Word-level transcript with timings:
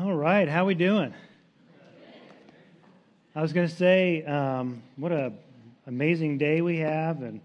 All 0.00 0.14
right, 0.14 0.48
how 0.48 0.64
we 0.64 0.74
doing? 0.74 1.12
I 3.34 3.42
was 3.42 3.52
going 3.52 3.66
to 3.66 3.74
say, 3.74 4.22
um, 4.22 4.80
what 4.94 5.10
a 5.10 5.32
amazing 5.88 6.38
day 6.38 6.60
we 6.60 6.78
have, 6.78 7.22
and 7.22 7.40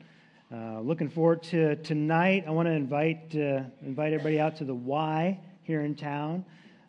uh, 0.54 0.80
looking 0.82 1.10
forward 1.10 1.42
to 1.44 1.78
tonight. 1.78 2.44
I 2.46 2.52
want 2.52 2.68
to 2.68 2.74
invite 2.74 3.36
uh, 3.36 3.64
invite 3.84 4.14
everybody 4.14 4.40
out 4.40 4.58
to 4.58 4.66
the 4.66 4.76
Y 4.76 5.40
here 5.64 5.82
in 5.82 5.96
town. 5.96 6.46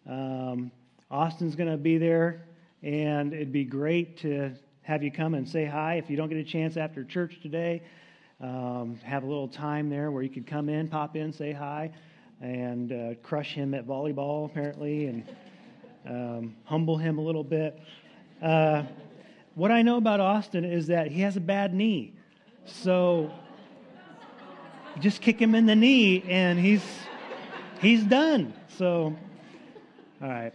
Um, 0.06 0.70
Austin's 1.10 1.56
going 1.56 1.70
to 1.70 1.78
be 1.78 1.96
there, 1.96 2.44
and 2.82 3.32
it'd 3.32 3.50
be 3.50 3.64
great 3.64 4.18
to 4.18 4.52
have 4.82 5.02
you 5.02 5.10
come 5.10 5.32
and 5.32 5.48
say 5.48 5.64
hi. 5.64 5.94
If 5.94 6.10
you 6.10 6.18
don't 6.18 6.28
get 6.28 6.36
a 6.36 6.44
chance 6.44 6.76
after 6.76 7.04
church 7.04 7.40
today, 7.40 7.82
um, 8.38 8.98
have 9.02 9.22
a 9.22 9.26
little 9.26 9.48
time 9.48 9.88
there 9.88 10.10
where 10.10 10.22
you 10.22 10.28
could 10.28 10.46
come 10.46 10.68
in, 10.68 10.88
pop 10.88 11.16
in, 11.16 11.32
say 11.32 11.52
hi, 11.52 11.90
and 12.42 12.92
uh, 12.92 13.14
crush 13.22 13.54
him 13.54 13.72
at 13.72 13.86
volleyball 13.86 14.44
apparently, 14.44 15.06
and 15.06 15.24
um, 16.06 16.56
humble 16.64 16.96
him 16.96 17.18
a 17.18 17.22
little 17.22 17.44
bit. 17.44 17.78
Uh, 18.42 18.84
what 19.54 19.70
I 19.70 19.82
know 19.82 19.96
about 19.96 20.20
Austin 20.20 20.64
is 20.64 20.88
that 20.88 21.08
he 21.08 21.20
has 21.20 21.36
a 21.36 21.40
bad 21.40 21.74
knee. 21.74 22.14
So 22.66 23.30
just 25.00 25.20
kick 25.20 25.40
him 25.40 25.54
in 25.54 25.66
the 25.66 25.76
knee 25.76 26.22
and 26.28 26.58
he's 26.58 26.84
he's 27.80 28.02
done. 28.04 28.54
So 28.76 29.16
all 30.22 30.28
right. 30.28 30.54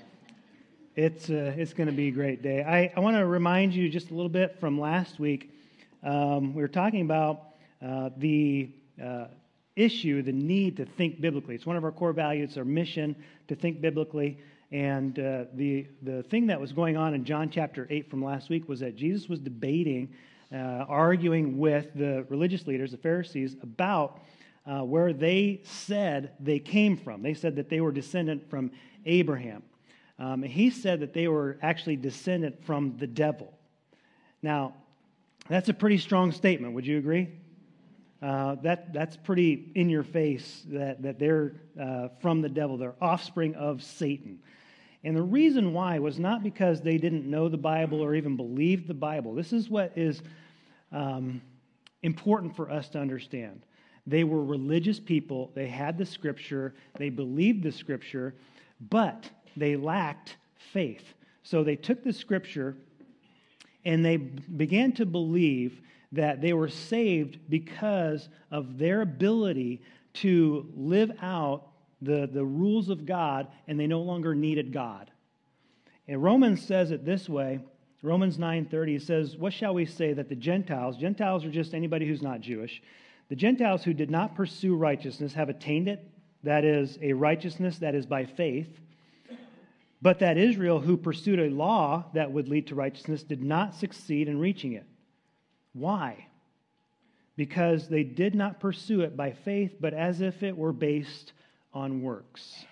It's 0.95 1.29
uh, 1.29 1.53
it's 1.55 1.73
going 1.73 1.87
to 1.87 1.95
be 1.95 2.07
a 2.07 2.11
great 2.11 2.41
day. 2.41 2.63
I, 2.63 2.91
I 2.95 2.99
want 2.99 3.15
to 3.15 3.25
remind 3.25 3.73
you 3.73 3.87
just 3.87 4.09
a 4.11 4.13
little 4.13 4.29
bit 4.29 4.59
from 4.59 4.79
last 4.79 5.19
week. 5.19 5.51
Um, 6.03 6.53
we 6.53 6.61
were 6.61 6.67
talking 6.67 7.01
about 7.01 7.53
uh, 7.85 8.09
the 8.17 8.69
uh, 9.01 9.25
issue, 9.75 10.21
the 10.21 10.31
need 10.33 10.77
to 10.77 10.85
think 10.85 11.21
biblically. 11.21 11.55
It's 11.55 11.65
one 11.65 11.77
of 11.77 11.83
our 11.83 11.91
core 11.91 12.11
values, 12.11 12.57
our 12.57 12.65
mission 12.65 13.15
to 13.47 13.55
think 13.55 13.79
biblically. 13.79 14.39
And 14.71 15.17
uh, 15.17 15.45
the, 15.53 15.87
the 16.03 16.23
thing 16.23 16.47
that 16.47 16.59
was 16.59 16.71
going 16.71 16.95
on 16.95 17.13
in 17.13 17.25
John 17.25 17.49
chapter 17.49 17.87
8 17.89 18.09
from 18.09 18.23
last 18.23 18.49
week 18.49 18.69
was 18.69 18.81
that 18.81 18.95
Jesus 18.95 19.27
was 19.27 19.39
debating, 19.39 20.13
uh, 20.53 20.85
arguing 20.87 21.57
with 21.57 21.87
the 21.95 22.25
religious 22.29 22.67
leaders, 22.67 22.91
the 22.91 22.97
Pharisees, 22.97 23.55
about 23.63 24.21
uh, 24.67 24.81
where 24.81 25.11
they 25.13 25.61
said 25.63 26.31
they 26.39 26.59
came 26.59 26.97
from. 26.97 27.23
They 27.23 27.33
said 27.33 27.55
that 27.55 27.69
they 27.69 27.81
were 27.81 27.91
descendant 27.91 28.47
from 28.49 28.71
Abraham. 29.05 29.63
Um, 30.19 30.43
he 30.43 30.69
said 30.69 30.99
that 30.99 31.13
they 31.13 31.27
were 31.27 31.57
actually 31.61 31.95
descendant 31.95 32.63
from 32.65 32.97
the 32.97 33.07
devil. 33.07 33.51
Now, 34.43 34.75
that's 35.47 35.69
a 35.69 35.73
pretty 35.73 35.97
strong 35.97 36.31
statement. 36.31 36.73
Would 36.75 36.85
you 36.85 36.99
agree? 36.99 37.29
Uh, 38.21 38.55
that, 38.63 38.93
that's 38.93 39.15
pretty 39.15 39.71
in 39.75 39.89
your 39.89 40.03
face 40.03 40.63
that, 40.67 41.01
that 41.01 41.17
they're 41.17 41.53
uh, 41.81 42.09
from 42.21 42.41
the 42.41 42.49
devil. 42.49 42.77
They're 42.77 42.95
offspring 43.01 43.55
of 43.55 43.81
Satan. 43.81 44.39
And 45.03 45.15
the 45.15 45.21
reason 45.21 45.73
why 45.73 45.99
was 45.99 46.19
not 46.19 46.43
because 46.43 46.81
they 46.81 46.97
didn't 46.97 47.29
know 47.29 47.47
the 47.47 47.57
Bible 47.57 48.01
or 48.01 48.15
even 48.15 48.35
believed 48.35 48.87
the 48.87 48.93
Bible. 48.93 49.33
This 49.33 49.53
is 49.53 49.69
what 49.69 49.93
is 49.95 50.21
um, 50.91 51.41
important 52.03 52.55
for 52.55 52.69
us 52.69 52.89
to 52.89 52.99
understand. 52.99 53.61
They 54.05 54.23
were 54.23 54.43
religious 54.43 54.99
people, 54.99 55.51
they 55.53 55.67
had 55.67 55.97
the 55.97 56.05
scripture, 56.05 56.73
they 56.97 57.09
believed 57.09 57.63
the 57.63 57.71
scripture, 57.71 58.33
but 58.89 59.29
they 59.55 59.75
lacked 59.75 60.37
faith. 60.73 61.13
So 61.43 61.63
they 61.63 61.75
took 61.75 62.03
the 62.03 62.13
scripture 62.13 62.75
and 63.85 64.03
they 64.03 64.17
began 64.17 64.91
to 64.93 65.05
believe 65.05 65.81
that 66.11 66.41
they 66.41 66.53
were 66.53 66.69
saved 66.69 67.37
because 67.49 68.29
of 68.51 68.77
their 68.77 69.01
ability 69.01 69.81
to 70.13 70.67
live 70.75 71.11
out 71.21 71.67
the, 72.01 72.29
the 72.31 72.45
rules 72.45 72.89
of 72.89 73.05
God 73.05 73.47
and 73.67 73.79
they 73.79 73.87
no 73.87 74.01
longer 74.01 74.33
needed 74.33 74.71
God. 74.71 75.11
And 76.07 76.23
Romans 76.23 76.65
says 76.65 76.91
it 76.91 77.05
this 77.05 77.29
way 77.29 77.59
Romans 78.01 78.37
9:30 78.37 79.01
says, 79.01 79.37
"What 79.37 79.51
shall 79.51 79.73
we 79.73 79.85
say 79.85 80.13
that 80.13 80.29
the 80.29 80.35
Gentiles, 80.35 80.95
Gentiles 80.97 81.43
are 81.43 81.51
just 81.51 81.73
anybody 81.73 82.07
who's 82.07 82.21
not 82.21 82.39
Jewish, 82.39 82.81
the 83.27 83.35
Gentiles 83.35 83.83
who 83.83 83.93
did 83.93 84.09
not 84.09 84.35
pursue 84.35 84.75
righteousness 84.75 85.33
have 85.33 85.49
attained 85.49 85.89
it, 85.89 86.09
that 86.43 86.63
is 86.63 86.97
a 87.01 87.13
righteousness 87.13 87.79
that 87.79 87.95
is 87.95 88.05
by 88.05 88.25
faith, 88.25 88.79
but 90.01 90.19
that 90.19 90.37
Israel 90.37 90.79
who 90.79 90.95
pursued 90.95 91.39
a 91.39 91.49
law 91.49 92.05
that 92.13 92.31
would 92.31 92.47
lead 92.47 92.67
to 92.67 92.75
righteousness 92.75 93.23
did 93.23 93.43
not 93.43 93.75
succeed 93.75 94.29
in 94.29 94.39
reaching 94.39 94.73
it. 94.73 94.85
Why? 95.73 96.27
Because 97.35 97.89
they 97.89 98.03
did 98.03 98.33
not 98.33 98.61
pursue 98.61 99.01
it 99.01 99.17
by 99.17 99.31
faith, 99.31 99.75
but 99.79 99.93
as 99.93 100.21
if 100.21 100.41
it 100.41 100.57
were 100.57 100.73
based 100.73 101.33
on 101.73 102.01
works. 102.01 102.65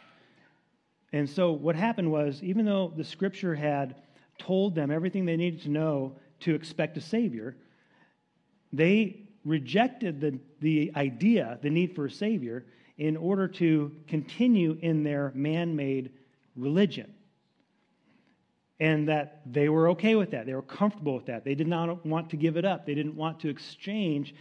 And 1.13 1.29
so 1.29 1.51
what 1.51 1.75
happened 1.75 2.11
was, 2.11 2.43
even 2.43 2.65
though 2.65 2.93
the 2.95 3.03
scripture 3.03 3.55
had 3.55 3.95
told 4.37 4.75
them 4.75 4.91
everything 4.91 5.25
they 5.25 5.37
needed 5.37 5.61
to 5.63 5.69
know 5.69 6.15
to 6.41 6.53
expect 6.53 6.97
a 6.97 7.01
Savior, 7.01 7.55
they 8.73 9.27
rejected 9.45 10.19
the, 10.19 10.39
the 10.59 10.91
idea, 10.95 11.57
the 11.61 11.69
need 11.69 11.95
for 11.95 12.05
a 12.05 12.11
Savior, 12.11 12.65
in 12.97 13.15
order 13.15 13.47
to 13.47 13.95
continue 14.07 14.77
in 14.81 15.03
their 15.03 15.31
man 15.33 15.75
made 15.75 16.11
religion. 16.55 17.13
And 18.79 19.07
that 19.07 19.41
they 19.45 19.69
were 19.69 19.89
okay 19.89 20.15
with 20.15 20.31
that. 20.31 20.45
They 20.45 20.53
were 20.53 20.61
comfortable 20.61 21.15
with 21.15 21.27
that. 21.27 21.43
They 21.43 21.55
did 21.55 21.67
not 21.67 22.05
want 22.05 22.29
to 22.31 22.35
give 22.35 22.57
it 22.57 22.65
up. 22.65 22.85
They 22.85 22.93
didn't 22.93 23.15
want 23.15 23.39
to 23.39 23.49
exchange 23.49 24.35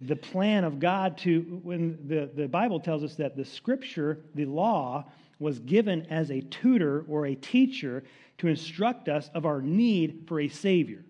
the 0.00 0.16
plan 0.16 0.64
of 0.64 0.78
God 0.78 1.18
to, 1.18 1.60
when 1.62 1.98
the, 2.06 2.30
the 2.34 2.48
Bible 2.48 2.80
tells 2.80 3.04
us 3.04 3.16
that 3.16 3.36
the 3.36 3.44
scripture, 3.44 4.20
the 4.34 4.46
law, 4.46 5.04
was 5.38 5.58
given 5.60 6.06
as 6.06 6.30
a 6.30 6.40
tutor 6.42 7.04
or 7.08 7.26
a 7.26 7.34
teacher 7.34 8.04
to 8.38 8.46
instruct 8.46 9.08
us 9.08 9.30
of 9.34 9.44
our 9.44 9.60
need 9.60 10.24
for 10.26 10.40
a 10.40 10.48
Savior. 10.48 11.04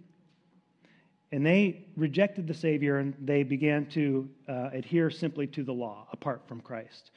And 1.32 1.46
they 1.46 1.86
rejected 1.96 2.46
the 2.46 2.54
Savior 2.54 2.98
and 2.98 3.14
they 3.20 3.44
began 3.44 3.86
to 3.90 4.28
uh, 4.48 4.70
adhere 4.72 5.10
simply 5.10 5.46
to 5.48 5.62
the 5.62 5.72
law 5.72 6.08
apart 6.12 6.42
from 6.48 6.60
Christ. 6.60 7.12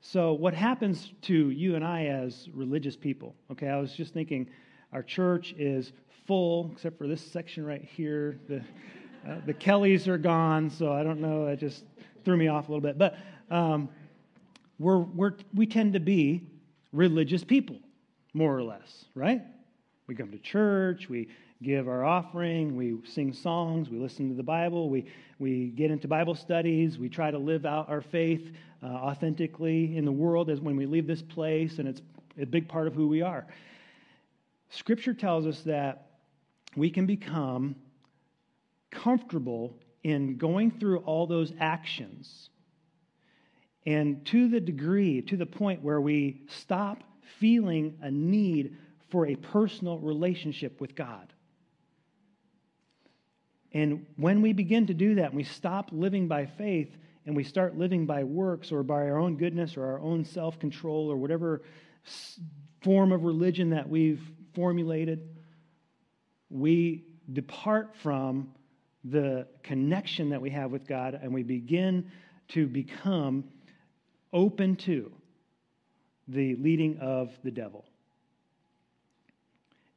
So, 0.00 0.32
what 0.32 0.54
happens 0.54 1.12
to 1.22 1.50
you 1.50 1.74
and 1.74 1.84
I 1.84 2.06
as 2.06 2.48
religious 2.54 2.96
people? 2.96 3.34
Okay, 3.50 3.68
I 3.68 3.76
was 3.78 3.92
just 3.92 4.14
thinking 4.14 4.48
our 4.92 5.02
church 5.02 5.54
is 5.58 5.92
full, 6.26 6.70
except 6.72 6.96
for 6.96 7.06
this 7.06 7.20
section 7.20 7.64
right 7.64 7.82
here. 7.82 8.38
The, 8.48 8.62
uh, 9.28 9.36
the 9.46 9.54
Kellys 9.54 10.08
are 10.08 10.18
gone, 10.18 10.70
so 10.70 10.92
I 10.92 11.02
don't 11.02 11.20
know. 11.20 11.46
That 11.46 11.58
just 11.58 11.84
threw 12.24 12.36
me 12.36 12.48
off 12.48 12.68
a 12.68 12.72
little 12.72 12.82
bit. 12.82 12.98
But 12.98 13.16
um, 13.50 13.88
we're, 14.78 14.98
we're, 14.98 15.34
we 15.54 15.66
tend 15.66 15.92
to 15.94 16.00
be 16.00 16.42
religious 16.92 17.44
people, 17.44 17.76
more 18.34 18.56
or 18.56 18.62
less, 18.62 19.04
right? 19.14 19.42
We 20.06 20.14
come 20.14 20.30
to 20.30 20.38
church, 20.38 21.08
we 21.08 21.28
give 21.62 21.88
our 21.88 22.04
offering, 22.04 22.76
we 22.76 22.98
sing 23.04 23.32
songs, 23.32 23.88
we 23.88 23.98
listen 23.98 24.28
to 24.28 24.34
the 24.34 24.42
Bible, 24.42 24.90
we, 24.90 25.06
we 25.38 25.68
get 25.68 25.90
into 25.90 26.06
Bible 26.06 26.34
studies, 26.34 26.98
we 26.98 27.08
try 27.08 27.30
to 27.30 27.38
live 27.38 27.64
out 27.64 27.88
our 27.88 28.02
faith 28.02 28.52
uh, 28.82 28.86
authentically 28.86 29.96
in 29.96 30.04
the 30.04 30.12
world 30.12 30.50
as 30.50 30.60
when 30.60 30.76
we 30.76 30.86
leave 30.86 31.06
this 31.06 31.22
place, 31.22 31.78
and 31.78 31.88
it's 31.88 32.02
a 32.40 32.44
big 32.44 32.68
part 32.68 32.86
of 32.86 32.94
who 32.94 33.08
we 33.08 33.22
are. 33.22 33.46
Scripture 34.68 35.14
tells 35.14 35.46
us 35.46 35.62
that 35.62 36.10
we 36.76 36.90
can 36.90 37.06
become 37.06 37.74
comfortable 38.90 39.78
in 40.02 40.36
going 40.36 40.78
through 40.78 40.98
all 41.00 41.26
those 41.26 41.52
actions. 41.58 42.50
And 43.84 44.24
to 44.26 44.48
the 44.48 44.60
degree, 44.60 45.22
to 45.22 45.36
the 45.36 45.46
point 45.46 45.82
where 45.82 46.00
we 46.00 46.42
stop 46.48 47.02
feeling 47.38 47.98
a 48.02 48.10
need 48.10 48.76
for 49.10 49.26
a 49.26 49.36
personal 49.36 49.98
relationship 49.98 50.80
with 50.80 50.94
God. 50.94 51.32
And 53.72 54.06
when 54.16 54.42
we 54.42 54.52
begin 54.52 54.86
to 54.86 54.94
do 54.94 55.16
that, 55.16 55.34
we 55.34 55.44
stop 55.44 55.90
living 55.92 56.28
by 56.28 56.46
faith 56.46 56.96
and 57.26 57.36
we 57.36 57.44
start 57.44 57.76
living 57.76 58.06
by 58.06 58.24
works 58.24 58.72
or 58.72 58.82
by 58.82 59.08
our 59.08 59.18
own 59.18 59.36
goodness 59.36 59.76
or 59.76 59.84
our 59.84 60.00
own 60.00 60.24
self 60.24 60.58
control 60.58 61.10
or 61.10 61.16
whatever 61.16 61.62
form 62.82 63.12
of 63.12 63.24
religion 63.24 63.70
that 63.70 63.88
we've 63.88 64.22
formulated, 64.54 65.28
we 66.48 67.04
depart 67.32 67.96
from 67.96 68.52
the 69.10 69.46
connection 69.62 70.30
that 70.30 70.40
we 70.40 70.50
have 70.50 70.70
with 70.70 70.86
God 70.86 71.18
and 71.20 71.32
we 71.32 71.42
begin 71.42 72.10
to 72.48 72.66
become 72.66 73.44
open 74.32 74.76
to 74.76 75.12
the 76.28 76.56
leading 76.56 76.98
of 76.98 77.30
the 77.44 77.50
devil. 77.50 77.84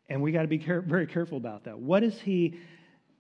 And 0.10 0.22
we 0.22 0.32
got 0.32 0.44
to 0.44 0.48
be 0.48 0.58
care- 0.58 0.82
very 0.82 1.08
careful 1.08 1.38
about 1.38 1.66
that. 1.66 1.78
What 1.78 2.02
does 2.02 2.20
he 2.20 2.60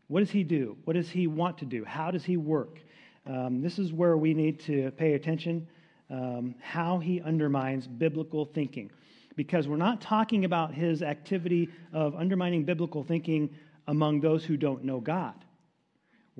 what 0.08 0.22
does 0.22 0.32
he 0.32 0.44
do? 0.44 0.76
What 0.86 0.94
does 0.94 1.08
he 1.08 1.28
want 1.28 1.60
to 1.60 1.66
do? 1.66 1.86
How 1.86 2.10
does 2.10 2.26
he 2.26 2.36
work? 2.36 2.80
Um, 3.28 3.62
this 3.62 3.78
is 3.78 3.94
where 3.94 4.18
we 4.18 4.34
need 4.34 4.60
to 4.62 4.90
pay 4.98 5.14
attention 5.14 5.68
um, 6.10 6.56
how 6.60 6.98
he 6.98 7.22
undermines 7.22 7.86
biblical 7.86 8.46
thinking. 8.46 8.90
Because 9.36 9.68
we're 9.68 9.78
not 9.78 10.02
talking 10.02 10.46
about 10.46 10.74
his 10.74 11.04
activity 11.04 11.70
of 11.94 12.16
undermining 12.16 12.66
biblical 12.66 13.04
thinking 13.04 13.56
among 13.88 14.20
those 14.20 14.44
who 14.44 14.58
don't 14.58 14.84
know 14.84 15.00
God. 15.00 15.36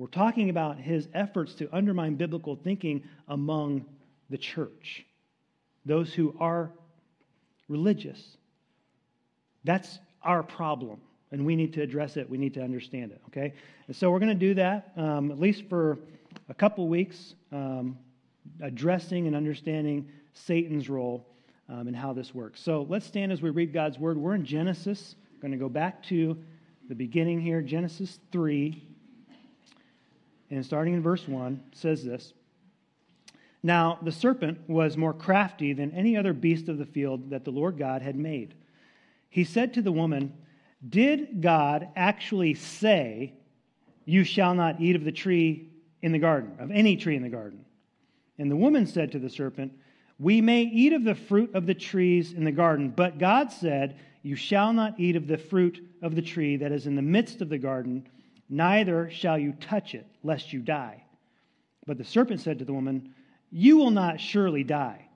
We're 0.00 0.06
talking 0.06 0.48
about 0.48 0.78
his 0.78 1.08
efforts 1.12 1.52
to 1.56 1.68
undermine 1.76 2.14
biblical 2.14 2.56
thinking 2.56 3.02
among 3.28 3.84
the 4.30 4.38
church, 4.38 5.04
those 5.84 6.14
who 6.14 6.34
are 6.40 6.70
religious. 7.68 8.38
That's 9.62 9.98
our 10.22 10.42
problem, 10.42 11.02
and 11.32 11.44
we 11.44 11.54
need 11.54 11.74
to 11.74 11.82
address 11.82 12.16
it. 12.16 12.30
We 12.30 12.38
need 12.38 12.54
to 12.54 12.62
understand 12.62 13.12
it, 13.12 13.20
okay? 13.26 13.52
And 13.88 13.94
so 13.94 14.10
we're 14.10 14.20
going 14.20 14.30
to 14.30 14.34
do 14.34 14.54
that 14.54 14.90
um, 14.96 15.30
at 15.30 15.38
least 15.38 15.64
for 15.68 15.98
a 16.48 16.54
couple 16.54 16.88
weeks, 16.88 17.34
um, 17.52 17.98
addressing 18.62 19.26
and 19.26 19.36
understanding 19.36 20.08
Satan's 20.32 20.88
role 20.88 21.26
um, 21.68 21.88
and 21.88 21.94
how 21.94 22.14
this 22.14 22.34
works. 22.34 22.62
So 22.62 22.86
let's 22.88 23.04
stand 23.04 23.32
as 23.32 23.42
we 23.42 23.50
read 23.50 23.74
God's 23.74 23.98
word. 23.98 24.16
We're 24.16 24.34
in 24.34 24.46
Genesis. 24.46 25.16
Going 25.42 25.52
to 25.52 25.58
go 25.58 25.68
back 25.68 26.02
to 26.04 26.38
the 26.88 26.94
beginning 26.94 27.38
here, 27.38 27.60
Genesis 27.60 28.18
3. 28.32 28.86
And 30.50 30.64
starting 30.64 30.94
in 30.94 31.02
verse 31.02 31.26
1, 31.28 31.60
says 31.72 32.04
this 32.04 32.32
Now 33.62 33.98
the 34.02 34.12
serpent 34.12 34.58
was 34.68 34.96
more 34.96 35.14
crafty 35.14 35.72
than 35.72 35.92
any 35.92 36.16
other 36.16 36.32
beast 36.32 36.68
of 36.68 36.78
the 36.78 36.86
field 36.86 37.30
that 37.30 37.44
the 37.44 37.52
Lord 37.52 37.78
God 37.78 38.02
had 38.02 38.16
made. 38.16 38.54
He 39.28 39.44
said 39.44 39.72
to 39.74 39.82
the 39.82 39.92
woman, 39.92 40.32
Did 40.86 41.40
God 41.40 41.88
actually 41.94 42.54
say, 42.54 43.32
You 44.04 44.24
shall 44.24 44.54
not 44.54 44.80
eat 44.80 44.96
of 44.96 45.04
the 45.04 45.12
tree 45.12 45.68
in 46.02 46.12
the 46.12 46.18
garden, 46.18 46.52
of 46.58 46.70
any 46.72 46.96
tree 46.96 47.16
in 47.16 47.22
the 47.22 47.28
garden? 47.28 47.64
And 48.38 48.50
the 48.50 48.56
woman 48.56 48.86
said 48.86 49.12
to 49.12 49.18
the 49.18 49.30
serpent, 49.30 49.72
We 50.18 50.40
may 50.40 50.62
eat 50.62 50.92
of 50.92 51.04
the 51.04 51.14
fruit 51.14 51.54
of 51.54 51.66
the 51.66 51.74
trees 51.74 52.32
in 52.32 52.42
the 52.42 52.50
garden, 52.50 52.88
but 52.88 53.18
God 53.18 53.52
said, 53.52 53.96
You 54.22 54.34
shall 54.34 54.72
not 54.72 54.98
eat 54.98 55.14
of 55.14 55.28
the 55.28 55.38
fruit 55.38 55.86
of 56.02 56.16
the 56.16 56.22
tree 56.22 56.56
that 56.56 56.72
is 56.72 56.86
in 56.88 56.96
the 56.96 57.02
midst 57.02 57.40
of 57.40 57.50
the 57.50 57.58
garden, 57.58 58.08
neither 58.50 59.08
shall 59.10 59.38
you 59.38 59.52
touch 59.52 59.94
it, 59.94 60.06
lest 60.22 60.52
you 60.52 60.60
die. 60.60 61.04
But 61.86 61.96
the 61.96 62.04
serpent 62.04 62.40
said 62.40 62.58
to 62.58 62.64
the 62.64 62.74
woman, 62.74 63.14
You 63.50 63.78
will 63.78 63.90
not 63.90 64.20
surely 64.20 64.64
die. 64.64 65.06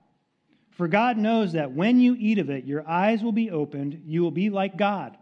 For 0.71 0.87
God 0.87 1.17
knows 1.17 1.53
that 1.53 1.71
when 1.71 1.99
you 1.99 2.15
eat 2.19 2.39
of 2.39 2.49
it, 2.49 2.65
your 2.65 2.87
eyes 2.87 3.23
will 3.23 3.31
be 3.31 3.51
opened, 3.51 4.01
you 4.05 4.21
will 4.21 4.31
be 4.31 4.49
like 4.49 4.77
God, 4.77 5.17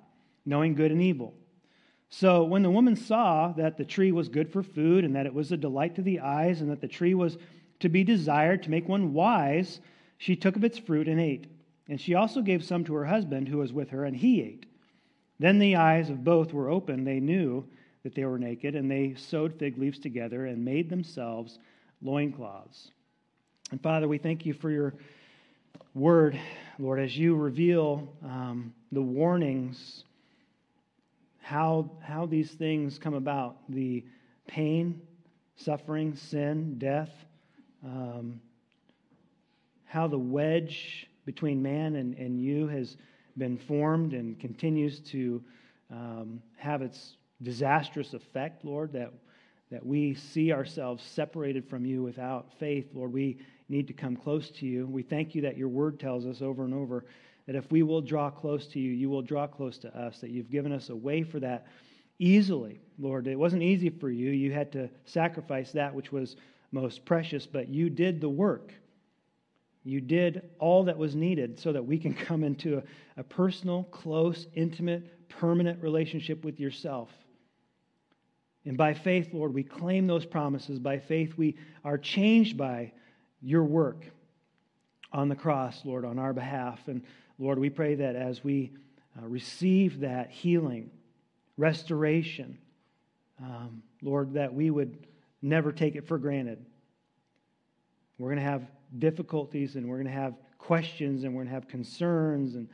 knowing 0.46 0.74
good 0.74 0.92
and 0.92 1.02
evil. 1.02 1.36
So 2.10 2.44
when 2.44 2.64
the 2.64 2.72
woman 2.72 2.96
saw 2.96 3.52
that 3.54 3.78
the 3.78 3.86
tree 3.86 4.12
was 4.12 4.30
good 4.30 4.52
for 4.52 4.64
food, 4.64 5.04
and 5.04 5.16
that 5.16 5.26
it 5.26 5.34
was 5.34 5.52
a 5.52 5.58
delight 5.58 5.96
to 5.96 6.02
the 6.02 6.20
eyes, 6.20 6.62
and 6.62 6.70
that 6.72 6.82
the 6.82 6.88
tree 6.88 7.14
was 7.14 7.38
to 7.80 7.90
be 7.90 8.04
desired 8.04 8.64
to 8.64 8.72
make 8.72 8.88
one 8.88 9.14
wise, 9.14 9.80
she 10.18 10.36
took 10.36 10.56
of 10.56 10.64
its 10.64 10.78
fruit 10.78 11.08
and 11.08 11.20
ate. 11.20 11.48
And 11.90 12.00
she 12.00 12.14
also 12.14 12.42
gave 12.42 12.64
some 12.64 12.84
to 12.86 12.94
her 12.94 13.06
husband 13.06 13.48
who 13.48 13.58
was 13.58 13.74
with 13.74 13.90
her, 13.90 14.06
and 14.06 14.16
he 14.16 14.42
ate. 14.42 14.66
Then 15.40 15.60
the 15.60 15.76
eyes 15.76 16.10
of 16.10 16.24
both 16.24 16.54
were 16.54 16.70
opened, 16.70 17.06
They 17.06 17.20
knew 17.20 17.68
that 18.04 18.16
they 18.16 18.26
were 18.26 18.38
naked, 18.38 18.76
and 18.76 18.92
they 18.92 19.16
sewed 19.16 19.58
fig 19.58 19.78
leaves 19.78 20.00
together 20.00 20.46
and 20.46 20.64
made 20.64 20.90
themselves 20.90 21.60
loincloths. 22.02 22.92
And 23.72 23.82
Father, 23.82 24.08
we 24.08 24.18
thank 24.18 24.46
you 24.46 24.54
for 24.54 24.70
your 24.70 24.94
word, 25.94 26.40
Lord, 26.80 27.00
as 27.00 27.18
you 27.18 27.36
reveal 27.36 28.08
um, 28.24 28.74
the 28.92 29.02
warnings, 29.02 30.04
how, 31.42 31.90
how 32.02 32.26
these 32.26 32.52
things 32.52 33.00
come 33.00 33.14
about 33.14 33.58
the 33.70 34.04
pain, 34.48 35.02
suffering, 35.56 36.16
sin, 36.16 36.78
death, 36.78 37.12
um, 37.86 38.42
how 39.86 40.08
the 40.08 40.18
wedge 40.18 41.08
between 41.26 41.62
man 41.62 41.96
and, 41.96 42.18
and 42.18 42.42
you 42.42 42.68
has 42.68 42.98
been 43.38 43.58
formed 43.58 44.14
and 44.14 44.40
continues 44.40 45.00
to 45.00 45.44
um, 45.92 46.42
have 46.58 46.82
its 46.82 47.16
disastrous 47.42 48.14
effect, 48.14 48.64
Lord, 48.64 48.94
that, 48.94 49.12
that 49.72 49.86
we 49.86 50.14
see 50.14 50.52
ourselves 50.52 51.04
separated 51.04 51.68
from 51.68 51.86
you 51.86 52.04
without 52.04 52.48
faith. 52.60 52.88
Lord, 52.94 53.12
we 53.12 53.40
need 53.70 53.88
to 53.88 53.94
come 53.94 54.16
close 54.16 54.50
to 54.52 54.66
you. 54.66 54.86
We 54.88 55.04
thank 55.04 55.36
you 55.36 55.42
that 55.42 55.58
your 55.58 55.70
word 55.70 56.00
tells 56.00 56.26
us 56.26 56.42
over 56.42 56.64
and 56.64 56.74
over 56.74 57.06
that 57.48 57.56
if 57.56 57.70
we 57.72 57.84
will 57.84 58.02
draw 58.02 58.30
close 58.30 58.68
to 58.68 58.80
you, 58.80 58.92
you 58.92 59.10
will 59.10 59.22
draw 59.22 59.48
close 59.48 59.78
to 59.80 59.98
us, 59.98 60.20
that 60.20 60.30
you've 60.30 60.50
given 60.50 60.72
us 60.72 60.90
a 60.90 60.96
way 60.96 61.24
for 61.24 61.40
that 61.42 61.68
easily, 62.20 62.80
Lord. 62.98 63.28
It 63.28 63.38
wasn't 63.38 63.64
easy 63.64 63.90
for 63.90 64.10
you. 64.10 64.30
You 64.32 64.54
had 64.54 64.72
to 64.74 64.90
sacrifice 65.06 65.72
that 65.74 65.94
which 65.94 66.12
was 66.12 66.38
most 66.72 67.06
precious, 67.06 67.46
but 67.46 67.68
you 67.68 67.90
did 67.90 68.22
the 68.22 68.30
work. 68.30 68.74
You 69.84 70.00
did 70.00 70.50
all 70.60 70.86
that 70.86 70.98
was 70.98 71.16
needed 71.16 71.60
so 71.60 71.74
that 71.74 71.86
we 71.86 72.00
can 72.00 72.14
come 72.14 72.44
into 72.44 72.78
a, 72.78 72.84
a 73.18 73.24
personal, 73.24 73.84
close, 73.86 74.48
intimate, 74.56 75.28
permanent 75.28 75.82
relationship 75.84 76.46
with 76.46 76.60
yourself. 76.60 77.10
And 78.66 78.78
by 78.78 78.94
faith, 78.94 79.34
Lord, 79.34 79.54
we 79.54 79.64
claim 79.64 80.08
those 80.08 80.26
promises. 80.26 80.80
By 80.80 81.00
faith, 81.00 81.34
we 81.38 81.58
are 81.84 81.98
changed 81.98 82.58
by 82.58 82.94
your 83.42 83.64
work 83.64 84.06
on 85.12 85.30
the 85.30 85.36
cross, 85.36 85.82
Lord, 85.84 86.06
on 86.06 86.18
our 86.18 86.34
behalf. 86.34 86.88
And 86.88 87.04
Lord, 87.38 87.60
we 87.60 87.70
pray 87.70 87.96
that 87.96 88.16
as 88.16 88.44
we 88.44 88.72
uh, 89.22 89.28
receive 89.28 90.00
that 90.00 90.32
healing, 90.32 90.90
restoration, 91.58 92.58
um, 93.42 93.84
Lord, 94.02 94.34
that 94.34 94.54
we 94.54 94.70
would 94.70 95.08
never 95.42 95.72
take 95.72 95.96
it 95.96 96.08
for 96.08 96.18
granted. 96.18 96.66
We're 98.18 98.30
going 98.30 98.44
to 98.44 98.50
have 98.50 98.66
difficulties 98.98 99.76
and 99.76 99.88
we're 99.88 99.98
going 99.98 100.08
to 100.08 100.14
have 100.14 100.36
questions 100.58 101.24
and 101.24 101.34
we're 101.34 101.44
going 101.44 101.50
to 101.50 101.54
have 101.54 101.68
concerns 101.68 102.56
and 102.56 102.70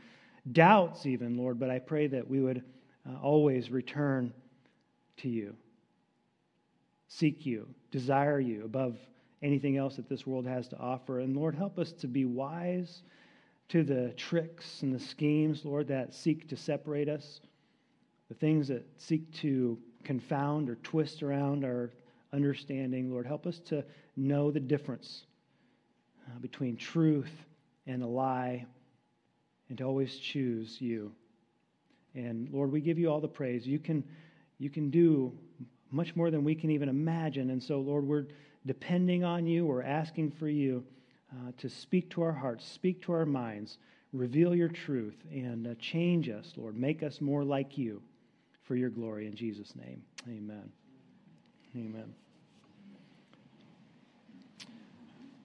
doubts, 0.52 1.06
even, 1.06 1.38
Lord, 1.38 1.60
but 1.60 1.70
I 1.70 1.80
pray 1.80 2.08
that 2.08 2.30
we 2.30 2.40
would 2.40 2.64
uh, 3.08 3.18
always 3.22 3.70
return 3.70 4.34
to 5.18 5.30
you, 5.30 5.56
seek 7.10 7.46
you, 7.46 7.68
desire 7.92 8.40
you 8.40 8.64
above 8.64 8.98
anything 9.42 9.78
else 9.78 9.98
that 9.98 10.08
this 10.08 10.26
world 10.26 10.46
has 10.46 10.68
to 10.70 10.78
offer. 10.78 11.20
And 11.20 11.36
Lord, 11.36 11.56
help 11.56 11.78
us 11.78 11.92
to 11.94 12.08
be 12.08 12.26
wise 12.26 13.02
to 13.70 13.84
the 13.84 14.14
tricks 14.16 14.82
and 14.84 14.94
the 14.94 15.00
schemes, 15.00 15.66
Lord, 15.66 15.88
that 15.90 16.14
seek 16.14 16.48
to 16.50 16.56
separate 16.56 17.10
us, 17.10 17.42
the 18.30 18.36
things 18.36 18.68
that 18.70 18.88
seek 18.98 19.32
to 19.42 19.78
confound 20.04 20.70
or 20.70 20.76
twist 20.76 21.24
around 21.24 21.66
our 21.66 21.92
understanding. 22.32 23.12
Lord, 23.12 23.26
help 23.26 23.48
us 23.48 23.60
to 23.66 23.84
know 24.16 24.52
the 24.52 24.60
difference 24.60 25.24
uh, 26.28 26.40
between 26.40 26.78
truth 26.78 27.32
and 27.88 28.04
a 28.04 28.08
lie 28.08 28.66
and 29.70 29.78
to 29.80 29.84
always 29.84 30.18
choose 30.18 30.80
you. 30.80 31.12
And 32.16 32.50
Lord, 32.52 32.72
we 32.72 32.82
give 32.82 32.98
you 33.00 33.10
all 33.10 33.22
the 33.22 33.28
praise. 33.28 33.68
You 33.68 33.80
can, 33.80 34.04
you 34.58 34.70
can 34.70 34.90
do 34.90 35.32
much 35.92 36.16
more 36.16 36.32
than 36.32 36.44
we 36.44 36.56
can 36.56 36.70
even 36.72 36.90
imagine. 36.90 37.50
And 37.50 37.62
so, 37.62 37.80
Lord, 37.80 38.08
we're 38.08 38.26
depending 38.66 39.24
on 39.24 39.46
you. 39.46 39.66
We're 39.66 39.84
asking 39.84 40.32
for 40.32 40.48
you 40.48 40.84
uh, 41.32 41.52
to 41.58 41.70
speak 41.70 42.10
to 42.12 42.22
our 42.22 42.32
hearts, 42.32 42.68
speak 42.68 43.02
to 43.04 43.14
our 43.14 43.26
minds, 43.26 43.78
reveal 44.14 44.56
your 44.56 44.70
truth, 44.70 45.16
and 45.32 45.68
uh, 45.68 45.74
change 45.80 46.30
us, 46.30 46.54
Lord. 46.56 46.78
Make 46.78 47.04
us 47.04 47.22
more 47.22 47.44
like 47.44 47.78
you 47.78 48.02
for 48.64 48.76
your 48.76 48.90
glory. 48.90 49.28
In 49.28 49.36
Jesus' 49.36 49.76
name, 49.76 50.02
amen. 50.28 50.72
Amen. 51.76 52.14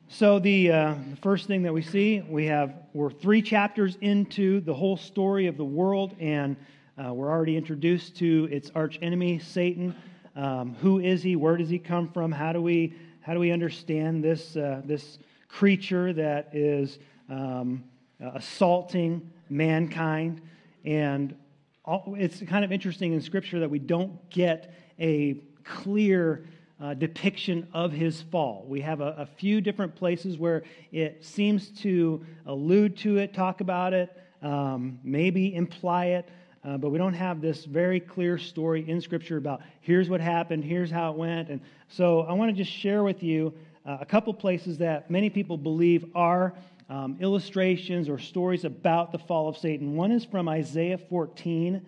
So 0.08 0.38
the, 0.38 0.70
uh, 0.70 0.94
the 1.10 1.16
first 1.16 1.48
thing 1.48 1.62
that 1.62 1.72
we 1.72 1.82
see, 1.82 2.20
we 2.20 2.46
have 2.46 2.72
we're 2.92 3.10
three 3.10 3.42
chapters 3.42 3.98
into 4.00 4.60
the 4.60 4.72
whole 4.72 4.96
story 4.96 5.48
of 5.48 5.56
the 5.56 5.64
world, 5.64 6.14
and 6.20 6.56
uh, 6.96 7.12
we're 7.12 7.30
already 7.30 7.56
introduced 7.56 8.16
to 8.18 8.48
its 8.50 8.70
archenemy, 8.74 9.40
Satan. 9.40 9.94
Um, 10.36 10.74
who 10.80 10.98
is 10.98 11.22
he? 11.22 11.36
Where 11.36 11.56
does 11.56 11.68
he 11.68 11.78
come 11.78 12.08
from? 12.08 12.32
How 12.32 12.52
do 12.52 12.60
we 12.60 12.94
how 13.20 13.32
do 13.32 13.40
we 13.40 13.52
understand 13.52 14.22
this 14.22 14.56
uh, 14.56 14.82
this 14.84 15.18
creature 15.48 16.12
that 16.12 16.50
is 16.52 16.98
um, 17.28 17.84
assaulting 18.20 19.30
mankind? 19.48 20.40
And 20.84 21.36
all, 21.84 22.14
it's 22.18 22.40
kind 22.42 22.64
of 22.64 22.72
interesting 22.72 23.12
in 23.12 23.20
Scripture 23.20 23.60
that 23.60 23.70
we 23.70 23.78
don't 23.78 24.28
get 24.30 24.74
a 24.98 25.40
clear 25.64 26.44
uh, 26.80 26.94
depiction 26.94 27.68
of 27.72 27.92
his 27.92 28.22
fall. 28.22 28.64
We 28.68 28.80
have 28.80 29.00
a, 29.00 29.14
a, 29.18 29.26
few 29.26 29.60
different 29.60 29.94
places 29.94 30.36
where 30.38 30.64
it 30.92 31.24
seems 31.24 31.68
to 31.80 32.24
allude 32.46 32.96
to 32.98 33.18
it, 33.18 33.32
talk 33.32 33.60
about 33.60 33.94
it, 33.94 34.10
um, 34.42 34.98
maybe 35.04 35.54
imply 35.54 36.06
it, 36.06 36.28
uh, 36.64 36.78
but 36.78 36.90
we 36.90 36.98
don't 36.98 37.14
have 37.14 37.40
this 37.40 37.66
very 37.66 38.00
clear 38.00 38.38
story 38.38 38.88
in 38.88 39.00
Scripture 39.00 39.36
about 39.36 39.60
here's 39.80 40.08
what 40.08 40.20
happened, 40.20 40.64
here's 40.64 40.90
how 40.90 41.12
it 41.12 41.16
went. 41.16 41.50
And 41.50 41.60
so 41.88 42.20
I 42.20 42.32
want 42.32 42.50
to 42.50 42.56
just 42.56 42.74
share 42.74 43.04
with 43.04 43.22
you 43.22 43.52
uh, 43.84 43.98
a 44.00 44.06
couple 44.06 44.32
places 44.32 44.78
that 44.78 45.10
many 45.10 45.28
people 45.28 45.58
believe 45.58 46.06
are 46.14 46.54
um, 46.88 47.18
illustrations 47.20 48.08
or 48.08 48.18
stories 48.18 48.64
about 48.64 49.12
the 49.12 49.18
fall 49.18 49.46
of 49.46 49.58
Satan. 49.58 49.94
One 49.94 50.10
is 50.10 50.24
from 50.24 50.48
Isaiah 50.48 50.98
14. 50.98 51.84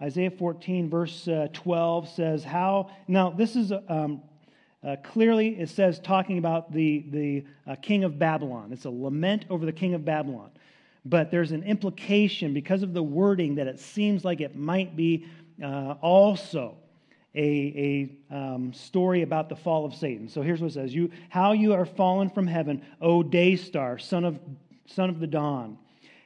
Isaiah 0.00 0.30
14, 0.30 0.88
verse 0.88 1.26
uh, 1.26 1.48
12 1.52 2.08
says, 2.08 2.44
How. 2.44 2.90
Now, 3.08 3.30
this 3.30 3.56
is 3.56 3.72
um, 3.88 4.22
uh, 4.84 4.96
clearly, 5.02 5.58
it 5.58 5.70
says, 5.70 5.98
talking 5.98 6.38
about 6.38 6.72
the, 6.72 7.04
the 7.10 7.44
uh, 7.66 7.74
king 7.76 8.04
of 8.04 8.18
Babylon. 8.18 8.70
It's 8.72 8.84
a 8.84 8.90
lament 8.90 9.46
over 9.50 9.66
the 9.66 9.72
king 9.72 9.94
of 9.94 10.04
Babylon 10.04 10.50
but 11.04 11.30
there's 11.30 11.52
an 11.52 11.62
implication 11.62 12.54
because 12.54 12.82
of 12.82 12.92
the 12.92 13.02
wording 13.02 13.54
that 13.56 13.66
it 13.66 13.78
seems 13.78 14.24
like 14.24 14.40
it 14.40 14.56
might 14.56 14.96
be 14.96 15.26
uh, 15.62 15.94
also 16.00 16.76
a, 17.34 18.08
a 18.30 18.34
um, 18.34 18.72
story 18.72 19.22
about 19.22 19.48
the 19.48 19.56
fall 19.56 19.84
of 19.84 19.94
Satan. 19.94 20.28
So 20.28 20.42
here's 20.42 20.60
what 20.60 20.70
it 20.70 20.74
says: 20.74 20.94
"You, 20.94 21.10
how 21.28 21.52
you 21.52 21.72
are 21.74 21.84
fallen 21.84 22.30
from 22.30 22.46
heaven, 22.46 22.82
O 23.00 23.22
day 23.22 23.56
star, 23.56 23.98
son 23.98 24.24
of 24.24 24.38
son 24.86 25.10
of 25.10 25.20
the 25.20 25.26
dawn." 25.26 25.78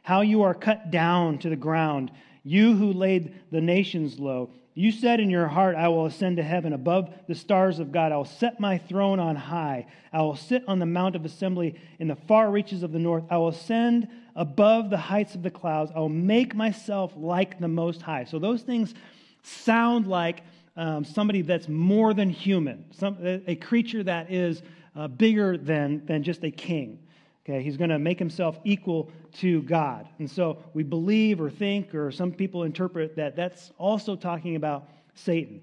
how 0.09 0.23
you 0.23 0.41
are 0.41 0.55
cut 0.55 0.91
down 0.91 1.37
to 1.37 1.51
the 1.51 1.57
ground, 1.57 2.11
you 2.43 2.75
who 2.75 2.95
laid 2.95 3.35
the 3.51 3.61
nations 3.61 4.19
low. 4.19 4.49
You 4.79 4.93
said 4.93 5.19
in 5.19 5.29
your 5.29 5.49
heart, 5.49 5.75
I 5.75 5.89
will 5.89 6.07
ascend 6.07 6.37
to 6.37 6.45
heaven 6.45 6.73
above 6.73 7.13
the 7.27 7.35
stars 7.35 7.81
of 7.81 7.91
God. 7.91 8.13
I 8.13 8.17
will 8.17 8.25
set 8.25 8.61
my 8.61 8.79
throne 8.79 9.19
on 9.19 9.35
high. 9.35 9.87
I 10.13 10.23
will 10.23 10.37
sit 10.37 10.63
on 10.69 10.79
the 10.79 10.87
mount 10.87 11.17
of 11.17 11.25
assembly 11.25 11.75
in 11.99 12.07
the 12.07 12.15
far 12.15 12.49
reaches 12.49 12.85
of 12.85 12.93
the 12.93 13.01
north. 13.01 13.25
I 13.29 13.39
will 13.39 13.49
ascend 13.49 14.07
above 14.37 14.89
the 14.89 14.97
heights 14.97 15.35
of 15.35 15.43
the 15.43 15.51
clouds. 15.51 15.91
I 15.97 15.99
will 15.99 16.09
make 16.09 16.55
myself 16.55 17.13
like 17.17 17.59
the 17.59 17.67
Most 17.67 18.03
High. 18.03 18.23
So 18.23 18.39
those 18.39 18.63
things 18.63 18.95
sound 19.43 20.07
like 20.07 20.43
um, 20.77 21.05
somebody 21.05 21.43
that's 21.43 21.67
more 21.67 22.15
than 22.15 22.31
human, 22.31 22.85
some, 22.93 23.17
a 23.49 23.57
creature 23.57 24.05
that 24.05 24.31
is 24.31 24.63
uh, 24.95 25.09
bigger 25.09 25.59
than, 25.59 26.07
than 26.07 26.23
just 26.23 26.45
a 26.45 26.53
king. 26.53 27.01
Okay, 27.49 27.62
he's 27.62 27.78
going 27.78 27.88
to 27.88 27.99
make 27.99 28.19
himself 28.19 28.59
equal 28.64 29.11
to 29.38 29.62
God. 29.62 30.07
And 30.19 30.31
so 30.31 30.59
we 30.75 30.83
believe 30.83 31.40
or 31.40 31.49
think, 31.49 31.95
or 31.95 32.11
some 32.11 32.31
people 32.31 32.64
interpret 32.64 33.17
that 33.17 33.37
that's 33.37 33.73
also 33.78 34.17
talking 34.17 34.57
about 34.57 34.88
Satan. 35.14 35.62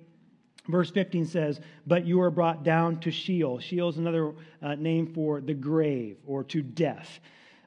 Verse 0.68 0.89
15 0.89 1.27
says, 1.27 1.62
But 1.86 2.08
you 2.08 2.20
are 2.22 2.32
brought 2.32 2.63
down 2.63 3.00
to 3.01 3.12
Sheol. 3.12 3.60
Sheol 3.60 3.89
is 3.89 3.98
another 3.98 4.34
uh, 4.63 4.74
name 4.74 5.13
for 5.13 5.42
the 5.42 5.54
grave 5.54 6.18
or 6.25 6.44
to 6.46 6.63
death, 6.63 7.20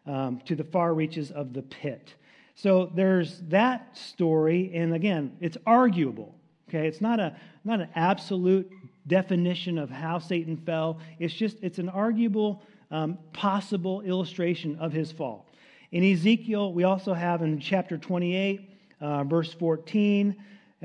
um, 0.04 0.40
to 0.46 0.56
the 0.56 0.64
far 0.64 0.94
reaches 0.94 1.30
of 1.30 1.52
the 1.52 1.62
pit. 1.62 2.14
So 2.56 2.90
there's 2.92 3.38
that 3.42 3.96
story, 3.96 4.72
and 4.74 4.94
again, 4.94 5.36
it's 5.40 5.56
arguable. 5.64 6.34
Okay, 6.68 6.88
it's 6.88 7.00
not 7.00 7.20
a 7.20 7.36
not 7.64 7.80
an 7.80 7.88
absolute 7.94 8.68
definition 9.06 9.78
of 9.78 9.90
how 9.90 10.18
Satan 10.18 10.56
fell. 10.56 10.98
It's 11.20 11.32
just 11.32 11.58
it's 11.62 11.78
an 11.78 11.88
arguable 11.88 12.62
um, 12.90 13.18
possible 13.32 14.00
illustration 14.02 14.76
of 14.78 14.92
his 14.92 15.12
fall. 15.12 15.46
In 15.90 16.04
Ezekiel, 16.04 16.72
we 16.72 16.84
also 16.84 17.14
have 17.14 17.42
in 17.42 17.60
chapter 17.60 17.96
28, 17.96 18.70
uh, 19.00 19.24
verse 19.24 19.54
14, 19.54 20.36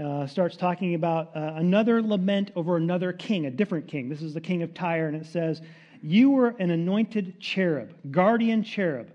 uh, 0.02 0.26
starts 0.28 0.56
talking 0.56 0.96
about 0.96 1.36
uh, 1.36 1.54
another 1.56 2.02
lament 2.02 2.52
over 2.56 2.78
another 2.78 3.14
king, 3.14 3.46
a 3.46 3.52
different 3.52 3.88
king. 3.88 4.10
This 4.10 4.22
is 4.22 4.34
the 4.34 4.42
king 4.42 4.64
of 4.64 4.74
Tyre, 4.74 5.08
and 5.08 5.16
it 5.16 5.26
says, 5.26 5.62
You 6.02 6.32
were 6.32 6.56
an 6.60 6.72
anointed 6.72 7.40
cherub, 7.40 7.94
guardian 8.12 8.64
cherub. 8.64 9.10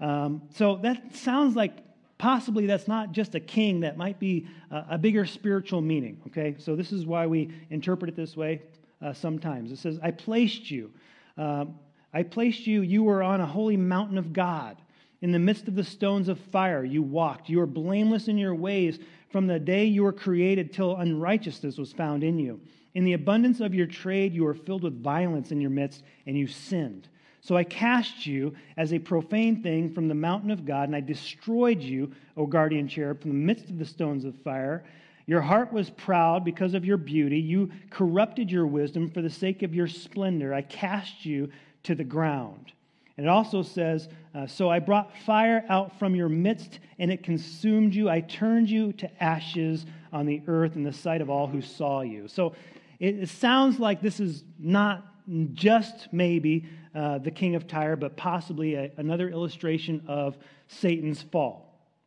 Um, 0.00 0.42
so 0.54 0.76
that 0.76 1.14
sounds 1.14 1.54
like 1.54 1.72
possibly 2.18 2.66
that's 2.66 2.88
not 2.88 3.12
just 3.12 3.34
a 3.34 3.40
king, 3.40 3.80
that 3.80 3.96
might 3.96 4.18
be 4.18 4.48
a, 4.70 4.84
a 4.90 4.98
bigger 4.98 5.26
spiritual 5.26 5.80
meaning. 5.80 6.20
Okay, 6.28 6.56
so 6.58 6.74
this 6.74 6.92
is 6.92 7.06
why 7.06 7.26
we 7.26 7.50
interpret 7.70 8.08
it 8.08 8.16
this 8.16 8.36
way 8.36 8.62
uh, 9.02 9.12
sometimes. 9.12 9.70
It 9.70 9.78
says, 9.78 9.98
I 10.02 10.10
placed 10.10 10.70
you. 10.70 10.90
Um, 11.36 11.78
I 12.16 12.22
placed 12.22 12.66
you, 12.66 12.80
you 12.80 13.02
were 13.02 13.22
on 13.22 13.42
a 13.42 13.46
holy 13.46 13.76
mountain 13.76 14.16
of 14.16 14.32
God. 14.32 14.78
In 15.20 15.32
the 15.32 15.38
midst 15.38 15.68
of 15.68 15.74
the 15.74 15.84
stones 15.84 16.30
of 16.30 16.40
fire, 16.40 16.82
you 16.82 17.02
walked. 17.02 17.50
You 17.50 17.58
were 17.58 17.66
blameless 17.66 18.26
in 18.26 18.38
your 18.38 18.54
ways 18.54 18.98
from 19.28 19.46
the 19.46 19.58
day 19.58 19.84
you 19.84 20.02
were 20.02 20.14
created 20.14 20.72
till 20.72 20.96
unrighteousness 20.96 21.76
was 21.76 21.92
found 21.92 22.24
in 22.24 22.38
you. 22.38 22.58
In 22.94 23.04
the 23.04 23.12
abundance 23.12 23.60
of 23.60 23.74
your 23.74 23.86
trade, 23.86 24.32
you 24.32 24.44
were 24.44 24.54
filled 24.54 24.84
with 24.84 25.02
violence 25.02 25.52
in 25.52 25.60
your 25.60 25.68
midst, 25.68 26.04
and 26.26 26.38
you 26.38 26.46
sinned. 26.46 27.06
So 27.42 27.54
I 27.54 27.64
cast 27.64 28.24
you 28.24 28.54
as 28.78 28.94
a 28.94 28.98
profane 28.98 29.62
thing 29.62 29.92
from 29.92 30.08
the 30.08 30.14
mountain 30.14 30.50
of 30.50 30.64
God, 30.64 30.88
and 30.88 30.96
I 30.96 31.00
destroyed 31.00 31.82
you, 31.82 32.12
O 32.34 32.46
guardian 32.46 32.88
cherub, 32.88 33.20
from 33.20 33.32
the 33.32 33.36
midst 33.36 33.68
of 33.68 33.78
the 33.78 33.84
stones 33.84 34.24
of 34.24 34.34
fire. 34.36 34.86
Your 35.26 35.42
heart 35.42 35.70
was 35.70 35.90
proud 35.90 36.46
because 36.46 36.72
of 36.72 36.86
your 36.86 36.96
beauty. 36.96 37.38
You 37.38 37.70
corrupted 37.90 38.50
your 38.50 38.66
wisdom 38.66 39.10
for 39.10 39.20
the 39.20 39.28
sake 39.28 39.62
of 39.62 39.74
your 39.74 39.88
splendor. 39.88 40.54
I 40.54 40.62
cast 40.62 41.26
you 41.26 41.50
to 41.86 41.94
the 41.94 42.04
ground. 42.04 42.72
And 43.16 43.26
it 43.26 43.28
also 43.28 43.62
says, 43.62 44.08
uh, 44.34 44.46
So 44.46 44.68
I 44.68 44.78
brought 44.78 45.16
fire 45.18 45.64
out 45.68 45.98
from 45.98 46.14
your 46.14 46.28
midst, 46.28 46.80
and 46.98 47.10
it 47.10 47.22
consumed 47.22 47.94
you. 47.94 48.08
I 48.10 48.20
turned 48.20 48.68
you 48.68 48.92
to 48.94 49.22
ashes 49.22 49.86
on 50.12 50.26
the 50.26 50.42
earth 50.46 50.76
in 50.76 50.82
the 50.82 50.92
sight 50.92 51.20
of 51.20 51.30
all 51.30 51.46
who 51.46 51.62
saw 51.62 52.02
you. 52.02 52.28
So 52.28 52.54
it, 52.98 53.20
it 53.20 53.28
sounds 53.28 53.78
like 53.78 54.02
this 54.02 54.20
is 54.20 54.44
not 54.58 55.06
just 55.54 56.12
maybe 56.12 56.66
uh, 56.94 57.18
the 57.18 57.30
king 57.30 57.54
of 57.54 57.66
Tyre, 57.66 57.96
but 57.96 58.16
possibly 58.16 58.74
a, 58.74 58.90
another 58.96 59.28
illustration 59.28 60.02
of 60.06 60.36
Satan's 60.68 61.22
fall. 61.22 61.62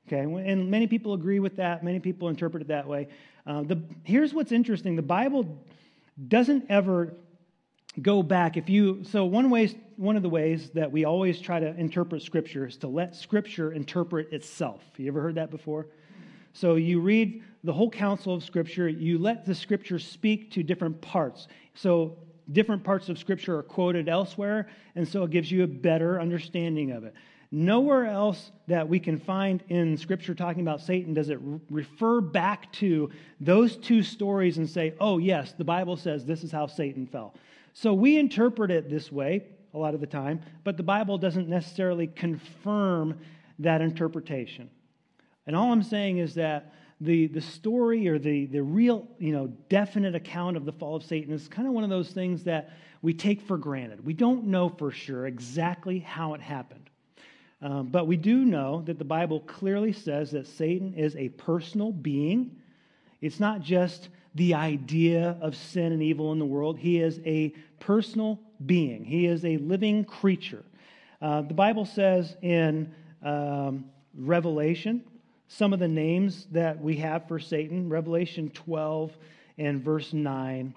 Okay, 0.08 0.22
and 0.22 0.72
many 0.72 0.88
people 0.88 1.14
agree 1.14 1.40
with 1.40 1.56
that. 1.58 1.84
Many 1.84 2.00
people 2.00 2.30
interpret 2.30 2.62
it 2.62 2.68
that 2.70 2.88
way. 2.88 3.08
Uh, 3.46 3.62
the, 3.62 3.82
here's 4.04 4.34
what's 4.34 4.52
interesting: 4.52 4.96
the 4.96 5.02
Bible 5.02 5.46
doesn't 6.28 6.66
ever 6.70 7.14
go 8.02 8.24
back 8.24 8.58
if 8.58 8.70
you 8.70 9.04
so 9.04 9.26
one 9.26 9.50
way 9.50 9.70
one 9.98 10.16
of 10.16 10.24
the 10.24 10.30
ways 10.30 10.70
that 10.72 10.92
we 10.92 11.06
always 11.06 11.42
try 11.42 11.60
to 11.60 11.76
interpret 11.76 12.22
scripture 12.22 12.66
is 12.66 12.78
to 12.78 12.88
let 12.88 13.16
scripture 13.16 13.74
interpret 13.74 14.32
itself. 14.32 14.82
You 14.98 15.08
ever 15.10 15.22
heard 15.22 15.36
that 15.36 15.52
before? 15.52 15.88
So 16.54 16.76
you 16.76 17.02
read 17.02 17.44
the 17.64 17.74
whole 17.74 17.90
counsel 17.90 18.34
of 18.34 18.44
scripture 18.44 18.88
you 18.88 19.18
let 19.18 19.46
the 19.46 19.56
scripture 19.56 20.00
speak 20.00 20.52
to 20.52 20.64
different 20.64 21.02
parts. 21.02 21.48
So 21.74 22.18
different 22.52 22.84
parts 22.84 23.10
of 23.10 23.20
scripture 23.20 23.58
are 23.58 23.64
quoted 23.64 24.08
elsewhere 24.08 24.70
and 24.96 25.08
so 25.08 25.24
it 25.24 25.32
gives 25.32 25.52
you 25.52 25.64
a 25.64 25.68
better 25.68 26.22
understanding 26.22 26.92
of 26.92 27.04
it. 27.04 27.14
Nowhere 27.52 28.06
else 28.06 28.52
that 28.68 28.88
we 28.88 29.00
can 29.00 29.18
find 29.18 29.64
in 29.70 29.98
scripture 29.98 30.36
talking 30.36 30.62
about 30.62 30.82
satan 30.82 31.14
does 31.14 31.30
it 31.30 31.40
refer 31.70 32.22
back 32.22 32.72
to 32.74 33.10
those 33.42 33.76
two 33.76 34.04
stories 34.04 34.60
and 34.60 34.70
say 34.70 34.94
oh 35.00 35.18
yes 35.18 35.54
the 35.58 35.64
bible 35.64 35.98
says 35.98 36.24
this 36.26 36.44
is 36.44 36.52
how 36.52 36.68
satan 36.68 37.08
fell 37.08 37.34
so 37.74 37.94
we 37.94 38.18
interpret 38.18 38.72
it 38.72 38.90
this 38.90 39.12
way 39.12 39.44
a 39.74 39.78
lot 39.78 39.94
of 39.94 40.02
the 40.02 40.08
time, 40.08 40.42
but 40.64 40.78
the 40.78 40.84
Bible 40.84 41.18
doesn't 41.18 41.48
necessarily 41.48 42.08
confirm 42.08 43.20
that 43.60 43.82
interpretation. 43.82 44.70
And 45.46 45.56
all 45.56 45.72
I'm 45.72 45.84
saying 45.84 46.18
is 46.18 46.34
that 46.36 46.74
the, 47.02 47.28
the 47.28 47.42
story 47.42 48.08
or 48.08 48.20
the, 48.20 48.46
the 48.48 48.62
real, 48.62 49.08
you 49.20 49.32
know, 49.32 49.48
definite 49.70 50.16
account 50.16 50.58
of 50.58 50.66
the 50.66 50.72
fall 50.72 50.96
of 50.96 51.04
Satan 51.04 51.34
is 51.34 51.48
kind 51.48 51.68
of 51.68 51.74
one 51.74 51.84
of 51.84 51.90
those 51.90 52.10
things 52.10 52.44
that 52.44 52.72
we 53.02 53.14
take 53.14 53.42
for 53.42 53.58
granted. 53.58 54.06
We 54.06 54.14
don't 54.14 54.46
know 54.46 54.70
for 54.70 54.92
sure 54.92 55.28
exactly 55.28 56.00
how 56.00 56.34
it 56.34 56.42
happened. 56.42 56.90
Um, 57.62 57.88
but 57.88 58.08
we 58.08 58.18
do 58.18 58.46
know 58.46 58.82
that 58.86 58.98
the 58.98 59.06
Bible 59.06 59.42
clearly 59.42 59.94
says 59.94 60.32
that 60.32 60.48
Satan 60.48 60.94
is 60.94 61.16
a 61.16 61.30
personal 61.30 61.92
being. 61.92 62.56
It's 63.22 63.40
not 63.40 63.62
just 63.62 64.10
the 64.36 64.54
idea 64.54 65.38
of 65.42 65.56
sin 65.56 65.92
and 65.92 66.04
evil 66.04 66.32
in 66.32 66.40
the 66.40 66.46
world. 66.46 66.78
He 66.78 67.00
is 67.00 67.20
a 67.26 67.50
personal 67.80 68.40
being, 68.66 69.06
he 69.06 69.26
is 69.26 69.46
a 69.46 69.58
living 69.58 70.06
creature. 70.06 70.64
Uh, 71.22 71.42
the 71.42 71.54
Bible 71.54 71.86
says 71.86 72.36
in 72.42 72.94
um, 73.24 73.86
Revelation, 74.18 75.04
some 75.48 75.74
of 75.74 75.80
the 75.80 75.88
names 75.88 76.48
that 76.52 76.80
we 76.80 76.98
have 76.98 77.28
for 77.28 77.40
Satan, 77.40 77.90
Revelation 77.90 78.50
12 78.52 79.12
and 79.58 79.84
verse 79.84 80.14
9. 80.14 80.74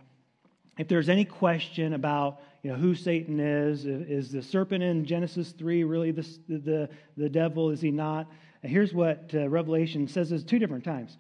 If 0.79 0.89
there's 0.89 1.09
any 1.09 1.25
question 1.25 1.93
about 1.93 2.41
you 2.63 2.71
know, 2.71 2.77
who 2.77 2.95
Satan 2.95 3.39
is, 3.39 3.85
is 3.85 4.33
the 4.33 4.43
serpent 4.43 4.83
in 4.83 5.05
Genesis 5.05 5.53
3 5.53 5.85
really 5.85 6.11
the, 6.11 6.27
the, 6.49 6.89
the 7.17 7.29
devil? 7.29 7.71
Is 7.71 7.81
he 7.81 7.91
not? 7.91 8.27
Here's 8.63 8.95
what 8.95 9.31
uh, 9.35 9.49
Revelation 9.49 10.09
says 10.09 10.33
is 10.33 10.45
two 10.45 10.59
different 10.59 10.85
times. 10.85 11.19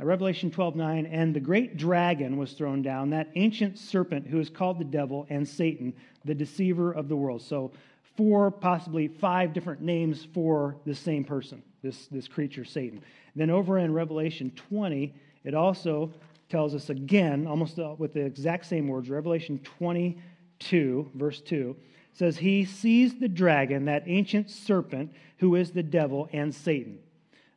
Uh, 0.00 0.04
Revelation 0.04 0.50
12 0.50 0.76
9, 0.76 1.06
and 1.06 1.34
the 1.34 1.40
great 1.40 1.76
dragon 1.76 2.36
was 2.36 2.52
thrown 2.52 2.82
down, 2.82 3.10
that 3.10 3.30
ancient 3.36 3.78
serpent 3.78 4.26
who 4.26 4.40
is 4.40 4.50
called 4.50 4.78
the 4.78 4.84
devil 4.84 5.26
and 5.30 5.46
Satan, 5.46 5.94
the 6.24 6.34
deceiver 6.34 6.92
of 6.92 7.08
the 7.08 7.16
world. 7.16 7.42
So, 7.42 7.70
four, 8.16 8.50
possibly 8.50 9.08
five 9.08 9.52
different 9.52 9.80
names 9.80 10.26
for 10.32 10.76
the 10.84 10.94
same 10.94 11.24
person, 11.24 11.62
this, 11.82 12.06
this 12.08 12.28
creature, 12.28 12.64
Satan. 12.64 13.02
Then, 13.36 13.50
over 13.50 13.78
in 13.78 13.92
Revelation 13.92 14.50
20, 14.68 15.14
it 15.44 15.54
also 15.54 16.12
tells 16.48 16.74
us 16.74 16.90
again, 16.90 17.46
almost 17.46 17.78
uh, 17.78 17.94
with 17.96 18.14
the 18.14 18.24
exact 18.24 18.66
same 18.66 18.88
words, 18.88 19.08
Revelation 19.08 19.60
22, 19.78 21.10
verse 21.14 21.40
2, 21.40 21.76
says, 22.12 22.36
He 22.36 22.64
sees 22.64 23.18
the 23.18 23.28
dragon, 23.28 23.84
that 23.84 24.04
ancient 24.06 24.50
serpent 24.50 25.12
who 25.38 25.54
is 25.54 25.70
the 25.70 25.82
devil 25.82 26.28
and 26.32 26.52
Satan 26.52 26.98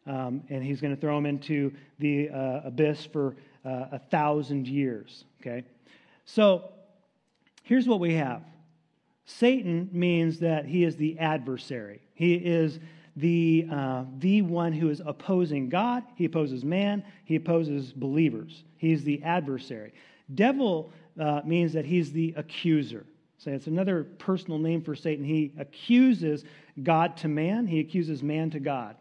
um, 0.07 0.43
and 0.49 0.63
he's 0.63 0.81
going 0.81 0.95
to 0.95 0.99
throw 0.99 1.17
him 1.17 1.25
into 1.25 1.71
the 1.99 2.29
uh, 2.29 2.61
abyss 2.65 3.05
for 3.05 3.35
uh, 3.65 3.85
a 3.91 3.99
thousand 3.99 4.67
years. 4.67 5.25
Okay? 5.41 5.63
So 6.25 6.71
here's 7.63 7.87
what 7.87 7.99
we 7.99 8.13
have 8.15 8.41
Satan 9.25 9.89
means 9.91 10.39
that 10.39 10.65
he 10.65 10.83
is 10.83 10.95
the 10.95 11.19
adversary, 11.19 12.01
he 12.13 12.35
is 12.35 12.79
the, 13.17 13.67
uh, 13.71 14.03
the 14.19 14.43
one 14.43 14.71
who 14.71 14.89
is 14.89 15.01
opposing 15.03 15.69
God, 15.69 16.03
he 16.15 16.25
opposes 16.25 16.63
man, 16.63 17.03
he 17.25 17.35
opposes 17.35 17.91
believers. 17.91 18.63
He's 18.77 19.03
the 19.03 19.21
adversary. 19.23 19.93
Devil 20.35 20.91
uh, 21.19 21.41
means 21.43 21.73
that 21.73 21.83
he's 21.83 22.11
the 22.11 22.35
accuser. 22.37 23.07
So 23.39 23.49
it's 23.51 23.65
another 23.65 24.03
personal 24.03 24.59
name 24.59 24.83
for 24.83 24.95
Satan. 24.95 25.25
He 25.25 25.51
accuses 25.57 26.43
God 26.83 27.17
to 27.17 27.27
man, 27.27 27.65
he 27.65 27.79
accuses 27.79 28.21
man 28.21 28.51
to 28.51 28.59
God. 28.59 28.95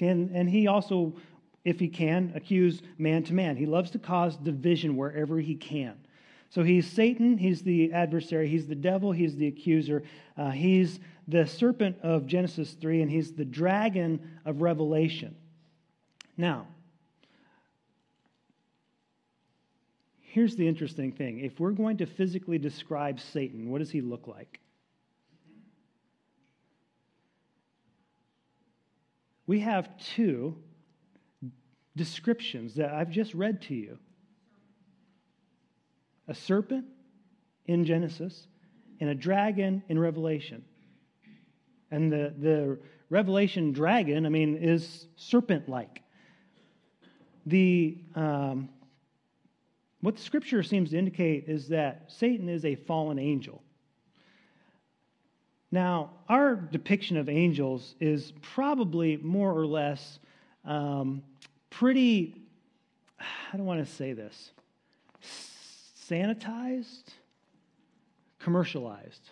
And, 0.00 0.30
and 0.30 0.48
he 0.48 0.66
also, 0.66 1.14
if 1.64 1.80
he 1.80 1.88
can, 1.88 2.32
accuse 2.34 2.82
man 2.98 3.22
to 3.24 3.34
man. 3.34 3.56
He 3.56 3.66
loves 3.66 3.90
to 3.92 3.98
cause 3.98 4.36
division 4.36 4.96
wherever 4.96 5.38
he 5.38 5.54
can. 5.54 5.96
So 6.50 6.62
he's 6.62 6.90
Satan, 6.90 7.36
he's 7.36 7.62
the 7.62 7.92
adversary, 7.92 8.48
he's 8.48 8.66
the 8.66 8.74
devil, 8.74 9.12
he's 9.12 9.36
the 9.36 9.48
accuser, 9.48 10.02
uh, 10.36 10.50
he's 10.50 10.98
the 11.26 11.46
serpent 11.46 11.98
of 12.02 12.26
Genesis 12.26 12.72
3, 12.72 13.02
and 13.02 13.10
he's 13.10 13.32
the 13.32 13.44
dragon 13.44 14.38
of 14.46 14.62
Revelation. 14.62 15.36
Now, 16.38 16.66
here's 20.20 20.56
the 20.56 20.66
interesting 20.66 21.12
thing. 21.12 21.40
If 21.40 21.60
we're 21.60 21.72
going 21.72 21.98
to 21.98 22.06
physically 22.06 22.56
describe 22.56 23.20
Satan, 23.20 23.68
what 23.68 23.80
does 23.80 23.90
he 23.90 24.00
look 24.00 24.26
like? 24.26 24.60
We 29.48 29.60
have 29.60 29.88
two 29.96 30.56
descriptions 31.96 32.74
that 32.74 32.92
I've 32.92 33.10
just 33.10 33.32
read 33.34 33.62
to 33.62 33.74
you 33.74 33.98
a 36.28 36.34
serpent 36.34 36.84
in 37.64 37.86
Genesis 37.86 38.46
and 39.00 39.08
a 39.08 39.14
dragon 39.14 39.82
in 39.88 39.98
Revelation. 39.98 40.62
And 41.90 42.12
the, 42.12 42.34
the 42.38 42.78
Revelation 43.08 43.72
dragon, 43.72 44.26
I 44.26 44.28
mean, 44.28 44.58
is 44.58 45.06
serpent 45.16 45.66
like. 45.66 46.02
The, 47.46 47.96
um, 48.14 48.68
what 50.02 50.16
the 50.16 50.22
scripture 50.22 50.62
seems 50.62 50.90
to 50.90 50.98
indicate 50.98 51.44
is 51.48 51.68
that 51.68 52.04
Satan 52.08 52.50
is 52.50 52.66
a 52.66 52.74
fallen 52.74 53.18
angel. 53.18 53.62
Now, 55.70 56.10
our 56.28 56.56
depiction 56.56 57.16
of 57.18 57.28
angels 57.28 57.94
is 58.00 58.32
probably 58.40 59.18
more 59.18 59.52
or 59.52 59.66
less 59.66 60.18
um, 60.64 61.22
pretty, 61.68 62.34
I 63.20 63.56
don't 63.56 63.66
want 63.66 63.84
to 63.84 63.92
say 63.92 64.14
this, 64.14 64.52
sanitized, 66.08 67.04
commercialized. 68.38 69.30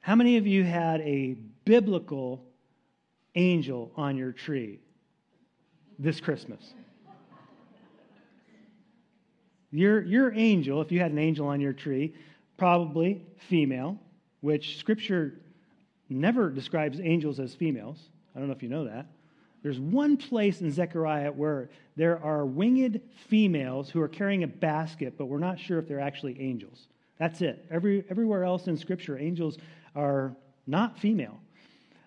How 0.00 0.14
many 0.14 0.36
of 0.36 0.46
you 0.46 0.64
had 0.64 1.00
a 1.00 1.36
biblical 1.64 2.44
angel 3.34 3.90
on 3.96 4.18
your 4.18 4.32
tree 4.32 4.80
this 5.98 6.20
Christmas? 6.20 6.74
Your, 9.70 10.02
your 10.02 10.32
angel, 10.34 10.82
if 10.82 10.92
you 10.92 11.00
had 11.00 11.10
an 11.10 11.18
angel 11.18 11.48
on 11.48 11.60
your 11.60 11.72
tree, 11.72 12.14
probably 12.58 13.22
female, 13.48 13.98
which 14.44 14.76
Scripture 14.76 15.40
never 16.10 16.50
describes 16.50 17.00
angels 17.00 17.40
as 17.40 17.54
females. 17.54 17.98
I 18.36 18.38
don't 18.38 18.48
know 18.48 18.54
if 18.54 18.62
you 18.62 18.68
know 18.68 18.84
that. 18.84 19.06
There's 19.62 19.80
one 19.80 20.18
place 20.18 20.60
in 20.60 20.70
Zechariah 20.70 21.32
where 21.32 21.70
there 21.96 22.22
are 22.22 22.44
winged 22.44 23.00
females 23.30 23.88
who 23.88 24.02
are 24.02 24.08
carrying 24.08 24.42
a 24.42 24.46
basket, 24.46 25.14
but 25.16 25.26
we're 25.28 25.38
not 25.38 25.58
sure 25.58 25.78
if 25.78 25.88
they're 25.88 25.98
actually 25.98 26.38
angels. 26.42 26.88
That's 27.18 27.40
it. 27.40 27.64
Every, 27.70 28.04
everywhere 28.10 28.44
else 28.44 28.66
in 28.66 28.76
Scripture, 28.76 29.16
angels 29.16 29.56
are 29.96 30.36
not 30.66 30.98
female. 30.98 31.40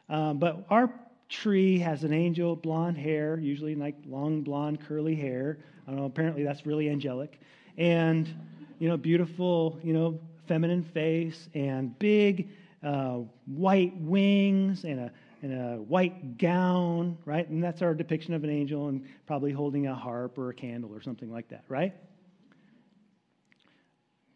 Um, 0.08 0.38
but 0.38 0.63
our 0.70 0.94
tree 1.29 1.79
has 1.79 2.03
an 2.03 2.13
angel, 2.13 2.56
blonde 2.56 3.00
hair, 3.00 3.39
usually 3.39 3.74
like 3.74 3.96
long 4.06 4.44
blonde 4.44 4.79
curly 4.88 5.15
hair. 5.15 5.58
I 5.88 5.89
don't 5.89 6.00
know, 6.01 6.06
apparently 6.06 6.44
that's 6.44 6.67
really 6.67 6.88
angelic. 6.88 7.39
And, 7.79 8.32
you 8.77 8.89
know, 8.89 8.96
beautiful, 8.96 9.79
you 9.82 9.94
know, 9.94 10.20
feminine 10.48 10.84
face 10.84 11.50
and 11.54 11.98
big 12.00 12.50
uh, 12.84 13.20
white 13.46 13.96
wings 13.98 14.84
and 14.84 15.00
a 15.00 15.12
in 15.42 15.54
a 15.54 15.77
white 15.77 16.38
gown, 16.38 17.18
right? 17.25 17.48
And 17.48 17.63
that's 17.63 17.82
our 17.82 17.94
depiction 17.94 18.34
of 18.34 18.44
an 18.44 18.50
angel 18.50 18.88
and 18.88 19.06
probably 19.25 19.51
holding 19.51 19.88
a 19.88 19.96
harp 19.96 20.38
or 20.38 20.50
a 20.50 20.54
candle 20.54 20.94
or 20.94 21.01
something 21.01 21.32
like 21.32 21.50
that, 21.50 21.63
right? 21.70 21.94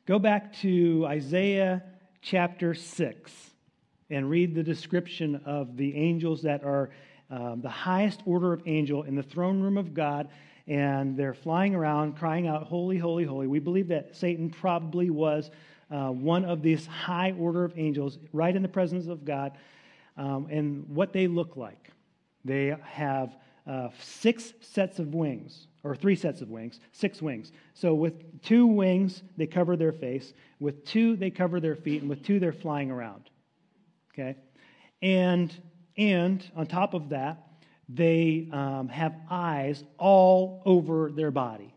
Go 0.06 0.20
back 0.20 0.54
to 0.58 1.06
Isaiah 1.08 1.84
chapter 2.22 2.74
6 2.74 3.32
and 4.10 4.30
read 4.30 4.54
the 4.54 4.64
description 4.64 5.42
of 5.46 5.78
the 5.78 5.96
angels 5.96 6.42
that 6.44 6.64
are 6.64 6.92
um, 7.30 7.62
the 7.62 7.70
highest 7.70 8.22
order 8.26 8.52
of 8.54 8.62
angel 8.66 9.04
in 9.04 9.16
the 9.16 9.24
throne 9.24 9.62
room 9.62 9.78
of 9.78 9.94
God. 9.94 10.28
And 10.68 11.18
they're 11.18 11.34
flying 11.34 11.74
around 11.74 12.18
crying 12.18 12.48
out, 12.48 12.64
Holy, 12.64 12.98
holy, 12.98 13.24
holy. 13.24 13.48
We 13.48 13.60
believe 13.60 13.88
that 13.88 14.16
Satan 14.16 14.50
probably 14.50 15.10
was 15.10 15.50
uh, 15.92 16.10
one 16.10 16.46
of 16.46 16.62
these 16.62 16.86
high 16.86 17.34
order 17.38 17.64
of 17.64 17.78
angels 17.78 18.18
right 18.34 18.56
in 18.56 18.62
the 18.62 18.70
presence 18.70 19.08
of 19.08 19.26
God 19.26 19.58
um, 20.18 20.48
and 20.50 20.88
what 20.88 21.14
they 21.14 21.28
look 21.28 21.58
like. 21.58 21.90
They 22.46 22.76
have 22.84 23.36
uh, 23.68 23.90
six 24.00 24.54
sets 24.62 25.00
of 25.00 25.14
wings, 25.14 25.68
or 25.84 25.96
three 25.96 26.16
sets 26.16 26.42
of 26.42 26.50
wings, 26.50 26.80
six 26.92 27.22
wings. 27.22 27.52
So 27.74 27.94
with 27.94 28.42
two 28.42 28.66
wings, 28.66 29.22
they 29.38 29.46
cover 29.46 29.76
their 29.76 29.92
face. 29.92 30.34
With 30.60 30.86
two, 30.86 31.16
they 31.16 31.30
cover 31.30 31.60
their 31.60 31.76
feet, 31.76 32.02
and 32.02 32.10
with 32.10 32.24
two, 32.24 32.40
they're 32.40 32.54
flying 32.54 32.90
around. 32.90 33.30
Okay, 34.14 34.36
and 35.02 35.54
and 35.98 36.44
on 36.56 36.66
top 36.66 36.94
of 36.94 37.10
that, 37.10 37.48
they 37.88 38.48
um, 38.52 38.88
have 38.90 39.14
eyes 39.30 39.84
all 39.98 40.62
over 40.66 41.12
their 41.12 41.32
body. 41.32 41.74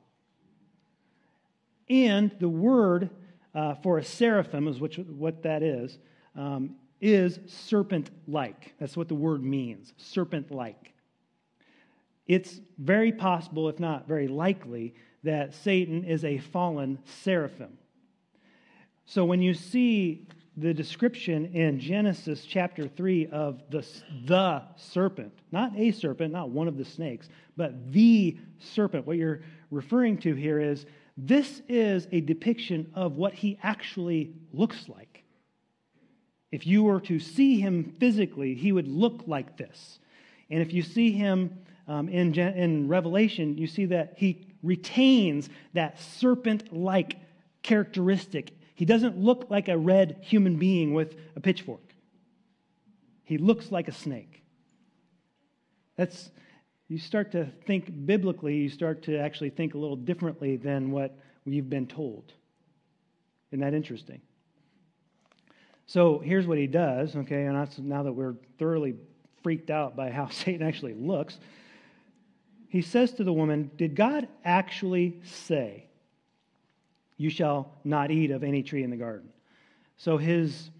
And 1.91 2.35
the 2.41 2.49
word 2.49 3.11
uh, 3.55 3.75
for 3.77 3.99
a 3.99 4.05
seraphim 4.05 4.69
is 4.69 4.81
which, 4.81 4.99
what 4.99 5.43
that 5.43 5.63
is. 5.63 5.99
Um, 6.37 6.77
is 7.01 7.39
serpent 7.47 8.11
like. 8.27 8.75
That's 8.81 8.97
what 8.97 9.09
the 9.09 9.15
word 9.15 9.45
means 9.45 9.93
serpent 9.99 10.51
like. 10.51 10.95
It's 12.27 12.61
very 12.79 13.13
possible, 13.13 13.69
if 13.69 13.79
not 13.79 14.09
very 14.09 14.29
likely, 14.29 14.95
that 15.23 15.55
Satan 15.55 16.05
is 16.05 16.25
a 16.25 16.39
fallen 16.39 16.99
seraphim. 17.05 17.77
So 19.05 19.25
when 19.27 19.43
you 19.43 19.53
see 19.53 20.27
the 20.57 20.73
description 20.73 21.47
in 21.47 21.79
Genesis 21.79 22.47
chapter 22.47 22.89
3 22.89 23.27
of 23.27 23.63
the, 23.71 23.87
the 24.25 24.63
serpent, 24.77 25.33
not 25.53 25.73
a 25.77 25.91
serpent, 25.91 26.33
not 26.33 26.51
one 26.51 26.69
of 26.69 26.79
the 26.79 26.85
snakes, 26.85 27.29
but 27.57 27.93
the 27.93 28.39
serpent, 28.59 29.07
what 29.07 29.19
you're 29.19 29.43
referring 29.71 30.17
to 30.19 30.35
here 30.35 30.61
is 30.61 30.87
this 31.17 31.63
is 31.69 32.09
a 32.11 32.21
depiction 32.21 32.91
of 32.95 33.17
what 33.17 33.35
he 33.35 33.59
actually 33.63 34.35
looks 34.53 34.89
like. 34.89 35.25
If 36.51 36.67
you 36.67 36.85
were 36.85 37.01
to 37.03 37.19
see 37.19 37.61
him 37.61 37.95
physically, 37.99 38.55
he 38.55 38.73
would 38.73 38.89
look 38.89 39.25
like 39.27 39.57
this. 39.57 39.99
And 40.51 40.61
if 40.63 40.73
you 40.73 40.83
see 40.83 41.13
him 41.13 41.59
um, 41.89 42.09
in, 42.09 42.35
in 42.39 42.89
Revelation, 42.89 43.59
you 43.59 43.67
see 43.67 43.87
that 43.87 44.15
he 44.17 44.47
retains 44.63 45.49
that 45.75 46.01
serpent 46.01 46.73
like 46.73 47.17
characteristic. 47.63 48.53
He 48.75 48.85
doesn't 48.85 49.19
look 49.19 49.51
like 49.51 49.69
a 49.69 49.79
red 49.79 50.19
human 50.21 50.57
being 50.57 50.95
with 50.95 51.17
a 51.37 51.41
pitchfork, 51.41 51.95
he 53.25 53.39
looks 53.39 53.71
like 53.71 53.89
a 53.89 53.93
snake. 53.93 54.43
That's, 55.97 56.31
you 56.89 56.99
start 56.99 57.33
to 57.33 57.47
think 57.67 58.07
biblically, 58.07 58.57
you 58.57 58.69
start 58.69 59.03
to 59.05 59.19
actually 59.19 59.51
think 59.51 59.75
a 59.75 59.79
little 59.79 59.97
differently 59.97 60.57
than 60.57 60.91
what 60.91 61.17
we've 61.45 61.69
been 61.69 61.87
told. 61.87 62.33
Isn't 63.51 63.61
that 63.61 63.75
interesting? 63.75 64.21
So 65.87 66.19
here's 66.19 66.47
what 66.47 66.59
he 66.59 66.67
does, 66.67 67.15
okay, 67.15 67.45
and 67.45 67.79
now 67.79 68.03
that 68.03 68.13
we're 68.13 68.35
thoroughly 68.59 68.95
freaked 69.43 69.71
out 69.71 69.97
by 69.97 70.11
how 70.11 70.29
Satan 70.31 70.67
actually 70.67 70.95
looks. 70.95 71.39
He 72.69 72.83
says 72.83 73.13
to 73.13 73.25
the 73.25 73.33
woman, 73.33 73.71
Did 73.77 73.95
God 73.95 74.27
actually 74.45 75.21
say, 75.23 75.87
You 77.17 77.31
shall 77.31 77.73
not 77.85 78.11
eat 78.11 78.31
of 78.31 78.43
any 78.43 78.63
tree 78.63 78.83
in 78.83 78.91
the 78.91 78.97
garden? 78.97 79.29
So 79.97 80.17
his 80.19 80.71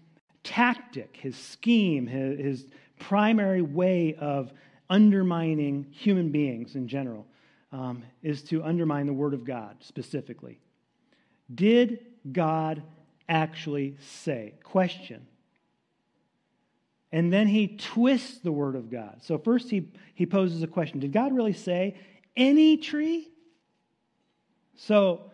tactic, 0.43 1.17
his 1.19 1.37
scheme, 1.37 2.05
his 2.05 2.65
primary 2.99 3.61
way 3.61 4.15
of 4.19 4.51
undermining 4.89 5.87
human 5.91 6.29
beings 6.29 6.75
in 6.75 6.87
general 6.87 7.25
um, 7.71 8.03
is 8.23 8.41
to 8.43 8.63
undermine 8.63 9.05
the 9.05 9.13
Word 9.13 9.33
of 9.33 9.45
God 9.45 9.77
specifically. 9.79 10.59
Did 11.53 11.99
God 12.31 12.83
actually 13.27 13.97
say? 13.99 14.53
Question. 14.63 15.27
And 17.11 17.31
then 17.31 17.47
he 17.47 17.77
twists 17.77 18.39
the 18.39 18.51
word 18.51 18.75
of 18.75 18.91
God. 18.91 19.19
So 19.21 19.37
first 19.37 19.69
he, 19.69 19.89
he 20.15 20.25
poses 20.25 20.61
a 20.63 20.67
question 20.67 20.99
Did 20.99 21.13
God 21.13 21.33
really 21.33 21.53
say 21.53 21.95
any 22.35 22.77
tree? 22.77 23.29
So 24.75 25.31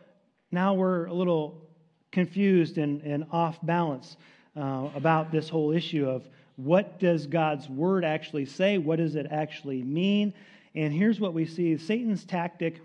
now 0.51 0.75
we're 0.75 1.05
a 1.05 1.13
little 1.13 1.69
confused 2.11 2.77
and, 2.77 3.01
and 3.01 3.25
off 3.31 3.57
balance 3.63 4.17
uh, 4.55 4.89
about 4.95 5.31
this 5.31 5.49
whole 5.49 5.71
issue 5.71 6.07
of 6.07 6.27
what 6.55 6.99
does 6.99 7.27
God's 7.27 7.69
word 7.69 8.03
actually 8.05 8.45
say? 8.45 8.77
What 8.77 8.97
does 8.97 9.15
it 9.15 9.27
actually 9.29 9.83
mean? 9.83 10.33
And 10.75 10.93
here's 10.93 11.19
what 11.19 11.33
we 11.33 11.45
see 11.45 11.77
Satan's 11.77 12.23
tactic 12.23 12.81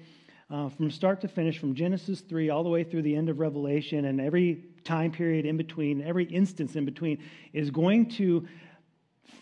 uh, 0.51 0.69
from 0.71 0.91
start 0.91 1.21
to 1.23 1.29
finish, 1.29 1.59
from 1.59 1.75
Genesis 1.75 2.21
3 2.21 2.51
all 2.51 2.63
the 2.63 2.69
way 2.69 2.85
through 2.85 3.03
the 3.03 3.17
end 3.17 3.29
of 3.29 3.41
Revelation, 3.41 4.05
and 4.05 4.21
every 4.21 4.65
time 4.85 5.11
period 5.11 5.45
in 5.45 5.57
between, 5.57 6.03
every 6.03 6.25
instance 6.25 6.77
in 6.77 6.85
between, 6.85 7.19
is 7.53 7.71
going 7.71 8.09
to 8.11 8.47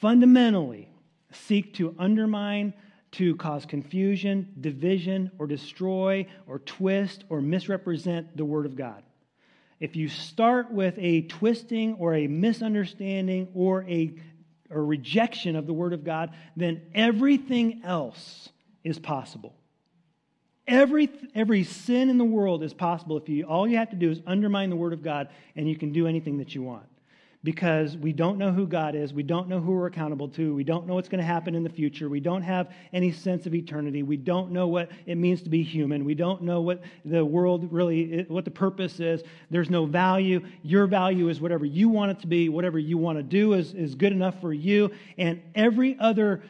fundamentally 0.01 0.89
seek 1.33 1.75
to 1.75 1.95
undermine, 1.99 2.73
to 3.13 3.37
cause 3.37 3.67
confusion, 3.67 4.53
division, 4.61 5.31
or 5.39 5.47
destroy, 5.47 6.27
or 6.47 6.59
twist, 6.61 7.25
or 7.29 7.41
misrepresent 7.41 8.37
the 8.37 8.45
Word 8.45 8.67
of 8.67 8.77
God. 8.77 9.03
If 9.85 9.97
you 9.97 10.09
start 10.09 10.73
with 10.73 10.95
a 10.97 11.21
twisting 11.23 11.93
or 11.99 12.15
a 12.15 12.27
misunderstanding 12.27 13.49
or 13.53 13.85
a, 13.85 14.15
a 14.71 14.81
rejection 14.81 15.57
of 15.57 15.67
the 15.67 15.75
Word 15.75 15.93
of 15.93 16.05
God, 16.05 16.31
then 16.57 16.81
everything 16.95 17.83
else 17.85 18.49
is 18.83 18.99
possible. 18.99 19.55
Every, 20.67 21.11
every 21.35 21.65
sin 21.65 22.09
in 22.09 22.17
the 22.17 22.25
world 22.25 22.63
is 22.63 22.73
possible 22.73 23.19
if 23.19 23.29
you 23.29 23.45
all 23.45 23.69
you 23.69 23.77
have 23.77 23.91
to 23.91 23.97
do 23.97 24.11
is 24.11 24.23
undermine 24.27 24.71
the 24.71 24.77
word 24.77 24.95
of 24.95 25.03
God 25.03 25.29
and 25.55 25.69
you 25.69 25.77
can 25.77 25.93
do 25.93 26.07
anything 26.07 26.39
that 26.39 26.55
you 26.55 26.63
want 26.63 26.87
because 27.45 27.95
we 27.99 28.11
don't 28.11 28.39
know 28.39 28.51
who 28.51 28.67
God 28.67 28.95
is. 28.95 29.13
We 29.13 29.23
don't 29.23 29.49
know 29.49 29.61
who 29.61 29.73
we're 29.73 29.87
accountable 29.87 30.29
to. 30.31 30.55
We 30.55 30.65
don't 30.65 30.87
know 30.87 30.95
what's 30.95 31.11
going 31.11 31.21
to 31.21 31.27
happen 31.27 31.55
in 31.55 31.63
the 31.63 31.69
future. 31.69 32.09
We 32.09 32.19
don't 32.19 32.41
have 32.41 32.73
any 32.95 33.13
sense 33.13 33.45
of 33.45 33.55
eternity. 33.55 34.03
We 34.03 34.17
don't 34.17 34.51
know 34.51 34.67
what 34.67 34.91
it 35.05 35.17
means 35.17 35.43
to 35.43 35.51
be 35.51 35.63
human. 35.63 36.07
We 36.07 36.15
don't 36.15 36.43
know 36.43 36.63
what 36.63 36.83
the 37.05 37.23
world 37.23 37.71
really, 37.71 38.25
what 38.29 38.47
the 38.47 38.51
purpose 38.51 38.99
is. 38.99 39.23
There's 39.51 39.69
no 39.69 39.85
value. 39.85 40.41
Your 40.63 40.87
value 40.87 41.29
is 41.29 41.39
whatever 41.39 41.67
you 41.67 41.91
want 41.91 42.13
it 42.13 42.21
to 42.21 42.27
be. 42.27 42.49
Whatever 42.49 42.79
you 42.79 42.97
want 42.97 43.19
to 43.19 43.23
do 43.23 43.53
is, 43.53 43.75
is 43.75 43.95
good 43.95 44.13
enough 44.13 44.41
for 44.41 44.55
you. 44.55 44.91
And 45.19 45.43
every 45.55 45.99
other 46.01 46.43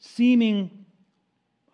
seeming 0.00 0.78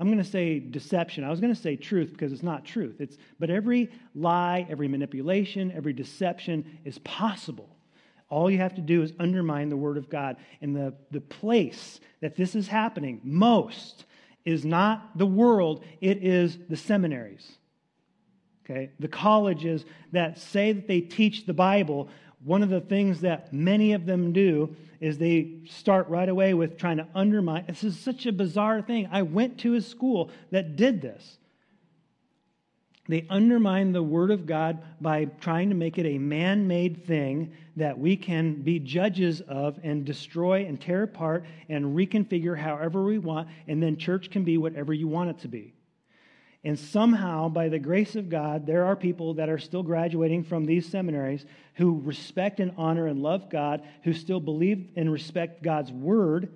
I'm 0.01 0.07
going 0.07 0.19
to 0.19 0.31
say 0.31 0.61
deception. 0.61 1.25
I 1.25 1.29
was 1.29 1.41
going 1.41 1.53
to 1.53 1.61
say 1.61 1.75
truth 1.75 2.13
because 2.13 2.33
it's 2.33 2.45
not 2.45 2.65
truth. 2.65 3.01
It's, 3.01 3.19
but 3.41 3.51
every 3.51 3.91
lie, 4.15 4.65
every 4.71 4.87
manipulation, 4.87 5.73
every 5.75 5.93
deception 5.93 6.79
is 6.85 6.99
possible 7.01 7.78
all 8.31 8.51
you 8.51 8.59
have 8.59 8.75
to 8.75 8.81
do 8.81 9.03
is 9.03 9.13
undermine 9.19 9.69
the 9.69 9.77
Word 9.77 9.97
of 9.97 10.11
God. 10.11 10.37
And 10.61 10.77
the, 10.77 10.95
the 11.11 11.21
place 11.21 12.01
that 12.21 12.37
this 12.37 12.55
is 12.55 12.69
happening 12.69 13.21
most 13.25 14.05
is 14.45 14.65
not 14.65 15.17
the 15.17 15.27
world, 15.27 15.85
it 16.01 16.23
is 16.23 16.59
the 16.69 16.77
seminaries. 16.77 17.59
Okay? 18.65 18.91
The 18.99 19.09
colleges 19.09 19.85
that 20.13 20.39
say 20.39 20.73
that 20.73 20.87
they 20.87 21.01
teach 21.01 21.47
the 21.47 21.55
Bible, 21.55 22.09
one 22.45 22.63
of 22.63 22.69
the 22.69 22.81
things 22.81 23.23
that 23.23 23.53
many 23.53 23.93
of 23.93 24.07
them 24.07 24.33
do 24.33 24.77
is 25.01 25.17
they 25.17 25.55
start 25.69 26.09
right 26.09 26.29
away 26.29 26.55
with 26.55 26.77
trying 26.77 26.99
to 26.99 27.07
undermine. 27.15 27.65
This 27.67 27.85
is 27.85 27.99
such 27.99 28.27
a 28.27 28.33
bizarre 28.33 28.83
thing. 28.83 29.09
I 29.11 29.23
went 29.23 29.59
to 29.61 29.75
a 29.75 29.81
school 29.81 30.31
that 30.51 30.77
did 30.77 31.01
this. 31.01 31.39
They 33.09 33.27
undermine 33.31 33.93
the 33.93 34.03
Word 34.03 34.31
of 34.31 34.45
God 34.45 34.83
by 35.01 35.25
trying 35.41 35.71
to 35.71 35.75
make 35.75 35.97
it 35.97 36.05
a 36.05 36.19
man 36.19 36.69
made 36.69 37.07
thing 37.07 37.53
that 37.77 37.99
we 37.99 38.17
can 38.17 38.61
be 38.63 38.79
judges 38.79 39.41
of 39.41 39.81
and 39.83 40.05
destroy 40.05 40.67
and 40.67 40.79
tear 40.79 41.05
apart 41.05 41.47
and 41.71 41.97
reconfigure 41.97 42.59
however 42.59 43.03
we 43.03 43.19
want, 43.19 43.49
and 43.67 43.83
then 43.83 43.97
church 43.97 44.31
can 44.31 44.45
be 44.45 44.59
whatever 44.59 44.93
you 44.93 45.09
want 45.09 45.31
it 45.31 45.39
to 45.41 45.49
be. 45.49 45.73
And 46.65 46.79
somehow, 46.79 47.49
by 47.49 47.71
the 47.71 47.79
grace 47.79 48.15
of 48.15 48.29
God, 48.29 48.67
there 48.67 48.85
are 48.85 48.97
people 48.97 49.35
that 49.35 49.49
are 49.49 49.59
still 49.59 49.83
graduating 49.83 50.45
from 50.45 50.67
these 50.67 50.87
seminaries 50.87 51.47
who 51.75 52.01
respect 52.01 52.61
and 52.61 52.73
honor 52.77 53.07
and 53.07 53.23
love 53.23 53.49
God, 53.49 53.83
who 54.03 54.13
still 54.13 54.41
believe 54.41 54.91
and 54.97 55.11
respect 55.11 55.63
God's 55.63 55.93
Word 55.93 56.51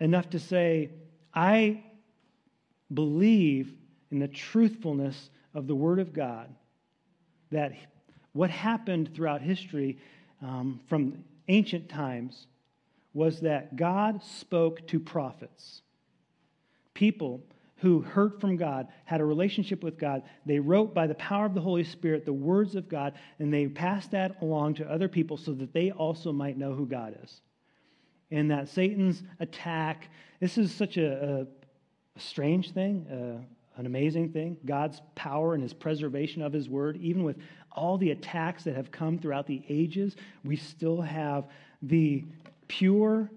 enough 0.00 0.30
to 0.30 0.40
say, 0.40 0.90
I 1.32 1.84
believe 2.92 3.72
in 4.10 4.18
the 4.18 4.28
truthfulness 4.28 5.30
of 5.54 5.66
the 5.66 5.74
Word 5.74 5.98
of 5.98 6.12
God 6.12 6.54
that 7.50 7.72
what 8.32 8.50
happened 8.50 9.14
throughout 9.14 9.40
history 9.40 9.98
um, 10.42 10.80
from 10.88 11.24
ancient 11.48 11.88
times 11.88 12.46
was 13.14 13.40
that 13.40 13.76
God 13.76 14.22
spoke 14.22 14.86
to 14.88 15.00
prophets. 15.00 15.82
People 16.94 17.42
who 17.78 18.00
heard 18.00 18.40
from 18.40 18.56
God, 18.56 18.88
had 19.04 19.20
a 19.20 19.24
relationship 19.24 19.82
with 19.82 19.98
God. 19.98 20.22
They 20.44 20.58
wrote 20.58 20.94
by 20.94 21.06
the 21.06 21.14
power 21.14 21.46
of 21.46 21.54
the 21.54 21.60
Holy 21.60 21.84
Spirit 21.84 22.24
the 22.24 22.32
words 22.32 22.74
of 22.74 22.88
God, 22.88 23.14
and 23.38 23.52
they 23.52 23.68
passed 23.68 24.10
that 24.10 24.42
along 24.42 24.74
to 24.74 24.90
other 24.90 25.08
people 25.08 25.36
so 25.36 25.52
that 25.52 25.72
they 25.72 25.92
also 25.92 26.32
might 26.32 26.58
know 26.58 26.74
who 26.74 26.86
God 26.86 27.16
is. 27.22 27.40
And 28.30 28.50
that 28.50 28.68
Satan's 28.68 29.22
attack, 29.38 30.10
this 30.40 30.58
is 30.58 30.74
such 30.74 30.96
a, 30.96 31.46
a, 32.16 32.20
strange 32.20 32.72
thing, 32.72 33.06
uh, 33.06 33.44
an 33.78 33.86
amazing 33.86 34.32
thing. 34.32 34.58
God's 34.66 35.00
power 35.14 35.54
and 35.54 35.62
his 35.62 35.72
preservation 35.72 36.42
of 36.42 36.52
his 36.52 36.68
word, 36.68 36.98
even 36.98 37.22
with 37.22 37.36
all 37.72 37.96
the 37.96 38.10
attacks 38.10 38.64
that 38.64 38.74
have 38.74 38.90
come 38.90 39.18
throughout 39.18 39.46
the 39.46 39.62
ages, 39.68 40.16
we 40.44 40.56
still 40.56 41.00
have 41.00 41.46
the 41.80 42.24
pure 42.66 43.30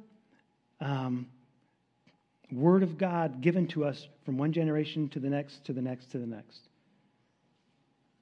um, 0.81 1.27
word 2.51 2.81
of 2.81 2.97
God 2.97 3.41
given 3.41 3.67
to 3.67 3.85
us 3.85 4.07
from 4.25 4.39
one 4.39 4.51
generation 4.51 5.07
to 5.09 5.19
the 5.19 5.29
next, 5.29 5.63
to 5.65 5.73
the 5.73 5.81
next, 5.81 6.09
to 6.11 6.17
the 6.17 6.25
next. 6.25 6.61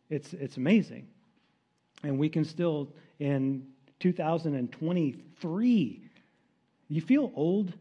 It's, 0.09 0.33
it's 0.33 0.57
amazing. 0.57 1.07
And 2.03 2.19
we 2.19 2.27
can 2.27 2.43
still, 2.43 2.91
in 3.19 3.65
2023, 4.01 6.01
you 6.89 7.01
feel 7.01 7.31
old? 7.33 7.71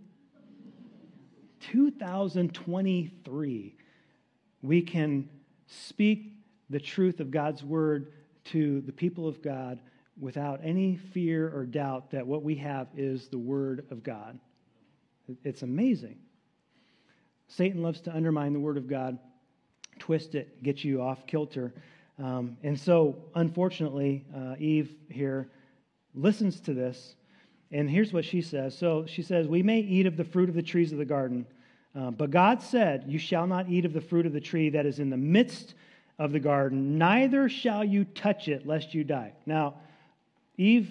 2023 1.61 3.75
we 4.63 4.83
can 4.83 5.29
speak 5.67 6.33
the 6.71 6.81
truth 6.81 7.21
of 7.21 7.31
God's 7.31 7.63
word 7.63 8.13
to 8.45 8.81
the 8.83 8.93
people 8.93 9.29
of 9.29 9.43
God 9.43 9.81
without 10.19 10.61
any 10.65 10.97
fear 10.97 11.53
or 11.55 11.65
doubt 11.65 12.11
that 12.11 12.27
what 12.27 12.43
we 12.43 12.57
have 12.57 12.89
is 12.97 13.29
the 13.29 13.39
word 13.39 13.87
of 13.91 14.03
God. 14.03 14.39
It's 15.45 15.63
amazing. 15.63 16.17
Satan 17.47 17.83
loves 17.83 18.01
to 18.03 18.15
undermine 18.15 18.53
the 18.53 18.61
word 18.61 18.77
of 18.77 18.89
God, 18.89 19.19
twist 19.99 20.35
it, 20.35 20.63
get 20.63 20.85
you 20.85 21.03
off 21.03 21.27
kilter. 21.27 21.73
Um, 22.19 22.57
and 22.63 22.79
so, 22.79 23.17
unfortunately, 23.35 24.25
uh, 24.35 24.57
Eve 24.59 24.95
here 25.09 25.51
listens 26.15 26.61
to 26.61 26.75
this, 26.75 27.15
and 27.71 27.89
here's 27.89 28.13
what 28.13 28.25
she 28.25 28.43
says. 28.43 28.77
So 28.77 29.07
she 29.07 29.23
says, 29.23 29.47
We 29.47 29.63
may 29.63 29.81
eat 29.81 30.07
of 30.07 30.17
the 30.17 30.25
fruit 30.25 30.49
of 30.49 30.55
the 30.55 30.63
trees 30.63 30.93
of 30.93 30.99
the 30.99 31.05
garden. 31.05 31.47
Uh, 31.95 32.11
but 32.11 32.31
God 32.31 32.63
said, 32.63 33.05
You 33.07 33.19
shall 33.19 33.47
not 33.47 33.69
eat 33.69 33.85
of 33.85 33.93
the 33.93 34.01
fruit 34.01 34.27
of 34.27 34.33
the 34.33 34.41
tree 34.41 34.71
that 34.71 34.87
is 34.87 34.99
in 34.99 35.11
the 35.11 35.17
midst 35.17 35.75
of 36.19 36.33
the 36.33 36.41
garden, 36.41 36.99
neither 36.99 37.49
shall 37.49 37.85
you 37.85 38.05
touch 38.05 38.49
it, 38.49 38.67
lest 38.67 38.93
you 38.93 39.05
die. 39.05 39.33
Now, 39.47 39.75
Eve 40.57 40.91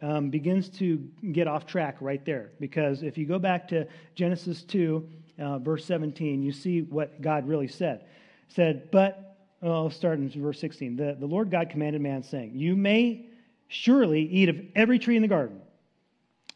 um, 0.00 0.30
begins 0.30 0.68
to 0.70 0.98
get 1.32 1.48
off 1.48 1.66
track 1.66 1.96
right 2.00 2.24
there, 2.24 2.50
because 2.60 3.02
if 3.02 3.18
you 3.18 3.26
go 3.26 3.38
back 3.38 3.66
to 3.68 3.86
Genesis 4.14 4.62
2, 4.62 5.08
uh, 5.40 5.58
verse 5.58 5.84
17, 5.84 6.42
you 6.42 6.52
see 6.52 6.82
what 6.82 7.20
God 7.20 7.46
really 7.48 7.68
said. 7.68 8.04
said, 8.48 8.90
But, 8.92 9.36
well, 9.60 9.74
I'll 9.74 9.90
start 9.90 10.18
in 10.18 10.28
verse 10.30 10.60
16. 10.60 10.96
The, 10.96 11.16
the 11.18 11.26
Lord 11.26 11.50
God 11.50 11.70
commanded 11.70 12.00
man, 12.00 12.22
saying, 12.22 12.52
You 12.54 12.76
may 12.76 13.26
surely 13.66 14.22
eat 14.22 14.48
of 14.48 14.60
every 14.76 15.00
tree 15.00 15.16
in 15.16 15.22
the 15.22 15.28
garden, 15.28 15.60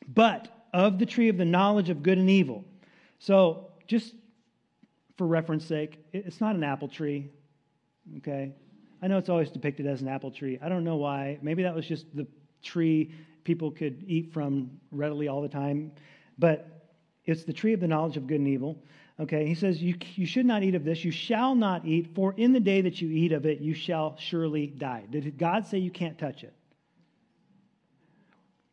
but 0.07 0.49
of 0.73 0.99
the 1.01 1.07
tree 1.07 1.29
of 1.29 1.37
the 1.37 1.45
knowledge 1.45 1.91
of 1.91 2.03
good 2.03 2.19
and 2.19 2.31
evil. 2.31 2.65
So 3.19 3.72
just 3.93 4.15
for 5.19 5.27
reference 5.27 5.67
sake, 5.67 5.99
it's 6.15 6.41
not 6.41 6.57
an 6.57 6.65
apple 6.65 6.89
tree, 6.89 7.31
okay? 8.17 8.55
I 9.03 9.07
know 9.07 9.19
it's 9.19 9.29
always 9.29 9.51
depicted 9.51 9.87
as 9.87 10.01
an 10.01 10.09
apple 10.09 10.31
tree. 10.31 10.59
I 10.63 10.71
don't 10.71 10.83
know 10.83 10.97
why. 10.97 11.39
Maybe 11.43 11.63
that 11.63 11.75
was 11.75 11.87
just 11.87 12.07
the 12.17 12.27
tree 12.63 13.13
people 13.45 13.71
could 13.71 14.03
eat 14.07 14.33
from 14.33 14.71
readily 14.91 15.29
all 15.29 15.43
the 15.43 15.49
time. 15.49 15.93
But 16.39 16.89
it's 17.27 17.45
the 17.45 17.53
tree 17.53 17.75
of 17.75 17.81
the 17.81 17.87
knowledge 17.87 18.17
of 18.17 18.27
good 18.27 18.41
and 18.41 18.49
evil. 18.49 18.83
Okay, 19.21 19.47
he 19.47 19.55
says, 19.55 19.83
you, 19.83 19.95
you 20.15 20.25
should 20.25 20.47
not 20.47 20.63
eat 20.63 20.75
of 20.75 20.85
this. 20.85 21.05
You 21.05 21.11
shall 21.11 21.55
not 21.55 21.85
eat, 21.85 22.15
for 22.15 22.33
in 22.39 22.55
the 22.55 22.61
day 22.61 22.81
that 22.81 23.03
you 23.03 23.11
eat 23.11 23.33
of 23.33 23.45
it, 23.45 23.61
you 23.61 23.75
shall 23.75 24.17
surely 24.17 24.69
die. 24.69 25.05
Did 25.11 25.37
God 25.37 25.67
say 25.67 25.79
you 25.79 25.91
can't 25.91 26.19
touch 26.19 26.45
it? 26.45 26.55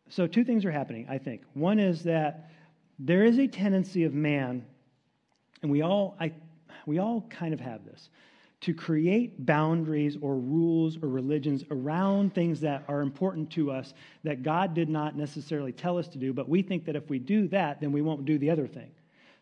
So, 0.08 0.28
two 0.28 0.46
things 0.46 0.64
are 0.64 0.72
happening, 0.72 1.08
I 1.10 1.18
think. 1.18 1.42
One 1.54 1.78
is 1.78 2.04
that 2.04 2.52
there 2.98 3.26
is 3.26 3.38
a 3.38 3.48
tendency 3.48 4.06
of 4.06 4.14
man 4.14 4.66
and 5.62 5.72
we 5.72 5.82
all, 5.82 6.16
I, 6.20 6.32
we 6.86 7.00
all 7.00 7.26
kind 7.30 7.54
of 7.54 7.60
have 7.60 7.86
this 7.86 8.10
to 8.62 8.74
create 8.74 9.46
boundaries 9.46 10.18
or 10.22 10.36
rules 10.36 10.98
or 11.02 11.08
religions 11.08 11.64
around 11.72 12.34
things 12.34 12.60
that 12.60 12.84
are 12.90 13.02
important 13.02 13.50
to 13.52 13.72
us 13.72 13.94
that 14.24 14.44
God 14.44 14.74
did 14.74 14.90
not 14.90 15.16
necessarily 15.16 15.72
tell 15.72 15.98
us 15.98 16.10
to 16.10 16.18
do, 16.18 16.34
but 16.34 16.50
we 16.50 16.62
think 16.62 16.86
that 16.86 16.96
if 16.96 17.10
we 17.10 17.20
do 17.20 17.48
that, 17.50 17.80
then 17.80 17.92
we 17.94 18.02
won't 18.02 18.26
do 18.26 18.38
the 18.38 18.50
other 18.50 18.68
thing. 18.68 18.92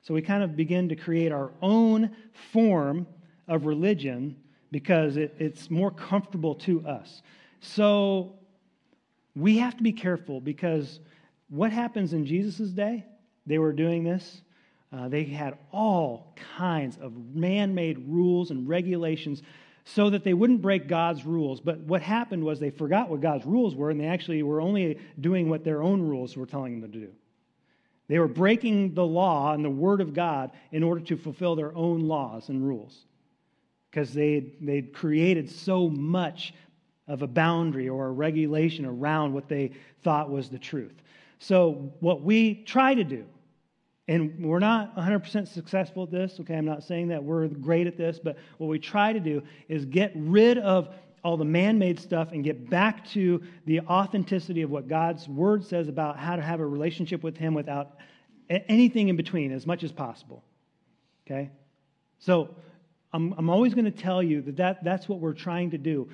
So 0.04 0.14
we 0.14 0.22
kind 0.22 0.44
of 0.44 0.56
begin 0.56 0.88
to 0.90 0.96
create 0.96 1.32
our 1.32 1.52
own 1.62 2.12
form 2.52 3.08
of 3.48 3.66
religion 3.66 4.36
because 4.72 5.18
it, 5.18 5.34
it's 5.40 5.72
more 5.72 5.90
comfortable 5.90 6.54
to 6.56 6.86
us. 6.86 7.24
So 7.60 8.34
we 9.36 9.58
have 9.58 9.76
to 9.78 9.84
be 9.84 9.94
careful 9.94 10.40
because 10.40 11.00
what 11.50 11.72
happens 11.72 12.14
in 12.14 12.26
Jesus' 12.26 12.70
day? 12.70 13.06
They 13.48 13.58
were 13.58 13.74
doing 13.74 14.04
this 14.04 14.42
uh, 14.92 15.08
they 15.10 15.24
had 15.24 15.58
all 15.72 16.34
kinds 16.58 16.98
of 16.98 17.14
man 17.34 17.76
made 17.76 18.08
rules 18.08 18.52
and 18.52 18.68
regulations 18.68 19.42
so 19.84 20.10
that 20.10 20.24
they 20.24 20.34
wouldn't 20.34 20.62
break 20.62 20.88
God's 20.88 21.26
rules. 21.26 21.60
But 21.60 21.80
what 21.80 22.02
happened 22.02 22.44
was 22.44 22.60
they 22.60 22.70
forgot 22.70 23.10
what 23.10 23.22
God's 23.22 23.46
rules 23.46 23.76
were, 23.76 23.90
and 23.90 24.00
they 24.00 24.08
actually 24.08 24.44
were 24.44 24.62
only 24.62 25.00
doing 25.20 25.50
what 25.50 25.64
their 25.64 25.82
own 25.82 26.02
rules 26.02 26.36
were 26.36 26.46
telling 26.46 26.82
them 26.82 26.92
to 26.92 27.00
do. 27.00 27.12
They 28.08 28.20
were 28.20 28.28
breaking 28.28 28.94
the 28.94 29.06
law 29.06 29.54
and 29.54 29.64
the 29.64 29.70
word 29.70 30.02
of 30.02 30.14
God 30.14 30.52
in 30.72 30.84
order 30.84 31.02
to 31.06 31.18
fulfill 31.18 31.56
their 31.56 31.76
own 31.76 32.02
laws 32.02 32.50
and 32.50 32.66
rules 32.66 33.06
because 33.90 34.14
they 34.14 34.54
they'd 34.62 34.94
created 34.94 35.50
so 35.50 35.90
much 35.90 36.54
of 37.08 37.22
a 37.22 37.28
boundary 37.28 37.90
or 37.90 38.08
a 38.08 38.12
regulation 38.12 38.86
around 38.86 39.34
what 39.34 39.48
they 39.48 39.72
thought 40.04 40.30
was 40.30 40.50
the 40.50 40.60
truth. 40.60 41.02
So, 41.40 41.92
what 42.00 42.22
we 42.22 42.64
try 42.64 42.94
to 42.94 43.04
do, 43.04 43.26
and 44.08 44.44
we're 44.44 44.60
not 44.60 44.96
100% 44.96 45.48
successful 45.48 46.04
at 46.04 46.12
this, 46.12 46.40
okay? 46.40 46.56
I'm 46.56 46.66
not 46.66 46.84
saying 46.84 47.10
that 47.10 47.24
we're 47.24 47.48
great 47.48 47.88
at 47.88 47.98
this, 47.98 48.20
but 48.24 48.38
what 48.58 48.68
we 48.68 48.80
try 48.80 49.12
to 49.12 49.20
do 49.20 49.42
is 49.68 49.86
get 49.86 50.14
rid 50.16 50.58
of 50.58 50.90
all 51.24 51.36
the 51.36 51.46
man 51.46 51.78
made 51.78 52.00
stuff 52.00 52.32
and 52.32 52.44
get 52.44 52.70
back 52.70 53.06
to 53.10 53.42
the 53.66 53.82
authenticity 53.82 54.62
of 54.62 54.70
what 54.70 54.88
God's 54.88 55.28
word 55.28 55.66
says 55.66 55.90
about 55.90 56.18
how 56.18 56.38
to 56.38 56.42
have 56.42 56.62
a 56.62 56.66
relationship 56.66 57.22
with 57.22 57.36
Him 57.36 57.54
without 57.54 57.98
anything 58.50 59.10
in 59.10 59.18
between 59.18 59.52
as 59.52 59.68
much 59.68 59.84
as 59.84 59.92
possible. 59.92 60.44
Okay? 61.26 61.50
So, 62.20 62.56
I'm, 63.18 63.34
I'm 63.36 63.50
always 63.50 63.74
going 63.74 63.86
to 63.86 63.92
tell 63.92 64.22
you 64.22 64.44
that, 64.44 64.58
that 64.58 64.84
that's 64.84 65.10
what 65.10 65.20
we're 65.20 65.34
trying 65.34 65.72
to 65.72 65.80
do. 65.80 66.08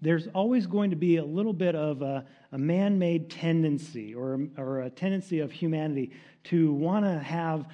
There's 0.00 0.28
always 0.28 0.68
going 0.68 0.90
to 0.90 0.96
be 0.96 1.16
a 1.16 1.24
little 1.24 1.52
bit 1.52 1.74
of 1.74 2.00
a, 2.00 2.24
a 2.52 2.58
man 2.58 2.96
made 2.96 3.28
tendency 3.28 4.14
or, 4.14 4.38
or 4.56 4.82
a 4.82 4.90
tendency 4.90 5.40
of 5.40 5.50
humanity 5.50 6.12
to 6.44 6.72
want 6.72 7.06
to 7.06 7.18
have 7.18 7.66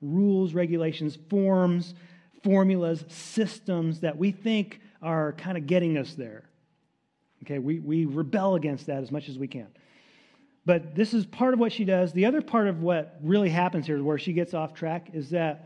rules, 0.00 0.54
regulations, 0.54 1.18
forms, 1.28 1.92
formulas, 2.44 3.04
systems 3.08 3.98
that 3.98 4.16
we 4.16 4.30
think 4.30 4.80
are 5.02 5.32
kind 5.32 5.58
of 5.58 5.66
getting 5.66 5.98
us 5.98 6.14
there. 6.14 6.44
Okay, 7.42 7.58
we, 7.58 7.80
we 7.80 8.04
rebel 8.04 8.54
against 8.54 8.86
that 8.86 9.02
as 9.02 9.10
much 9.10 9.28
as 9.28 9.36
we 9.36 9.48
can. 9.48 9.66
But 10.64 10.94
this 10.94 11.12
is 11.12 11.26
part 11.26 11.52
of 11.52 11.58
what 11.58 11.72
she 11.72 11.84
does. 11.84 12.12
The 12.12 12.26
other 12.26 12.42
part 12.42 12.68
of 12.68 12.80
what 12.80 13.18
really 13.24 13.50
happens 13.50 13.86
here, 13.86 14.00
where 14.04 14.18
she 14.18 14.32
gets 14.32 14.54
off 14.54 14.72
track, 14.72 15.10
is 15.14 15.30
that 15.30 15.64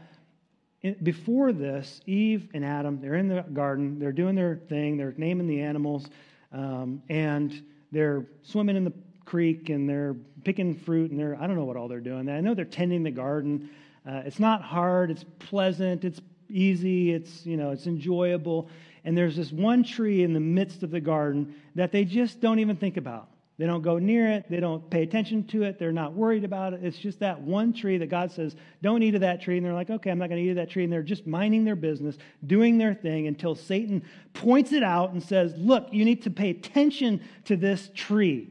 before 1.03 1.53
this, 1.53 2.01
Eve 2.07 2.49
and 2.55 2.65
Adam, 2.65 3.01
they're 3.01 3.15
in 3.15 3.29
the 3.29 3.43
garden, 3.53 3.99
they're 3.99 4.13
doing 4.13 4.35
their 4.35 4.57
thing, 4.69 4.97
they're 4.97 5.15
naming 5.17 5.47
the 5.47 5.61
animals, 5.61 6.07
um, 6.53 7.03
and 7.09 7.63
they're 7.93 8.27
swimming 8.43 8.77
in 8.77 8.85
the 8.85 8.93
creek 9.25 9.69
and 9.69 9.89
they're 9.89 10.17
picking 10.45 10.75
fruit 10.75 11.11
and 11.11 11.19
they're, 11.19 11.37
I 11.41 11.47
don't 11.47 11.57
know 11.57 11.65
what 11.65 11.77
all 11.77 11.89
they're 11.89 12.01
doing. 12.01 12.29
I 12.29 12.41
know 12.41 12.55
they're 12.55 12.65
tending 12.65 13.03
the 13.05 13.11
garden. 13.11 13.71
Uh, 14.07 14.23
it's 14.25 14.41
not 14.41 14.63
hard, 14.63 15.11
it's 15.11 15.25
pleasant, 15.39 16.05
it's 16.05 16.21
easy, 16.51 17.13
it's, 17.13 17.47
you 17.47 17.57
know, 17.57 17.71
it's 17.71 17.87
enjoyable. 17.87 18.69
And 19.05 19.17
there's 19.17 19.37
this 19.37 19.53
one 19.53 19.85
tree 19.85 20.25
in 20.25 20.33
the 20.33 20.41
midst 20.41 20.83
of 20.83 20.91
the 20.91 21.01
garden 21.01 21.55
that 21.77 21.93
they 21.93 22.05
just 22.05 22.41
don't 22.41 22.59
even 22.59 22.77
think 22.77 22.97
about. 22.97 23.29
They 23.59 23.67
don't 23.67 23.83
go 23.83 23.99
near 23.99 24.29
it. 24.29 24.47
They 24.49 24.61
don't 24.61 24.89
pay 24.91 25.03
attention 25.03 25.45
to 25.49 25.63
it. 25.65 25.79
They're 25.79 25.93
not 25.93 26.15
worried 26.15 26.45
about 26.45 26.73
it. 26.73 26.81
It's 26.83 26.99
just 26.99 27.21
that 27.21 27.41
one 27.41 27.73
tree 27.73 27.99
that 27.99 28.09
God 28.09 28.33
says, 28.33 28.57
don't 28.81 29.03
eat 29.03 29.15
of 29.15 29.21
that 29.21 29.43
tree. 29.43 29.59
And 29.59 29.65
they're 29.65 29.75
like, 29.75 29.91
okay, 29.91 30.11
I'm 30.11 30.19
not 30.19 30.31
going 30.31 30.43
to 30.43 30.47
eat 30.47 30.51
of 30.51 30.57
that 30.57 30.71
tree. 30.71 30.85
And 30.85 30.93
they're 30.93 31.03
just 31.03 31.27
minding 31.27 31.65
their 31.65 31.77
business, 31.77 32.17
doing 32.47 32.79
their 32.79 32.95
thing 32.95 33.27
until 33.27 33.55
Satan 33.55 34.03
points 34.33 34.73
it 34.73 34.83
out 34.83 35.13
and 35.13 35.23
says, 35.23 35.55
look, 35.57 35.89
you 35.93 36.05
need 36.05 36.23
to 36.23 36.31
pay 36.31 36.51
attention 36.51 37.21
to 37.45 37.57
this 37.57 37.91
tree. 37.95 38.51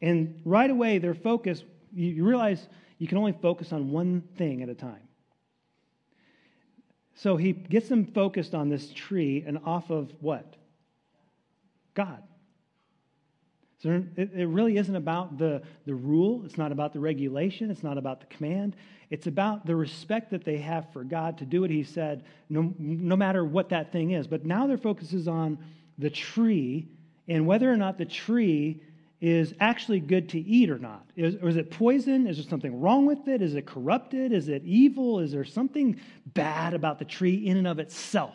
And 0.00 0.40
right 0.44 0.70
away, 0.70 0.98
their 0.98 1.14
focus, 1.14 1.64
you 1.92 2.24
realize 2.24 2.68
you 2.98 3.08
can 3.08 3.18
only 3.18 3.32
focus 3.32 3.72
on 3.72 3.90
one 3.90 4.22
thing 4.36 4.62
at 4.62 4.68
a 4.68 4.74
time. 4.74 5.02
So 7.14 7.36
he 7.36 7.52
gets 7.52 7.88
them 7.88 8.06
focused 8.06 8.54
on 8.54 8.68
this 8.68 8.92
tree 8.92 9.42
and 9.46 9.58
off 9.64 9.90
of 9.90 10.12
what? 10.20 10.54
God. 11.94 12.22
So 13.86 14.02
it, 14.16 14.32
it 14.34 14.48
really 14.48 14.78
isn't 14.78 14.96
about 14.96 15.38
the, 15.38 15.62
the 15.86 15.94
rule. 15.94 16.42
It's 16.44 16.58
not 16.58 16.72
about 16.72 16.92
the 16.92 16.98
regulation. 16.98 17.70
It's 17.70 17.84
not 17.84 17.98
about 17.98 18.18
the 18.18 18.26
command. 18.26 18.74
It's 19.10 19.28
about 19.28 19.64
the 19.64 19.76
respect 19.76 20.32
that 20.32 20.44
they 20.44 20.56
have 20.56 20.92
for 20.92 21.04
God 21.04 21.38
to 21.38 21.44
do 21.44 21.60
what 21.60 21.70
He 21.70 21.84
said, 21.84 22.24
no, 22.48 22.74
no 22.80 23.14
matter 23.14 23.44
what 23.44 23.68
that 23.68 23.92
thing 23.92 24.10
is. 24.10 24.26
But 24.26 24.44
now 24.44 24.66
their 24.66 24.76
focus 24.76 25.12
is 25.12 25.28
on 25.28 25.58
the 25.98 26.10
tree 26.10 26.88
and 27.28 27.46
whether 27.46 27.72
or 27.72 27.76
not 27.76 27.96
the 27.96 28.04
tree 28.04 28.82
is 29.20 29.54
actually 29.60 30.00
good 30.00 30.30
to 30.30 30.40
eat 30.40 30.68
or 30.68 30.80
not. 30.80 31.06
Is, 31.14 31.36
or 31.36 31.48
is 31.48 31.56
it 31.56 31.70
poison? 31.70 32.26
Is 32.26 32.38
there 32.38 32.46
something 32.50 32.80
wrong 32.80 33.06
with 33.06 33.28
it? 33.28 33.40
Is 33.40 33.54
it 33.54 33.66
corrupted? 33.66 34.32
Is 34.32 34.48
it 34.48 34.64
evil? 34.64 35.20
Is 35.20 35.30
there 35.30 35.44
something 35.44 36.00
bad 36.26 36.74
about 36.74 36.98
the 36.98 37.04
tree 37.04 37.46
in 37.46 37.56
and 37.56 37.68
of 37.68 37.78
itself? 37.78 38.34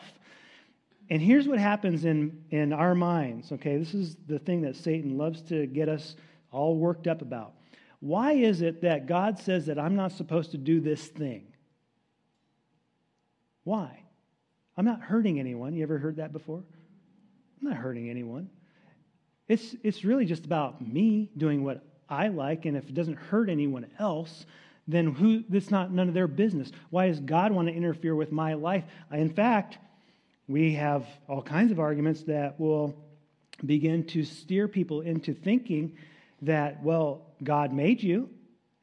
And 1.12 1.22
here's 1.22 1.46
what 1.46 1.60
happens 1.60 2.06
in, 2.06 2.42
in 2.52 2.72
our 2.72 2.96
minds, 2.96 3.52
okay? 3.52 3.76
This 3.76 3.94
is 3.94 4.16
the 4.28 4.40
thing 4.40 4.62
that 4.62 4.78
Satan 4.78 5.18
loves 5.18 5.42
to 5.44 5.68
get 5.68 5.90
us 5.90 6.16
all 6.52 6.78
worked 6.78 7.06
up 7.06 7.22
about. 7.22 7.52
Why 8.00 8.32
is 8.32 8.62
it 8.62 8.82
that 8.84 9.08
God 9.08 9.38
says 9.38 9.66
that 9.66 9.78
I'm 9.78 9.98
not 9.98 10.14
supposed 10.14 10.52
to 10.52 10.58
do 10.58 10.80
this 10.80 11.06
thing? 11.06 11.48
Why? 13.66 14.04
I'm 14.78 14.86
not 14.86 15.02
hurting 15.02 15.38
anyone. 15.38 15.74
You 15.74 15.84
ever 15.84 15.98
heard 15.98 16.16
that 16.16 16.32
before? 16.32 16.64
I'm 17.62 17.70
not 17.70 17.78
hurting 17.78 18.10
anyone. 18.10 18.50
It's, 19.50 19.76
it's 19.84 20.06
really 20.06 20.24
just 20.24 20.46
about 20.46 20.82
me 20.82 21.30
doing 21.36 21.66
what 21.66 21.84
I 22.08 22.30
like, 22.30 22.64
and 22.64 22.78
if 22.78 22.88
it 22.88 22.94
doesn't 22.94 23.18
hurt 23.18 23.50
anyone 23.50 23.88
else, 24.00 24.46
then 24.88 25.12
who, 25.12 25.44
that's 25.50 25.72
not 25.72 25.92
none 25.92 26.08
of 26.08 26.14
their 26.14 26.30
business. 26.30 26.72
Why 26.90 27.10
does 27.10 27.20
God 27.20 27.52
want 27.52 27.68
to 27.68 27.74
interfere 27.74 28.16
with 28.16 28.32
my 28.32 28.54
life? 28.54 28.86
In 29.12 29.30
fact, 29.30 29.78
we 30.52 30.74
have 30.76 31.06
all 31.28 31.42
kinds 31.42 31.72
of 31.72 31.80
arguments 31.80 32.24
that 32.24 32.60
will 32.60 32.96
begin 33.66 34.06
to 34.08 34.24
steer 34.24 34.68
people 34.68 35.02
into 35.02 35.34
thinking 35.34 35.98
that, 36.42 36.82
well, 36.84 37.22
God 37.44 37.72
made 37.72 38.02
you, 38.02 38.30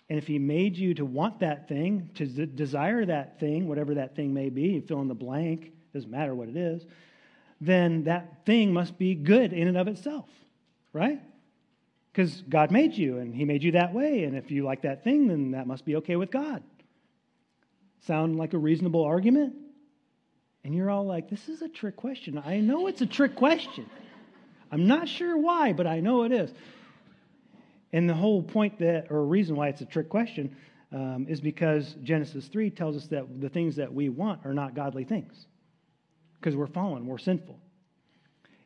and 0.08 0.18
if 0.18 0.26
He 0.26 0.38
made 0.38 0.76
you 0.76 0.94
to 0.94 1.04
want 1.04 1.40
that 1.40 1.68
thing, 1.68 2.10
to 2.14 2.26
desire 2.46 3.04
that 3.04 3.40
thing, 3.40 3.68
whatever 3.68 3.94
that 3.94 4.16
thing 4.16 4.32
may 4.32 4.48
be, 4.48 4.62
you 4.62 4.80
fill 4.80 5.00
in 5.00 5.08
the 5.08 5.14
blank, 5.14 5.72
doesn't 5.92 6.10
matter 6.10 6.34
what 6.34 6.48
it 6.48 6.56
is, 6.56 6.86
then 7.60 8.04
that 8.04 8.46
thing 8.46 8.72
must 8.72 8.96
be 8.98 9.14
good 9.14 9.52
in 9.52 9.68
and 9.68 9.76
of 9.76 9.88
itself, 9.88 10.28
right? 10.92 11.20
Because 12.12 12.42
God 12.48 12.70
made 12.70 12.94
you, 12.94 13.18
and 13.18 13.34
He 13.34 13.44
made 13.44 13.62
you 13.62 13.72
that 13.72 13.92
way, 13.92 14.24
and 14.24 14.36
if 14.36 14.50
you 14.50 14.64
like 14.64 14.82
that 14.82 15.04
thing, 15.04 15.28
then 15.28 15.50
that 15.50 15.66
must 15.66 15.84
be 15.84 15.96
okay 15.96 16.16
with 16.16 16.30
God. 16.30 16.62
Sound 18.06 18.36
like 18.36 18.54
a 18.54 18.58
reasonable 18.58 19.04
argument? 19.04 19.54
And 20.68 20.76
you're 20.76 20.90
all 20.90 21.06
like, 21.06 21.30
this 21.30 21.48
is 21.48 21.62
a 21.62 21.68
trick 21.70 21.96
question. 21.96 22.42
I 22.44 22.60
know 22.60 22.88
it's 22.88 23.00
a 23.00 23.06
trick 23.06 23.34
question. 23.34 23.88
I'm 24.70 24.86
not 24.86 25.08
sure 25.08 25.38
why, 25.38 25.72
but 25.72 25.86
I 25.86 26.00
know 26.00 26.24
it 26.24 26.30
is. 26.30 26.52
And 27.94 28.06
the 28.06 28.12
whole 28.12 28.42
point 28.42 28.78
that, 28.80 29.06
or 29.10 29.24
reason 29.24 29.56
why 29.56 29.68
it's 29.68 29.80
a 29.80 29.86
trick 29.86 30.10
question, 30.10 30.54
um, 30.92 31.24
is 31.26 31.40
because 31.40 31.96
Genesis 32.02 32.48
3 32.48 32.68
tells 32.68 32.98
us 32.98 33.06
that 33.06 33.40
the 33.40 33.48
things 33.48 33.76
that 33.76 33.90
we 33.90 34.10
want 34.10 34.44
are 34.44 34.52
not 34.52 34.74
godly 34.74 35.04
things. 35.04 35.46
Because 36.38 36.54
we're 36.54 36.66
fallen, 36.66 37.06
we're 37.06 37.16
sinful. 37.16 37.58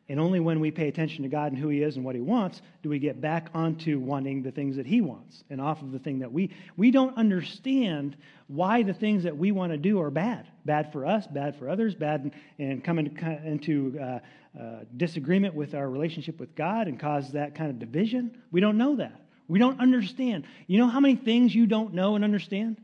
And 0.09 0.19
only 0.19 0.41
when 0.41 0.59
we 0.59 0.69
pay 0.69 0.89
attention 0.89 1.23
to 1.23 1.29
God 1.29 1.53
and 1.53 1.61
who 1.61 1.69
He 1.69 1.81
is 1.81 1.95
and 1.95 2.03
what 2.03 2.15
He 2.15 2.21
wants 2.21 2.61
do 2.81 2.89
we 2.89 2.99
get 2.99 3.21
back 3.21 3.49
onto 3.53 3.99
wanting 3.99 4.43
the 4.43 4.51
things 4.51 4.75
that 4.75 4.85
He 4.85 4.99
wants 4.99 5.43
and 5.49 5.61
off 5.61 5.81
of 5.81 5.91
the 5.91 5.99
thing 5.99 6.19
that 6.19 6.31
we 6.31 6.51
we 6.75 6.91
don't 6.91 7.15
understand 7.17 8.17
why 8.47 8.83
the 8.83 8.93
things 8.93 9.23
that 9.23 9.37
we 9.37 9.51
want 9.51 9.71
to 9.71 9.77
do 9.77 10.01
are 10.01 10.11
bad, 10.11 10.47
bad 10.65 10.91
for 10.91 11.05
us, 11.05 11.25
bad 11.27 11.55
for 11.57 11.69
others, 11.69 11.95
bad 11.95 12.33
and 12.59 12.83
come 12.83 12.99
into, 12.99 13.41
into 13.45 13.97
uh, 13.99 14.19
uh, 14.59 14.79
disagreement 14.97 15.55
with 15.55 15.73
our 15.73 15.89
relationship 15.89 16.39
with 16.39 16.53
God 16.53 16.87
and 16.87 16.99
cause 16.99 17.31
that 17.31 17.55
kind 17.55 17.69
of 17.71 17.79
division. 17.79 18.37
We 18.51 18.59
don't 18.59 18.77
know 18.77 18.97
that. 18.97 19.21
We 19.47 19.57
don't 19.57 19.79
understand. 19.79 20.45
You 20.67 20.79
know 20.79 20.87
how 20.87 20.99
many 20.99 21.15
things 21.15 21.55
you 21.55 21.65
don't 21.65 21.93
know 21.93 22.15
and 22.15 22.23
understand? 22.23 22.77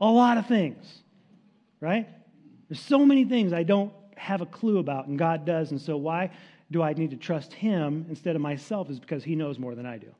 A 0.00 0.06
lot 0.06 0.38
of 0.38 0.46
things, 0.46 0.86
right? 1.80 2.08
There's 2.68 2.80
so 2.80 3.04
many 3.04 3.24
things 3.24 3.52
I 3.52 3.64
don't 3.64 3.92
have 4.18 4.40
a 4.40 4.46
clue 4.46 4.78
about, 4.78 5.06
and 5.06 5.18
God 5.18 5.44
does. 5.44 5.70
And 5.70 5.80
so, 5.80 5.96
why 5.96 6.30
do 6.70 6.82
I 6.82 6.92
need 6.92 7.10
to 7.10 7.16
trust 7.16 7.52
Him 7.52 8.06
instead 8.08 8.36
of 8.36 8.42
myself? 8.42 8.90
Is 8.90 9.00
because 9.00 9.24
He 9.24 9.34
knows 9.34 9.58
more 9.58 9.74
than 9.74 9.86
I 9.86 9.98
do. 9.98 10.14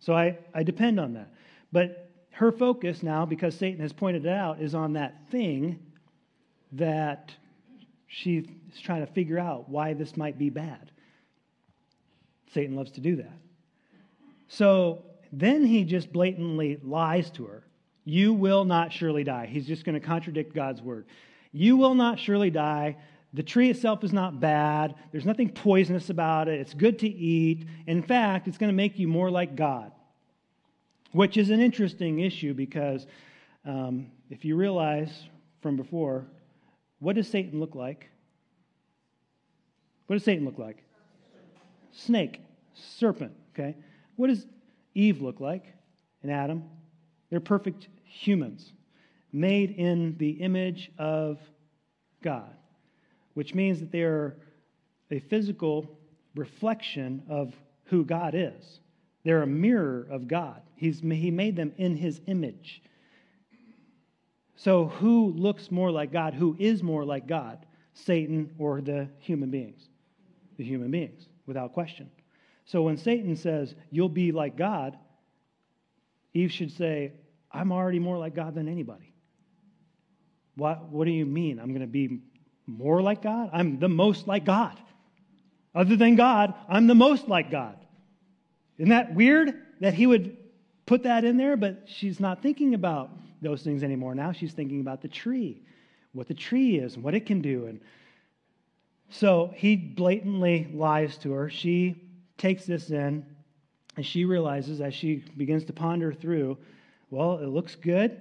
So, 0.00 0.14
I, 0.14 0.38
I 0.54 0.62
depend 0.62 0.98
on 0.98 1.14
that. 1.14 1.32
But 1.72 2.10
her 2.32 2.50
focus 2.50 3.02
now, 3.02 3.24
because 3.24 3.56
Satan 3.56 3.80
has 3.80 3.92
pointed 3.92 4.26
it 4.26 4.32
out, 4.32 4.60
is 4.60 4.74
on 4.74 4.94
that 4.94 5.14
thing 5.30 5.78
that 6.72 7.32
she's 8.08 8.46
trying 8.82 9.06
to 9.06 9.12
figure 9.12 9.38
out 9.38 9.68
why 9.68 9.94
this 9.94 10.16
might 10.16 10.38
be 10.38 10.50
bad. 10.50 10.90
Satan 12.52 12.76
loves 12.76 12.92
to 12.92 13.00
do 13.00 13.16
that. 13.16 13.38
So 14.48 15.04
then 15.32 15.64
he 15.64 15.84
just 15.84 16.12
blatantly 16.12 16.78
lies 16.82 17.30
to 17.32 17.44
her. 17.46 17.64
You 18.04 18.34
will 18.34 18.64
not 18.64 18.92
surely 18.92 19.24
die. 19.24 19.46
He's 19.46 19.66
just 19.66 19.84
going 19.84 19.98
to 19.98 20.06
contradict 20.06 20.54
God's 20.54 20.82
word. 20.82 21.06
You 21.56 21.76
will 21.76 21.94
not 21.94 22.18
surely 22.18 22.50
die. 22.50 22.96
The 23.32 23.44
tree 23.44 23.70
itself 23.70 24.02
is 24.02 24.12
not 24.12 24.40
bad. 24.40 24.96
There's 25.12 25.24
nothing 25.24 25.50
poisonous 25.50 26.10
about 26.10 26.48
it. 26.48 26.60
It's 26.60 26.74
good 26.74 26.98
to 26.98 27.08
eat. 27.08 27.68
In 27.86 28.02
fact, 28.02 28.48
it's 28.48 28.58
going 28.58 28.70
to 28.70 28.76
make 28.76 28.98
you 28.98 29.06
more 29.06 29.30
like 29.30 29.54
God, 29.54 29.92
which 31.12 31.36
is 31.36 31.50
an 31.50 31.60
interesting 31.60 32.18
issue 32.18 32.54
because 32.54 33.06
um, 33.64 34.08
if 34.30 34.44
you 34.44 34.56
realize 34.56 35.28
from 35.62 35.76
before, 35.76 36.26
what 36.98 37.14
does 37.14 37.28
Satan 37.28 37.60
look 37.60 37.76
like? 37.76 38.10
What 40.08 40.16
does 40.16 40.24
Satan 40.24 40.44
look 40.44 40.58
like? 40.58 40.82
Snake, 41.92 42.40
serpent, 42.74 43.32
okay? 43.54 43.76
What 44.16 44.26
does 44.26 44.44
Eve 44.96 45.22
look 45.22 45.38
like 45.38 45.72
and 46.24 46.32
Adam? 46.32 46.64
They're 47.30 47.38
perfect 47.38 47.86
humans 48.04 48.72
made 49.34 49.72
in 49.72 50.16
the 50.16 50.30
image 50.30 50.90
of 50.96 51.38
God. 52.22 52.54
which 53.34 53.52
means 53.52 53.80
that 53.80 53.90
they 53.90 54.02
are 54.02 54.36
a 55.10 55.18
physical 55.18 55.98
reflection 56.36 57.20
of 57.28 57.52
who 57.86 58.04
God 58.04 58.34
is. 58.36 58.78
They're 59.24 59.42
a 59.42 59.46
mirror 59.46 60.06
of 60.08 60.28
God. 60.28 60.62
He's, 60.76 61.00
he 61.00 61.32
made 61.32 61.56
them 61.56 61.72
in 61.76 61.96
his 61.96 62.20
image. 62.28 62.80
So, 64.54 64.86
who 64.86 65.32
looks 65.32 65.72
more 65.72 65.90
like 65.90 66.12
God? 66.12 66.32
Who 66.32 66.54
is 66.60 66.82
more 66.82 67.04
like 67.04 67.26
God? 67.26 67.66
Satan 67.92 68.54
or 68.56 68.80
the 68.80 69.08
human 69.18 69.50
beings? 69.50 69.88
The 70.56 70.64
human 70.64 70.92
beings, 70.92 71.26
without 71.46 71.72
question. 71.72 72.08
So, 72.66 72.82
when 72.82 72.96
Satan 72.96 73.34
says, 73.34 73.74
You'll 73.90 74.08
be 74.08 74.30
like 74.30 74.56
God, 74.56 74.96
Eve 76.34 76.52
should 76.52 76.70
say, 76.70 77.14
I'm 77.50 77.72
already 77.72 77.98
more 77.98 78.16
like 78.16 78.34
God 78.36 78.54
than 78.54 78.68
anybody. 78.68 79.13
What, 80.56 80.88
what 80.88 81.04
do 81.04 81.10
you 81.10 81.26
mean? 81.26 81.58
I'm 81.58 81.68
going 81.68 81.80
to 81.80 81.86
be 81.86 82.20
more 82.66 83.02
like 83.02 83.22
God? 83.22 83.50
I'm 83.52 83.78
the 83.78 83.88
most 83.88 84.26
like 84.26 84.44
God. 84.44 84.78
Other 85.74 85.96
than 85.96 86.14
God, 86.14 86.54
I'm 86.68 86.86
the 86.86 86.94
most 86.94 87.28
like 87.28 87.50
God. 87.50 87.76
Isn't 88.78 88.90
that 88.90 89.14
weird 89.14 89.54
that 89.80 89.94
he 89.94 90.06
would 90.06 90.36
put 90.86 91.02
that 91.02 91.24
in 91.24 91.36
there? 91.36 91.56
But 91.56 91.82
she's 91.86 92.20
not 92.20 92.42
thinking 92.42 92.74
about 92.74 93.10
those 93.42 93.62
things 93.62 93.82
anymore. 93.82 94.14
Now 94.14 94.32
she's 94.32 94.52
thinking 94.52 94.80
about 94.80 95.02
the 95.02 95.08
tree, 95.08 95.62
what 96.12 96.28
the 96.28 96.34
tree 96.34 96.76
is, 96.78 96.94
and 96.94 97.04
what 97.04 97.14
it 97.14 97.26
can 97.26 97.40
do. 97.40 97.66
And 97.66 97.80
so 99.10 99.52
he 99.54 99.76
blatantly 99.76 100.68
lies 100.72 101.18
to 101.18 101.32
her. 101.32 101.50
She 101.50 101.96
takes 102.38 102.66
this 102.66 102.90
in, 102.90 103.26
and 103.96 104.06
she 104.06 104.24
realizes 104.24 104.80
as 104.80 104.94
she 104.94 105.24
begins 105.36 105.64
to 105.64 105.72
ponder 105.72 106.12
through, 106.12 106.58
well, 107.10 107.38
it 107.38 107.46
looks 107.46 107.74
good. 107.74 108.20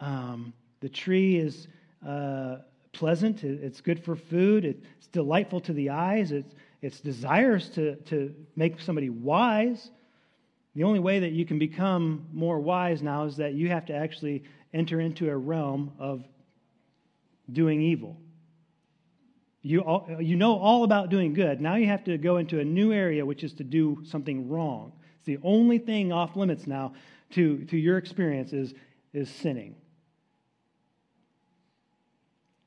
Um, 0.00 0.52
the 0.80 0.88
tree 0.88 1.36
is 1.36 1.68
uh, 2.06 2.56
pleasant. 2.92 3.44
It's 3.44 3.80
good 3.80 4.04
for 4.04 4.16
food. 4.16 4.64
It's 4.64 5.06
delightful 5.08 5.60
to 5.62 5.72
the 5.72 5.90
eyes. 5.90 6.32
It's, 6.32 6.54
it's 6.82 7.00
desires 7.00 7.68
to, 7.70 7.96
to 7.96 8.34
make 8.56 8.80
somebody 8.80 9.10
wise. 9.10 9.90
The 10.74 10.84
only 10.84 11.00
way 11.00 11.20
that 11.20 11.32
you 11.32 11.44
can 11.44 11.58
become 11.58 12.26
more 12.32 12.58
wise 12.58 13.02
now 13.02 13.24
is 13.24 13.36
that 13.36 13.54
you 13.54 13.68
have 13.68 13.86
to 13.86 13.94
actually 13.94 14.44
enter 14.72 15.00
into 15.00 15.30
a 15.30 15.36
realm 15.36 15.92
of 15.98 16.24
doing 17.52 17.80
evil. 17.80 18.16
You, 19.62 19.80
all, 19.80 20.08
you 20.20 20.36
know 20.36 20.58
all 20.58 20.84
about 20.84 21.10
doing 21.10 21.32
good. 21.32 21.60
Now 21.60 21.76
you 21.76 21.86
have 21.86 22.04
to 22.04 22.18
go 22.18 22.36
into 22.36 22.60
a 22.60 22.64
new 22.64 22.92
area, 22.92 23.24
which 23.24 23.44
is 23.44 23.54
to 23.54 23.64
do 23.64 24.02
something 24.04 24.48
wrong. 24.48 24.92
It's 25.18 25.26
the 25.26 25.38
only 25.42 25.78
thing 25.78 26.12
off 26.12 26.36
limits 26.36 26.66
now 26.66 26.94
to, 27.30 27.64
to 27.64 27.76
your 27.76 27.96
experience 27.96 28.52
is, 28.52 28.74
is 29.12 29.30
sinning. 29.30 29.76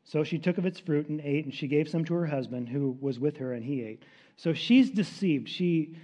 So 0.08 0.24
she 0.24 0.40
took 0.40 0.58
of 0.58 0.66
its 0.66 0.80
fruit 0.80 1.10
and 1.10 1.20
ate, 1.20 1.44
and 1.44 1.54
she 1.54 1.68
gave 1.68 1.90
some 1.90 2.06
to 2.06 2.14
her 2.14 2.26
husband 2.26 2.70
who 2.70 2.98
was 3.02 3.20
with 3.20 3.38
her, 3.38 3.54
and 3.54 3.64
he 3.64 3.84
ate. 3.84 4.04
So 4.38 4.54
she's 4.54 4.90
deceived. 4.90 5.50
She, 5.50 5.98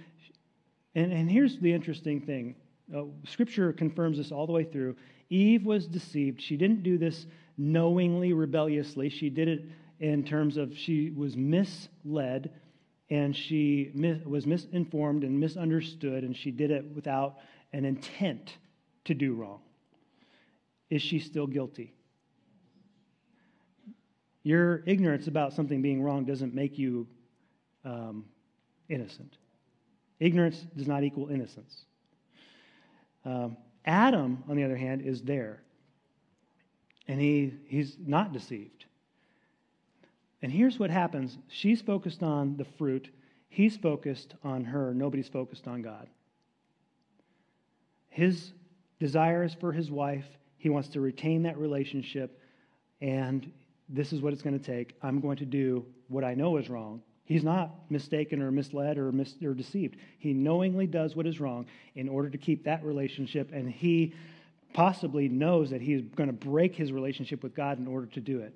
and, 0.94 1.10
and 1.10 1.30
here's 1.30 1.58
the 1.58 1.72
interesting 1.72 2.20
thing 2.20 2.54
uh, 2.94 3.04
Scripture 3.26 3.72
confirms 3.72 4.18
this 4.18 4.30
all 4.30 4.46
the 4.46 4.52
way 4.52 4.64
through. 4.64 4.96
Eve 5.30 5.64
was 5.64 5.86
deceived. 5.86 6.42
She 6.42 6.58
didn't 6.58 6.82
do 6.82 6.98
this 6.98 7.24
knowingly, 7.56 8.34
rebelliously. 8.34 9.08
She 9.08 9.30
did 9.30 9.48
it 9.48 9.64
in 10.00 10.22
terms 10.22 10.58
of 10.58 10.76
she 10.76 11.08
was 11.10 11.34
misled 11.34 12.50
and 13.08 13.34
she 13.34 13.90
mis- 13.94 14.22
was 14.26 14.46
misinformed 14.46 15.24
and 15.24 15.40
misunderstood, 15.40 16.24
and 16.24 16.36
she 16.36 16.50
did 16.50 16.70
it 16.70 16.84
without 16.94 17.38
an 17.72 17.86
intent 17.86 18.58
to 19.04 19.14
do 19.14 19.34
wrong. 19.34 19.60
Is 20.90 21.00
she 21.00 21.18
still 21.18 21.46
guilty? 21.46 21.93
Your 24.44 24.82
ignorance 24.86 25.26
about 25.26 25.54
something 25.54 25.82
being 25.82 26.02
wrong 26.02 26.24
doesn't 26.24 26.54
make 26.54 26.78
you 26.78 27.08
um, 27.84 28.26
innocent. 28.88 29.38
Ignorance 30.20 30.64
does 30.76 30.86
not 30.86 31.02
equal 31.02 31.28
innocence. 31.28 31.86
Um, 33.24 33.56
Adam, 33.86 34.44
on 34.48 34.56
the 34.56 34.64
other 34.64 34.76
hand, 34.76 35.02
is 35.02 35.22
there. 35.22 35.62
And 37.08 37.20
he, 37.20 37.54
he's 37.66 37.96
not 37.98 38.32
deceived. 38.32 38.84
And 40.42 40.52
here's 40.52 40.78
what 40.78 40.90
happens 40.90 41.38
she's 41.48 41.80
focused 41.80 42.22
on 42.22 42.56
the 42.58 42.66
fruit, 42.76 43.08
he's 43.48 43.78
focused 43.78 44.34
on 44.44 44.64
her. 44.64 44.92
Nobody's 44.92 45.28
focused 45.28 45.66
on 45.66 45.80
God. 45.80 46.08
His 48.10 48.52
desire 49.00 49.42
is 49.42 49.54
for 49.54 49.72
his 49.72 49.90
wife, 49.90 50.26
he 50.58 50.68
wants 50.68 50.88
to 50.90 51.00
retain 51.00 51.42
that 51.44 51.58
relationship, 51.58 52.38
and 53.00 53.50
this 53.88 54.12
is 54.12 54.20
what 54.20 54.32
it's 54.32 54.42
going 54.42 54.58
to 54.58 54.64
take. 54.64 54.94
I'm 55.02 55.20
going 55.20 55.36
to 55.38 55.44
do 55.44 55.84
what 56.08 56.24
I 56.24 56.34
know 56.34 56.56
is 56.56 56.68
wrong. 56.68 57.02
He's 57.24 57.44
not 57.44 57.90
mistaken 57.90 58.42
or 58.42 58.50
misled 58.50 58.98
or, 58.98 59.10
mis- 59.10 59.36
or 59.42 59.54
deceived. 59.54 59.96
He 60.18 60.32
knowingly 60.32 60.86
does 60.86 61.16
what 61.16 61.26
is 61.26 61.40
wrong 61.40 61.66
in 61.94 62.08
order 62.08 62.28
to 62.28 62.38
keep 62.38 62.64
that 62.64 62.84
relationship, 62.84 63.50
and 63.52 63.70
he 63.70 64.14
possibly 64.74 65.28
knows 65.28 65.70
that 65.70 65.80
he's 65.80 66.02
going 66.16 66.26
to 66.28 66.34
break 66.34 66.74
his 66.74 66.92
relationship 66.92 67.42
with 67.42 67.54
God 67.54 67.78
in 67.78 67.86
order 67.86 68.06
to 68.06 68.20
do 68.20 68.40
it. 68.40 68.54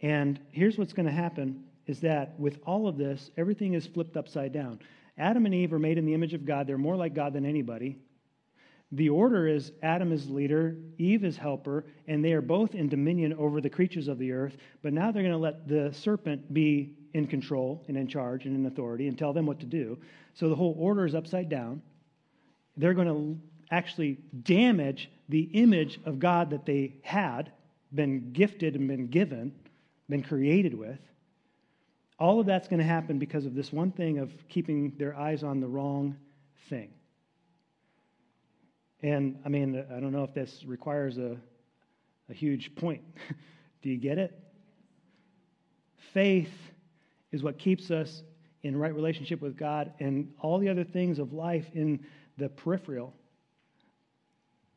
And 0.00 0.40
here's 0.50 0.78
what's 0.78 0.94
going 0.94 1.06
to 1.06 1.12
happen 1.12 1.64
is 1.86 2.00
that 2.00 2.38
with 2.38 2.58
all 2.64 2.88
of 2.88 2.96
this, 2.96 3.30
everything 3.36 3.74
is 3.74 3.86
flipped 3.86 4.16
upside 4.16 4.52
down. 4.52 4.78
Adam 5.18 5.44
and 5.44 5.54
Eve 5.54 5.72
are 5.72 5.78
made 5.78 5.98
in 5.98 6.06
the 6.06 6.14
image 6.14 6.32
of 6.32 6.46
God. 6.46 6.66
They're 6.66 6.78
more 6.78 6.96
like 6.96 7.14
God 7.14 7.32
than 7.34 7.44
anybody. 7.44 7.98
The 8.92 9.08
order 9.08 9.46
is 9.46 9.70
Adam 9.82 10.12
is 10.12 10.28
leader, 10.28 10.76
Eve 10.98 11.24
is 11.24 11.36
helper, 11.36 11.84
and 12.08 12.24
they 12.24 12.32
are 12.32 12.40
both 12.40 12.74
in 12.74 12.88
dominion 12.88 13.32
over 13.34 13.60
the 13.60 13.70
creatures 13.70 14.08
of 14.08 14.18
the 14.18 14.32
earth. 14.32 14.56
But 14.82 14.92
now 14.92 15.12
they're 15.12 15.22
going 15.22 15.32
to 15.32 15.38
let 15.38 15.68
the 15.68 15.92
serpent 15.92 16.52
be 16.52 16.96
in 17.14 17.26
control 17.26 17.84
and 17.86 17.96
in 17.96 18.08
charge 18.08 18.46
and 18.46 18.56
in 18.56 18.66
authority 18.66 19.06
and 19.06 19.16
tell 19.16 19.32
them 19.32 19.46
what 19.46 19.60
to 19.60 19.66
do. 19.66 19.98
So 20.34 20.48
the 20.48 20.56
whole 20.56 20.74
order 20.78 21.06
is 21.06 21.14
upside 21.14 21.48
down. 21.48 21.82
They're 22.76 22.94
going 22.94 23.08
to 23.08 23.38
actually 23.70 24.18
damage 24.42 25.10
the 25.28 25.42
image 25.42 26.00
of 26.04 26.18
God 26.18 26.50
that 26.50 26.66
they 26.66 26.94
had 27.02 27.52
been 27.92 28.32
gifted 28.32 28.74
and 28.74 28.88
been 28.88 29.06
given, 29.06 29.52
been 30.08 30.22
created 30.22 30.74
with. 30.74 30.98
All 32.18 32.40
of 32.40 32.46
that's 32.46 32.68
going 32.68 32.80
to 32.80 32.84
happen 32.84 33.18
because 33.18 33.46
of 33.46 33.54
this 33.54 33.72
one 33.72 33.92
thing 33.92 34.18
of 34.18 34.32
keeping 34.48 34.94
their 34.98 35.16
eyes 35.16 35.42
on 35.42 35.60
the 35.60 35.68
wrong 35.68 36.16
thing. 36.68 36.90
And 39.02 39.38
I 39.44 39.48
mean, 39.48 39.84
I 39.94 40.00
don't 40.00 40.12
know 40.12 40.24
if 40.24 40.34
this 40.34 40.64
requires 40.64 41.18
a, 41.18 41.36
a 42.28 42.34
huge 42.34 42.74
point. 42.74 43.02
Do 43.82 43.88
you 43.88 43.96
get 43.96 44.18
it? 44.18 44.38
Faith 46.12 46.52
is 47.32 47.42
what 47.42 47.58
keeps 47.58 47.90
us 47.90 48.22
in 48.62 48.76
right 48.76 48.94
relationship 48.94 49.40
with 49.40 49.56
God, 49.56 49.92
and 50.00 50.32
all 50.40 50.58
the 50.58 50.68
other 50.68 50.84
things 50.84 51.18
of 51.18 51.32
life 51.32 51.66
in 51.72 52.04
the 52.36 52.48
peripheral. 52.48 53.14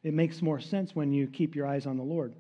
It 0.03 0.13
makes 0.13 0.41
more 0.41 0.59
sense 0.59 0.95
when 0.95 1.12
you 1.12 1.27
keep 1.27 1.55
your 1.55 1.67
eyes 1.67 1.86
on 1.86 1.97
the 1.97 2.03
Lord. 2.03 2.33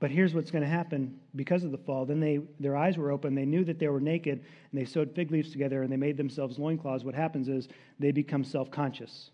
But 0.00 0.10
here's 0.10 0.34
what's 0.34 0.50
going 0.50 0.64
to 0.64 0.70
happen 0.70 1.20
because 1.36 1.64
of 1.64 1.70
the 1.70 1.78
fall. 1.78 2.04
Then 2.06 2.18
they, 2.18 2.40
their 2.58 2.76
eyes 2.76 2.96
were 2.96 3.10
open. 3.12 3.34
They 3.34 3.44
knew 3.44 3.64
that 3.64 3.78
they 3.78 3.88
were 3.88 4.00
naked, 4.00 4.40
and 4.40 4.80
they 4.80 4.84
sewed 4.84 5.14
fig 5.14 5.30
leaves 5.30 5.52
together, 5.52 5.82
and 5.82 5.92
they 5.92 5.96
made 5.96 6.16
themselves 6.16 6.58
loincloths. 6.58 7.04
What 7.04 7.14
happens 7.14 7.48
is 7.48 7.68
they 7.98 8.10
become 8.10 8.42
self 8.42 8.70
conscious. 8.70 9.30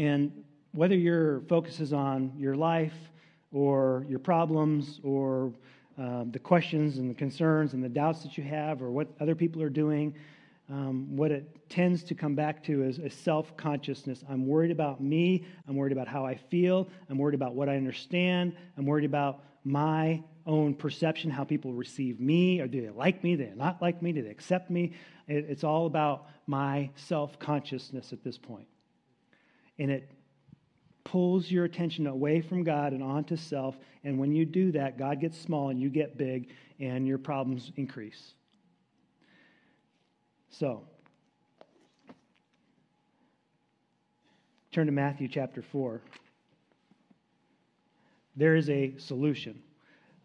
And 0.00 0.32
whether 0.72 0.94
your 0.94 1.42
focus 1.42 1.78
is 1.78 1.92
on 1.92 2.32
your 2.38 2.54
life 2.56 2.94
or 3.52 4.06
your 4.08 4.18
problems 4.18 4.98
or 5.04 5.52
um, 5.98 6.30
the 6.32 6.38
questions 6.38 6.96
and 6.96 7.10
the 7.10 7.14
concerns 7.14 7.74
and 7.74 7.84
the 7.84 7.88
doubts 7.90 8.22
that 8.22 8.38
you 8.38 8.44
have 8.44 8.80
or 8.80 8.90
what 8.90 9.08
other 9.20 9.34
people 9.34 9.60
are 9.60 9.68
doing, 9.68 10.14
um, 10.70 11.14
what 11.14 11.30
it 11.30 11.68
tends 11.68 12.02
to 12.04 12.14
come 12.14 12.34
back 12.34 12.64
to 12.64 12.82
is 12.82 12.98
a 12.98 13.10
self 13.10 13.54
consciousness. 13.58 14.24
I'm 14.26 14.46
worried 14.46 14.70
about 14.70 15.02
me. 15.02 15.44
I'm 15.68 15.76
worried 15.76 15.92
about 15.92 16.08
how 16.08 16.24
I 16.24 16.34
feel. 16.34 16.88
I'm 17.10 17.18
worried 17.18 17.34
about 17.34 17.54
what 17.54 17.68
I 17.68 17.76
understand. 17.76 18.56
I'm 18.78 18.86
worried 18.86 19.04
about 19.04 19.44
my 19.64 20.22
own 20.46 20.72
perception, 20.72 21.30
how 21.30 21.44
people 21.44 21.74
receive 21.74 22.20
me. 22.20 22.58
Or 22.60 22.66
do 22.66 22.80
they 22.80 22.88
like 22.88 23.22
me? 23.22 23.36
Do 23.36 23.44
they 23.44 23.54
not 23.54 23.82
like 23.82 24.00
me? 24.00 24.12
Do 24.12 24.22
they 24.22 24.30
accept 24.30 24.70
me? 24.70 24.94
It, 25.28 25.44
it's 25.50 25.62
all 25.62 25.84
about 25.84 26.28
my 26.46 26.88
self 26.96 27.38
consciousness 27.38 28.14
at 28.14 28.24
this 28.24 28.38
point 28.38 28.69
and 29.80 29.90
it 29.90 30.10
pulls 31.04 31.50
your 31.50 31.64
attention 31.64 32.06
away 32.06 32.42
from 32.42 32.62
God 32.62 32.92
and 32.92 33.02
onto 33.02 33.34
self. 33.34 33.76
And 34.04 34.18
when 34.18 34.30
you 34.30 34.44
do 34.44 34.70
that, 34.72 34.98
God 34.98 35.20
gets 35.20 35.40
small 35.40 35.70
and 35.70 35.80
you 35.80 35.88
get 35.88 36.18
big, 36.18 36.50
and 36.78 37.06
your 37.06 37.18
problems 37.18 37.72
increase. 37.76 38.34
So, 40.50 40.82
turn 44.70 44.86
to 44.86 44.92
Matthew 44.92 45.28
chapter 45.28 45.62
4. 45.62 46.02
There 48.36 48.54
is 48.54 48.68
a 48.68 48.94
solution 48.98 49.62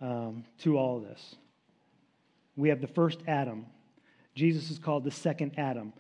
um, 0.01 0.43
to 0.60 0.78
all 0.78 0.99
this. 0.99 1.36
We 2.58 2.70
have 2.70 2.82
the 2.82 2.88
first 2.88 3.20
Adam. 3.28 3.66
Jesus 4.36 4.70
is 4.70 4.80
called 4.80 5.06
the 5.06 5.12
second 5.12 5.53
Adam. 5.58 5.93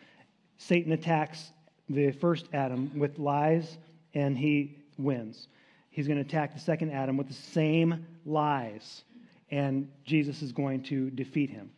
Satan 0.57 0.91
attacks 0.91 1.51
the 1.89 2.11
first 2.11 2.47
Adam 2.53 2.91
with 2.97 3.19
lies, 3.19 3.77
and 4.13 4.37
he 4.37 4.77
wins. 4.97 5.47
he's 5.89 6.07
going 6.07 6.17
to 6.17 6.25
attack 6.25 6.53
the 6.53 6.59
second 6.59 6.91
Adam 6.91 7.17
with 7.17 7.27
the 7.27 7.33
same 7.33 8.05
lies, 8.25 9.03
and 9.51 9.89
Jesus 10.03 10.41
is 10.41 10.51
going 10.51 10.83
to 10.83 11.09
defeat 11.11 11.49
him. 11.49 11.69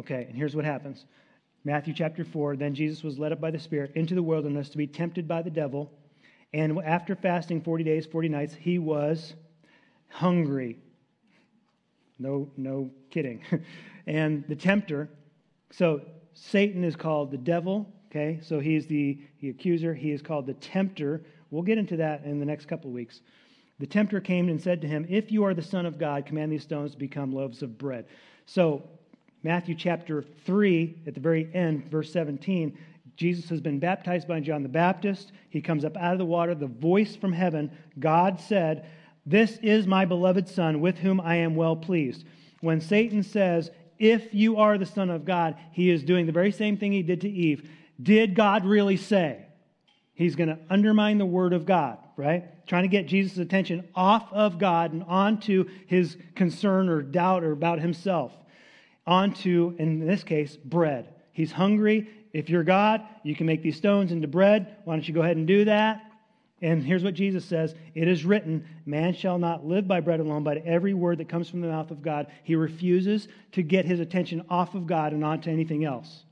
Okay, 0.00 0.26
and 0.28 0.36
here's 0.36 0.54
what 0.54 0.64
happens 0.64 1.04
Matthew 1.64 1.92
chapter 1.92 2.24
4 2.24 2.56
Then 2.56 2.74
Jesus 2.74 3.02
was 3.02 3.18
led 3.18 3.32
up 3.32 3.40
by 3.40 3.50
the 3.50 3.58
Spirit 3.58 3.92
into 3.94 4.14
the 4.14 4.22
wilderness 4.22 4.68
to 4.70 4.78
be 4.78 4.86
tempted 4.86 5.26
by 5.26 5.42
the 5.42 5.50
devil. 5.50 5.90
And 6.54 6.78
after 6.78 7.14
fasting 7.14 7.60
40 7.60 7.84
days, 7.84 8.06
40 8.06 8.28
nights, 8.30 8.54
he 8.54 8.78
was 8.78 9.34
hungry. 10.08 10.78
No, 12.18 12.50
no 12.56 12.90
kidding. 13.10 13.42
and 14.06 14.44
the 14.48 14.56
tempter, 14.56 15.10
so 15.70 16.00
Satan 16.32 16.84
is 16.84 16.96
called 16.96 17.30
the 17.30 17.36
devil, 17.36 17.86
okay? 18.10 18.40
So 18.42 18.60
he's 18.60 18.86
the, 18.86 19.18
the 19.40 19.50
accuser. 19.50 19.94
He 19.94 20.10
is 20.10 20.22
called 20.22 20.46
the 20.46 20.54
tempter. 20.54 21.22
We'll 21.50 21.62
get 21.62 21.78
into 21.78 21.96
that 21.96 22.24
in 22.24 22.40
the 22.40 22.46
next 22.46 22.66
couple 22.66 22.90
of 22.90 22.94
weeks. 22.94 23.20
The 23.78 23.86
tempter 23.86 24.20
came 24.20 24.48
and 24.48 24.60
said 24.60 24.80
to 24.82 24.88
him, 24.88 25.06
If 25.08 25.30
you 25.30 25.44
are 25.44 25.54
the 25.54 25.62
Son 25.62 25.86
of 25.86 25.98
God, 25.98 26.26
command 26.26 26.50
these 26.50 26.62
stones 26.62 26.92
to 26.92 26.98
become 26.98 27.32
loaves 27.32 27.62
of 27.62 27.78
bread. 27.78 28.06
So, 28.46 28.82
Matthew 29.44 29.76
chapter 29.76 30.24
3, 30.44 31.02
at 31.06 31.14
the 31.14 31.20
very 31.20 31.48
end, 31.54 31.88
verse 31.88 32.12
17, 32.12 32.76
Jesus 33.16 33.48
has 33.50 33.60
been 33.60 33.78
baptized 33.78 34.26
by 34.26 34.40
John 34.40 34.62
the 34.62 34.68
Baptist. 34.68 35.32
He 35.50 35.60
comes 35.60 35.84
up 35.84 35.96
out 35.96 36.12
of 36.12 36.18
the 36.18 36.24
water. 36.24 36.54
The 36.54 36.66
voice 36.66 37.14
from 37.14 37.32
heaven, 37.32 37.70
God 37.98 38.40
said, 38.40 38.86
This 39.26 39.58
is 39.62 39.86
my 39.86 40.04
beloved 40.04 40.48
Son, 40.48 40.80
with 40.80 40.98
whom 40.98 41.20
I 41.20 41.36
am 41.36 41.54
well 41.54 41.76
pleased. 41.76 42.24
When 42.60 42.80
Satan 42.80 43.22
says, 43.22 43.70
If 43.98 44.34
you 44.34 44.56
are 44.56 44.76
the 44.76 44.86
Son 44.86 45.08
of 45.08 45.24
God, 45.24 45.56
he 45.72 45.90
is 45.90 46.02
doing 46.02 46.26
the 46.26 46.32
very 46.32 46.52
same 46.52 46.76
thing 46.76 46.92
he 46.92 47.02
did 47.02 47.20
to 47.20 47.30
Eve. 47.30 47.68
Did 48.00 48.34
God 48.34 48.64
really 48.64 48.96
say? 48.96 49.46
He's 50.14 50.36
going 50.36 50.48
to 50.48 50.58
undermine 50.68 51.18
the 51.18 51.26
word 51.26 51.52
of 51.52 51.64
God, 51.64 51.98
right? 52.16 52.66
Trying 52.66 52.82
to 52.82 52.88
get 52.88 53.06
Jesus' 53.06 53.38
attention 53.38 53.88
off 53.94 54.32
of 54.32 54.58
God 54.58 54.92
and 54.92 55.04
onto 55.04 55.68
his 55.86 56.16
concern 56.34 56.88
or 56.88 57.02
doubt 57.02 57.44
or 57.44 57.52
about 57.52 57.78
himself. 57.78 58.32
Onto, 59.06 59.74
in 59.78 60.04
this 60.04 60.24
case, 60.24 60.56
bread. 60.56 61.14
He's 61.32 61.52
hungry. 61.52 62.10
If 62.32 62.50
you're 62.50 62.64
God, 62.64 63.02
you 63.22 63.36
can 63.36 63.46
make 63.46 63.62
these 63.62 63.76
stones 63.76 64.10
into 64.10 64.26
bread. 64.26 64.76
Why 64.84 64.94
don't 64.94 65.06
you 65.06 65.14
go 65.14 65.22
ahead 65.22 65.36
and 65.36 65.46
do 65.46 65.64
that? 65.66 66.02
And 66.60 66.82
here's 66.82 67.04
what 67.04 67.14
Jesus 67.14 67.44
says 67.44 67.74
It 67.94 68.08
is 68.08 68.24
written, 68.24 68.64
Man 68.84 69.14
shall 69.14 69.38
not 69.38 69.64
live 69.64 69.86
by 69.86 70.00
bread 70.00 70.20
alone, 70.20 70.42
but 70.42 70.66
every 70.66 70.94
word 70.94 71.18
that 71.18 71.28
comes 71.28 71.48
from 71.48 71.60
the 71.60 71.68
mouth 71.68 71.90
of 71.90 72.02
God. 72.02 72.26
He 72.42 72.56
refuses 72.56 73.28
to 73.52 73.62
get 73.62 73.84
his 73.84 74.00
attention 74.00 74.44
off 74.50 74.74
of 74.74 74.86
God 74.86 75.12
and 75.12 75.24
onto 75.24 75.50
anything 75.50 75.84
else. 75.84 76.24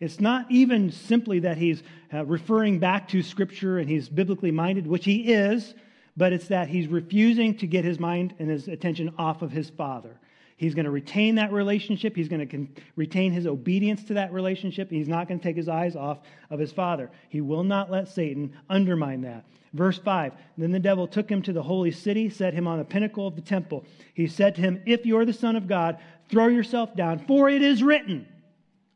It's 0.00 0.20
not 0.20 0.50
even 0.50 0.90
simply 0.92 1.40
that 1.40 1.56
he's 1.56 1.82
uh, 2.12 2.24
referring 2.26 2.78
back 2.78 3.08
to 3.08 3.22
Scripture 3.22 3.78
and 3.78 3.88
he's 3.88 4.08
biblically 4.08 4.50
minded, 4.50 4.86
which 4.86 5.04
he 5.04 5.32
is, 5.32 5.74
but 6.16 6.32
it's 6.32 6.48
that 6.48 6.68
he's 6.68 6.88
refusing 6.88 7.56
to 7.58 7.66
get 7.66 7.84
his 7.84 7.98
mind 7.98 8.34
and 8.38 8.50
his 8.50 8.68
attention 8.68 9.12
off 9.18 9.42
of 9.42 9.50
his 9.50 9.70
Father. 9.70 10.18
He's 10.58 10.74
going 10.74 10.86
to 10.86 10.90
retain 10.90 11.34
that 11.34 11.52
relationship. 11.52 12.16
He's 12.16 12.28
going 12.28 12.48
to 12.48 12.66
retain 12.96 13.32
his 13.32 13.46
obedience 13.46 14.04
to 14.04 14.14
that 14.14 14.32
relationship. 14.32 14.90
He's 14.90 15.08
not 15.08 15.28
going 15.28 15.38
to 15.38 15.44
take 15.44 15.56
his 15.56 15.68
eyes 15.68 15.94
off 15.94 16.20
of 16.48 16.58
his 16.58 16.72
Father. 16.72 17.10
He 17.28 17.42
will 17.42 17.64
not 17.64 17.90
let 17.90 18.08
Satan 18.08 18.54
undermine 18.70 19.20
that. 19.22 19.44
Verse 19.74 19.98
5 19.98 20.32
Then 20.56 20.72
the 20.72 20.78
devil 20.78 21.06
took 21.06 21.28
him 21.28 21.42
to 21.42 21.52
the 21.52 21.62
holy 21.62 21.90
city, 21.90 22.30
set 22.30 22.54
him 22.54 22.66
on 22.66 22.78
the 22.78 22.86
pinnacle 22.86 23.26
of 23.26 23.36
the 23.36 23.42
temple. 23.42 23.84
He 24.14 24.26
said 24.26 24.54
to 24.54 24.62
him, 24.62 24.82
If 24.86 25.04
you 25.04 25.18
are 25.18 25.26
the 25.26 25.32
Son 25.34 25.56
of 25.56 25.68
God, 25.68 25.98
throw 26.30 26.46
yourself 26.48 26.96
down, 26.96 27.18
for 27.26 27.50
it 27.50 27.60
is 27.60 27.82
written 27.82 28.26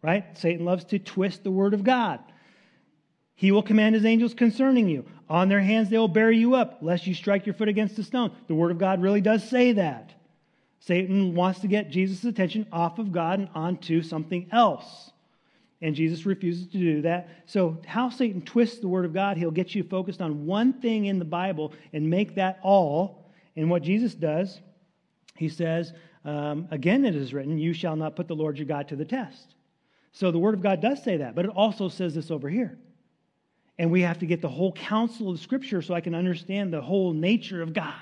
right? 0.02 0.36
Satan 0.36 0.64
loves 0.64 0.84
to 0.86 0.98
twist 0.98 1.44
the 1.44 1.50
word 1.50 1.74
of 1.74 1.84
God. 1.84 2.20
He 3.34 3.52
will 3.52 3.62
command 3.62 3.94
his 3.94 4.04
angels 4.04 4.34
concerning 4.34 4.88
you. 4.88 5.06
On 5.28 5.48
their 5.48 5.60
hands 5.60 5.88
they 5.88 5.98
will 5.98 6.08
bear 6.08 6.30
you 6.30 6.54
up, 6.54 6.78
lest 6.82 7.06
you 7.06 7.14
strike 7.14 7.46
your 7.46 7.54
foot 7.54 7.68
against 7.68 7.98
a 7.98 8.02
stone. 8.02 8.32
The 8.48 8.54
word 8.54 8.70
of 8.70 8.78
God 8.78 9.00
really 9.00 9.20
does 9.20 9.48
say 9.48 9.72
that. 9.72 10.12
Satan 10.80 11.34
wants 11.34 11.60
to 11.60 11.66
get 11.66 11.90
Jesus' 11.90 12.24
attention 12.24 12.66
off 12.72 12.98
of 12.98 13.12
God 13.12 13.38
and 13.38 13.48
onto 13.54 14.02
something 14.02 14.48
else. 14.50 15.10
And 15.82 15.94
Jesus 15.94 16.26
refuses 16.26 16.66
to 16.68 16.78
do 16.78 17.02
that. 17.02 17.28
So, 17.46 17.78
how 17.86 18.10
Satan 18.10 18.42
twists 18.42 18.80
the 18.80 18.88
word 18.88 19.06
of 19.06 19.14
God, 19.14 19.38
he'll 19.38 19.50
get 19.50 19.74
you 19.74 19.82
focused 19.84 20.20
on 20.20 20.44
one 20.46 20.74
thing 20.74 21.06
in 21.06 21.18
the 21.18 21.24
Bible 21.24 21.72
and 21.92 22.10
make 22.10 22.34
that 22.34 22.60
all. 22.62 23.30
And 23.56 23.70
what 23.70 23.82
Jesus 23.82 24.14
does, 24.14 24.60
he 25.36 25.48
says, 25.48 25.94
um, 26.24 26.68
again, 26.70 27.04
it 27.04 27.16
is 27.16 27.32
written, 27.32 27.58
You 27.58 27.72
shall 27.72 27.96
not 27.96 28.16
put 28.16 28.28
the 28.28 28.36
Lord 28.36 28.58
your 28.58 28.66
God 28.66 28.88
to 28.88 28.96
the 28.96 29.04
test. 29.04 29.54
So 30.12 30.30
the 30.30 30.38
Word 30.38 30.54
of 30.54 30.62
God 30.62 30.80
does 30.80 31.02
say 31.02 31.18
that, 31.18 31.34
but 31.34 31.44
it 31.44 31.50
also 31.50 31.88
says 31.88 32.14
this 32.14 32.30
over 32.30 32.48
here. 32.48 32.78
And 33.78 33.90
we 33.90 34.02
have 34.02 34.18
to 34.18 34.26
get 34.26 34.42
the 34.42 34.48
whole 34.48 34.72
counsel 34.72 35.30
of 35.30 35.40
Scripture 35.40 35.80
so 35.80 35.94
I 35.94 36.00
can 36.00 36.14
understand 36.14 36.72
the 36.72 36.82
whole 36.82 37.12
nature 37.12 37.62
of 37.62 37.72
God. 37.72 37.94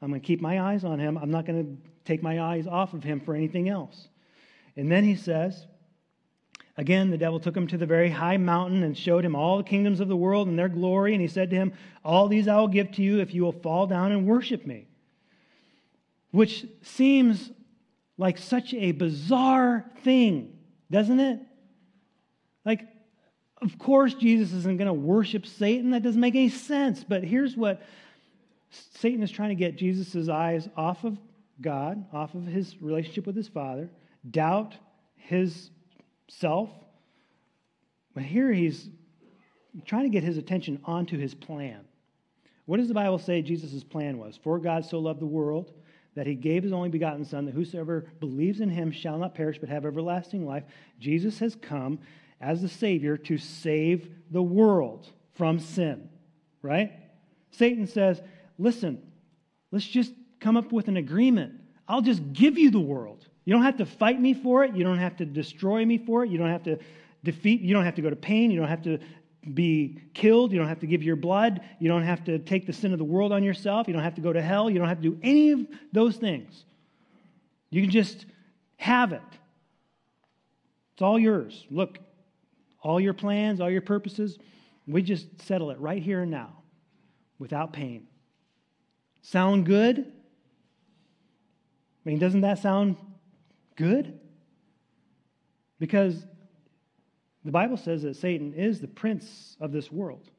I'm 0.00 0.08
going 0.08 0.20
to 0.20 0.26
keep 0.26 0.40
my 0.40 0.60
eyes 0.60 0.84
on 0.84 0.98
Him. 0.98 1.16
I'm 1.16 1.30
not 1.30 1.46
going 1.46 1.64
to 1.64 1.90
take 2.04 2.22
my 2.22 2.40
eyes 2.40 2.66
off 2.66 2.92
of 2.92 3.04
Him 3.04 3.20
for 3.20 3.34
anything 3.34 3.68
else. 3.68 4.08
And 4.76 4.90
then 4.90 5.04
he 5.04 5.16
says, 5.16 5.66
Again, 6.78 7.10
the 7.10 7.18
devil 7.18 7.38
took 7.38 7.54
him 7.54 7.66
to 7.66 7.76
the 7.76 7.84
very 7.84 8.08
high 8.08 8.38
mountain 8.38 8.82
and 8.82 8.96
showed 8.96 9.24
him 9.24 9.36
all 9.36 9.58
the 9.58 9.62
kingdoms 9.62 10.00
of 10.00 10.08
the 10.08 10.16
world 10.16 10.48
and 10.48 10.58
their 10.58 10.70
glory. 10.70 11.12
And 11.12 11.20
he 11.20 11.28
said 11.28 11.50
to 11.50 11.56
him, 11.56 11.74
All 12.02 12.28
these 12.28 12.48
I 12.48 12.56
will 12.56 12.68
give 12.68 12.92
to 12.92 13.02
you 13.02 13.20
if 13.20 13.34
you 13.34 13.42
will 13.42 13.52
fall 13.52 13.86
down 13.86 14.10
and 14.10 14.26
worship 14.26 14.64
me. 14.64 14.86
Which 16.30 16.66
seems 16.80 17.50
like 18.16 18.38
such 18.38 18.72
a 18.72 18.92
bizarre 18.92 19.84
thing 20.02 20.51
doesn't 20.92 21.18
it? 21.18 21.40
Like, 22.64 22.86
of 23.60 23.78
course, 23.78 24.14
Jesus 24.14 24.52
isn't 24.52 24.76
going 24.76 24.86
to 24.86 24.92
worship 24.92 25.46
Satan. 25.46 25.90
That 25.90 26.02
doesn't 26.02 26.20
make 26.20 26.34
any 26.34 26.50
sense. 26.50 27.02
But 27.02 27.24
here's 27.24 27.56
what 27.56 27.82
Satan 28.70 29.22
is 29.22 29.30
trying 29.30 29.48
to 29.48 29.54
get 29.54 29.76
Jesus' 29.76 30.28
eyes 30.28 30.68
off 30.76 31.04
of 31.04 31.18
God, 31.60 32.04
off 32.12 32.34
of 32.34 32.44
his 32.44 32.80
relationship 32.80 33.26
with 33.26 33.36
his 33.36 33.48
Father, 33.48 33.90
doubt 34.30 34.74
his 35.16 35.70
self. 36.28 36.70
But 38.14 38.24
here 38.24 38.52
he's 38.52 38.88
trying 39.86 40.04
to 40.04 40.10
get 40.10 40.22
his 40.22 40.36
attention 40.36 40.78
onto 40.84 41.18
his 41.18 41.34
plan. 41.34 41.80
What 42.66 42.76
does 42.76 42.88
the 42.88 42.94
Bible 42.94 43.18
say 43.18 43.40
Jesus' 43.40 43.82
plan 43.82 44.18
was? 44.18 44.38
For 44.42 44.58
God 44.58 44.84
so 44.84 44.98
loved 44.98 45.20
the 45.20 45.26
world 45.26 45.72
that 46.14 46.26
he 46.26 46.34
gave 46.34 46.62
his 46.62 46.72
only 46.72 46.88
begotten 46.88 47.24
Son, 47.24 47.46
that 47.46 47.54
whosoever 47.54 48.06
believes 48.20 48.60
in 48.60 48.68
him 48.68 48.90
shall 48.90 49.18
not 49.18 49.34
perish 49.34 49.58
but 49.58 49.68
have 49.68 49.86
everlasting 49.86 50.46
life. 50.46 50.64
Jesus 50.98 51.38
has 51.38 51.54
come 51.54 51.98
as 52.40 52.60
the 52.60 52.68
Savior 52.68 53.16
to 53.16 53.38
save 53.38 54.08
the 54.30 54.42
world 54.42 55.08
from 55.34 55.58
sin, 55.58 56.08
right? 56.60 56.92
Satan 57.52 57.86
says, 57.86 58.20
listen, 58.58 59.00
let's 59.70 59.86
just 59.86 60.12
come 60.40 60.56
up 60.56 60.72
with 60.72 60.88
an 60.88 60.96
agreement. 60.96 61.54
I'll 61.88 62.02
just 62.02 62.32
give 62.32 62.58
you 62.58 62.70
the 62.70 62.80
world. 62.80 63.26
You 63.44 63.52
don't 63.52 63.62
have 63.62 63.78
to 63.78 63.86
fight 63.86 64.20
me 64.20 64.34
for 64.34 64.64
it. 64.64 64.74
You 64.74 64.84
don't 64.84 64.98
have 64.98 65.16
to 65.16 65.24
destroy 65.24 65.84
me 65.84 65.98
for 65.98 66.24
it. 66.24 66.30
You 66.30 66.38
don't 66.38 66.50
have 66.50 66.64
to 66.64 66.78
defeat, 67.24 67.60
you 67.60 67.72
don't 67.72 67.84
have 67.84 67.94
to 67.94 68.02
go 68.02 68.10
to 68.10 68.16
pain. 68.16 68.50
You 68.50 68.58
don't 68.58 68.68
have 68.68 68.82
to 68.82 68.98
be 69.54 70.00
killed. 70.14 70.52
You 70.52 70.58
don't 70.58 70.68
have 70.68 70.80
to 70.80 70.86
give 70.86 71.02
your 71.02 71.16
blood. 71.16 71.60
You 71.78 71.88
don't 71.88 72.04
have 72.04 72.24
to 72.24 72.38
take 72.38 72.66
the 72.66 72.72
sin 72.72 72.92
of 72.92 72.98
the 72.98 73.04
world 73.04 73.32
on 73.32 73.42
yourself. 73.42 73.88
You 73.88 73.94
don't 73.94 74.02
have 74.02 74.14
to 74.14 74.20
go 74.20 74.32
to 74.32 74.40
hell. 74.40 74.70
You 74.70 74.78
don't 74.78 74.88
have 74.88 75.00
to 75.02 75.10
do 75.10 75.18
any 75.22 75.50
of 75.50 75.66
those 75.92 76.16
things. 76.16 76.64
You 77.70 77.82
can 77.82 77.90
just 77.90 78.26
have 78.76 79.12
it. 79.12 79.22
It's 80.92 81.02
all 81.02 81.18
yours. 81.18 81.66
Look, 81.70 81.98
all 82.80 83.00
your 83.00 83.14
plans, 83.14 83.60
all 83.60 83.70
your 83.70 83.80
purposes, 83.80 84.38
we 84.86 85.02
just 85.02 85.40
settle 85.42 85.70
it 85.70 85.78
right 85.80 86.02
here 86.02 86.22
and 86.22 86.30
now 86.30 86.62
without 87.38 87.72
pain. 87.72 88.06
Sound 89.22 89.66
good? 89.66 89.98
I 92.04 92.08
mean, 92.08 92.18
doesn't 92.18 92.40
that 92.40 92.58
sound 92.58 92.96
good? 93.76 94.18
Because 95.78 96.24
the 97.44 97.50
Bible 97.50 97.76
says 97.76 98.02
that 98.02 98.16
Satan 98.16 98.54
is 98.54 98.80
the 98.80 98.88
prince 98.88 99.56
of 99.60 99.72
this 99.72 99.90
world. 99.90 100.30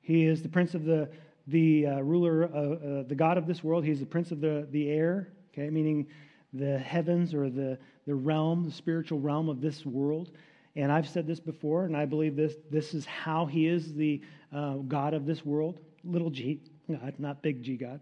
He 0.00 0.24
is 0.24 0.42
the 0.42 0.48
prince 0.48 0.74
of 0.74 0.84
the, 0.84 1.08
the 1.46 1.86
uh, 1.86 2.00
ruler, 2.00 2.44
uh, 2.44 2.58
uh, 2.58 3.02
the 3.04 3.14
God 3.14 3.36
of 3.36 3.46
this 3.46 3.64
world. 3.64 3.84
He's 3.84 4.00
the 4.00 4.06
prince 4.06 4.30
of 4.30 4.40
the, 4.40 4.66
the 4.70 4.90
air, 4.90 5.28
okay, 5.52 5.70
meaning 5.70 6.06
the 6.52 6.78
heavens 6.78 7.34
or 7.34 7.50
the, 7.50 7.78
the 8.06 8.14
realm, 8.14 8.64
the 8.64 8.72
spiritual 8.72 9.20
realm 9.20 9.48
of 9.48 9.60
this 9.60 9.84
world. 9.84 10.30
And 10.76 10.92
I've 10.92 11.08
said 11.08 11.26
this 11.26 11.40
before, 11.40 11.84
and 11.84 11.96
I 11.96 12.06
believe 12.06 12.36
this, 12.36 12.54
this 12.70 12.94
is 12.94 13.04
how 13.06 13.46
he 13.46 13.66
is 13.66 13.92
the 13.94 14.20
uh, 14.52 14.74
God 14.74 15.14
of 15.14 15.26
this 15.26 15.44
world. 15.44 15.80
Little 16.04 16.30
g, 16.30 16.60
God, 16.88 17.14
not 17.18 17.42
big 17.42 17.62
G 17.62 17.76
God. 17.76 18.00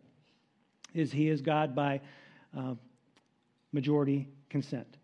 Is 0.94 1.10
he 1.12 1.28
is 1.28 1.40
God 1.40 1.74
by 1.74 2.00
uh, 2.56 2.74
majority 3.72 4.28
consent. 4.50 4.97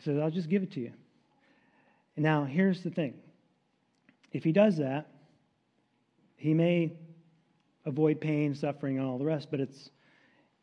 He 0.00 0.04
says, 0.04 0.18
I'll 0.18 0.30
just 0.30 0.48
give 0.48 0.62
it 0.62 0.72
to 0.72 0.80
you. 0.80 0.92
Now, 2.16 2.44
here's 2.44 2.82
the 2.82 2.90
thing 2.90 3.14
if 4.32 4.44
he 4.44 4.52
does 4.52 4.78
that, 4.78 5.10
he 6.36 6.54
may 6.54 6.92
avoid 7.84 8.18
pain, 8.18 8.54
suffering, 8.54 8.98
and 8.98 9.06
all 9.06 9.18
the 9.18 9.26
rest, 9.26 9.48
but 9.50 9.60
it's, 9.60 9.90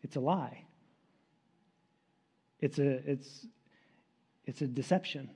it's 0.02 0.16
a 0.16 0.20
lie. 0.20 0.64
It's 2.62 2.80
a, 2.80 3.10
it's, 3.10 3.46
it's 4.46 4.62
a 4.62 4.68
deception. 4.68 5.30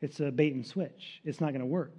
It's 0.00 0.18
a 0.18 0.32
bait 0.32 0.54
and 0.54 0.66
switch. 0.66 1.20
It's 1.24 1.40
not 1.40 1.50
going 1.50 1.60
to 1.60 1.66
work. 1.66 1.96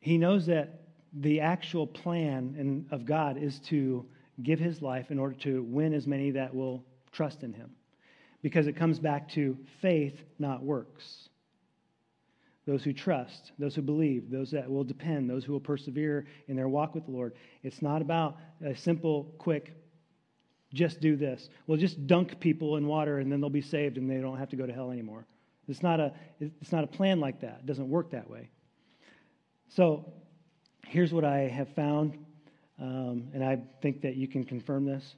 He 0.00 0.18
knows 0.18 0.44
that 0.46 0.82
the 1.14 1.40
actual 1.40 1.86
plan 1.86 2.54
in, 2.58 2.86
of 2.90 3.06
God 3.06 3.38
is 3.38 3.60
to 3.60 4.04
give 4.42 4.58
his 4.58 4.82
life 4.82 5.10
in 5.10 5.18
order 5.18 5.36
to 5.36 5.62
win 5.62 5.94
as 5.94 6.06
many 6.06 6.32
that 6.32 6.54
will 6.54 6.84
trust 7.12 7.42
in 7.42 7.54
him. 7.54 7.70
Because 8.42 8.66
it 8.66 8.76
comes 8.76 8.98
back 8.98 9.28
to 9.30 9.56
faith, 9.80 10.20
not 10.38 10.62
works. 10.62 11.28
Those 12.66 12.84
who 12.84 12.92
trust, 12.92 13.52
those 13.58 13.74
who 13.74 13.82
believe, 13.82 14.30
those 14.30 14.50
that 14.50 14.70
will 14.70 14.84
depend, 14.84 15.28
those 15.28 15.44
who 15.44 15.52
will 15.52 15.60
persevere 15.60 16.26
in 16.48 16.56
their 16.56 16.68
walk 16.68 16.94
with 16.94 17.06
the 17.06 17.10
Lord. 17.10 17.34
It's 17.62 17.82
not 17.82 18.02
about 18.02 18.36
a 18.64 18.76
simple, 18.76 19.34
quick, 19.38 19.74
just 20.74 21.00
do 21.00 21.16
this. 21.16 21.48
Well, 21.66 21.78
just 21.78 22.06
dunk 22.06 22.38
people 22.40 22.76
in 22.76 22.86
water 22.86 23.18
and 23.18 23.32
then 23.32 23.40
they'll 23.40 23.48
be 23.48 23.62
saved 23.62 23.96
and 23.96 24.08
they 24.08 24.18
don't 24.18 24.36
have 24.38 24.50
to 24.50 24.56
go 24.56 24.66
to 24.66 24.72
hell 24.72 24.90
anymore. 24.90 25.24
It's 25.66 25.82
not 25.82 26.00
a, 26.00 26.12
it's 26.40 26.72
not 26.72 26.84
a 26.84 26.86
plan 26.86 27.20
like 27.20 27.40
that. 27.40 27.60
It 27.60 27.66
doesn't 27.66 27.88
work 27.88 28.10
that 28.10 28.28
way. 28.28 28.50
So 29.68 30.12
here's 30.86 31.12
what 31.12 31.24
I 31.24 31.40
have 31.40 31.68
found, 31.74 32.18
um, 32.80 33.28
and 33.34 33.44
I 33.44 33.60
think 33.82 34.02
that 34.02 34.16
you 34.16 34.26
can 34.26 34.44
confirm 34.44 34.86
this. 34.86 35.16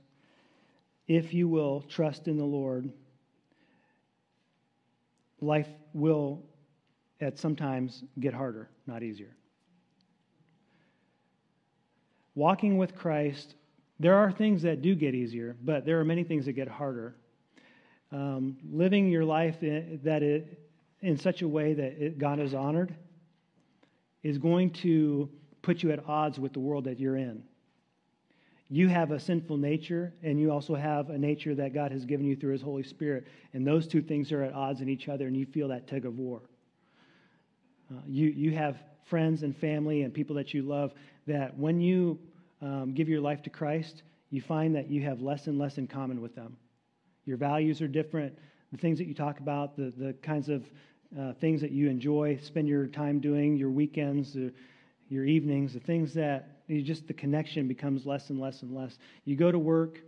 If 1.06 1.32
you 1.32 1.48
will 1.48 1.82
trust 1.82 2.26
in 2.28 2.36
the 2.36 2.44
Lord, 2.44 2.92
life 5.41 5.68
will 5.93 6.43
at 7.20 7.38
sometimes 7.38 8.05
get 8.18 8.34
harder, 8.34 8.68
not 8.86 9.03
easier. 9.03 9.34
Walking 12.34 12.78
with 12.78 12.95
Christ, 12.95 13.55
there 13.99 14.14
are 14.14 14.32
things 14.32 14.62
that 14.62 14.82
do 14.82 14.95
get 14.95 15.14
easier, 15.14 15.57
but 15.62 15.84
there 15.84 16.01
are 16.01 16.05
many 16.05 16.24
things 16.24 16.47
that 16.47 16.53
get 16.53 16.68
harder. 16.68 17.16
Um, 18.12 18.57
living 18.72 19.09
your 19.09 19.24
life 19.24 19.62
in, 19.62 20.01
that 20.05 20.22
it, 20.22 20.59
in 21.01 21.18
such 21.18 21.43
a 21.43 21.49
way 21.49 21.74
that 21.74 22.03
it, 22.03 22.18
God 22.18 22.41
is 22.41 22.55
honored 22.55 22.95
is 24.22 24.38
going 24.38 24.70
to 24.70 25.28
put 25.62 25.82
you 25.82 25.93
at 25.93 26.07
odds 26.07 26.38
with 26.38 26.53
the 26.53 26.61
world 26.61 26.84
that 26.84 26.99
you're 26.99 27.16
in. 27.16 27.43
You 28.72 28.86
have 28.86 29.10
a 29.10 29.18
sinful 29.18 29.56
nature, 29.56 30.14
and 30.22 30.38
you 30.38 30.52
also 30.52 30.76
have 30.76 31.10
a 31.10 31.18
nature 31.18 31.56
that 31.56 31.74
God 31.74 31.90
has 31.90 32.04
given 32.04 32.24
you 32.24 32.36
through 32.36 32.52
His 32.52 32.62
Holy 32.62 32.84
Spirit. 32.84 33.26
And 33.52 33.66
those 33.66 33.88
two 33.88 34.00
things 34.00 34.30
are 34.30 34.44
at 34.44 34.54
odds 34.54 34.80
in 34.80 34.88
each 34.88 35.08
other, 35.08 35.26
and 35.26 35.36
you 35.36 35.44
feel 35.44 35.66
that 35.68 35.88
tug 35.88 36.06
of 36.06 36.16
war. 36.16 36.40
Uh, 37.90 38.00
you, 38.06 38.28
you 38.28 38.52
have 38.52 38.76
friends 39.06 39.42
and 39.42 39.56
family 39.56 40.02
and 40.02 40.14
people 40.14 40.36
that 40.36 40.54
you 40.54 40.62
love 40.62 40.92
that 41.26 41.58
when 41.58 41.80
you 41.80 42.16
um, 42.62 42.94
give 42.94 43.08
your 43.08 43.20
life 43.20 43.42
to 43.42 43.50
Christ, 43.50 44.04
you 44.30 44.40
find 44.40 44.76
that 44.76 44.88
you 44.88 45.02
have 45.02 45.20
less 45.20 45.48
and 45.48 45.58
less 45.58 45.76
in 45.76 45.88
common 45.88 46.20
with 46.20 46.36
them. 46.36 46.56
Your 47.24 47.36
values 47.36 47.82
are 47.82 47.88
different. 47.88 48.38
The 48.70 48.78
things 48.78 48.98
that 48.98 49.08
you 49.08 49.14
talk 49.14 49.40
about, 49.40 49.76
the, 49.76 49.92
the 49.96 50.12
kinds 50.22 50.48
of 50.48 50.64
uh, 51.18 51.32
things 51.40 51.60
that 51.60 51.72
you 51.72 51.88
enjoy, 51.88 52.38
spend 52.40 52.68
your 52.68 52.86
time 52.86 53.18
doing, 53.18 53.56
your 53.56 53.70
weekends, 53.70 54.36
uh, 54.36 54.50
your 55.08 55.24
evenings, 55.24 55.74
the 55.74 55.80
things 55.80 56.14
that 56.14 56.59
you 56.70 56.82
just 56.82 57.06
the 57.06 57.14
connection 57.14 57.68
becomes 57.68 58.06
less 58.06 58.30
and 58.30 58.40
less 58.40 58.62
and 58.62 58.74
less. 58.74 58.98
You 59.24 59.36
go 59.36 59.50
to 59.50 59.58
work, 59.58 60.00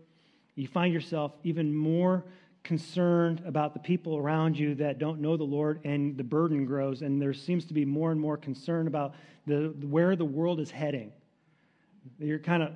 you 0.55 0.67
find 0.69 0.93
yourself 0.93 1.33
even 1.45 1.75
more 1.75 2.25
concerned 2.63 3.43
about 3.45 3.75
the 3.75 3.81
people 3.81 4.17
around 4.17 4.57
you 4.57 4.75
that 4.77 4.99
don't 4.99 5.21
know 5.21 5.37
the 5.37 5.45
Lord, 5.45 5.81
and 5.85 6.17
the 6.17 6.25
burden 6.25 6.65
grows, 6.65 7.03
and 7.03 7.21
there 7.21 7.35
seems 7.35 7.65
to 7.67 7.75
be 7.75 7.85
more 7.85 8.13
and 8.13 8.21
more 8.21 8.37
concern 8.37 8.87
about 8.87 9.15
the, 9.47 9.75
where 9.81 10.15
the 10.15 10.25
world 10.25 10.61
is 10.61 10.71
heading. 10.71 11.13
You're 12.19 12.39
kind 12.39 12.63
of 12.63 12.71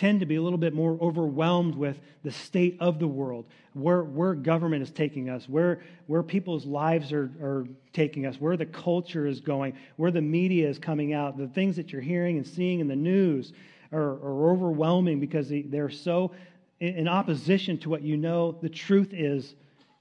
tend 0.00 0.20
to 0.20 0.26
be 0.26 0.36
a 0.36 0.42
little 0.42 0.58
bit 0.58 0.72
more 0.72 0.96
overwhelmed 0.98 1.74
with 1.74 2.00
the 2.22 2.30
state 2.30 2.74
of 2.80 2.98
the 2.98 3.06
world, 3.06 3.44
where, 3.74 4.02
where 4.02 4.32
government 4.32 4.82
is 4.82 4.90
taking 4.90 5.28
us, 5.28 5.46
where, 5.46 5.82
where 6.06 6.22
people's 6.22 6.64
lives 6.64 7.12
are, 7.12 7.30
are 7.42 7.66
taking 7.92 8.24
us, 8.24 8.36
where 8.40 8.56
the 8.56 8.64
culture 8.64 9.26
is 9.26 9.40
going, 9.40 9.74
where 9.96 10.10
the 10.10 10.22
media 10.22 10.66
is 10.66 10.78
coming 10.78 11.12
out. 11.12 11.36
The 11.36 11.48
things 11.48 11.76
that 11.76 11.92
you're 11.92 12.00
hearing 12.00 12.38
and 12.38 12.46
seeing 12.46 12.80
in 12.80 12.88
the 12.88 12.96
news 12.96 13.52
are, 13.92 14.00
are 14.00 14.50
overwhelming 14.50 15.20
because 15.20 15.50
they, 15.50 15.62
they're 15.62 15.90
so 15.90 16.32
in 16.80 17.06
opposition 17.06 17.76
to 17.76 17.90
what 17.90 18.00
you 18.00 18.16
know 18.16 18.52
the 18.52 18.70
truth 18.70 19.12
is 19.12 19.54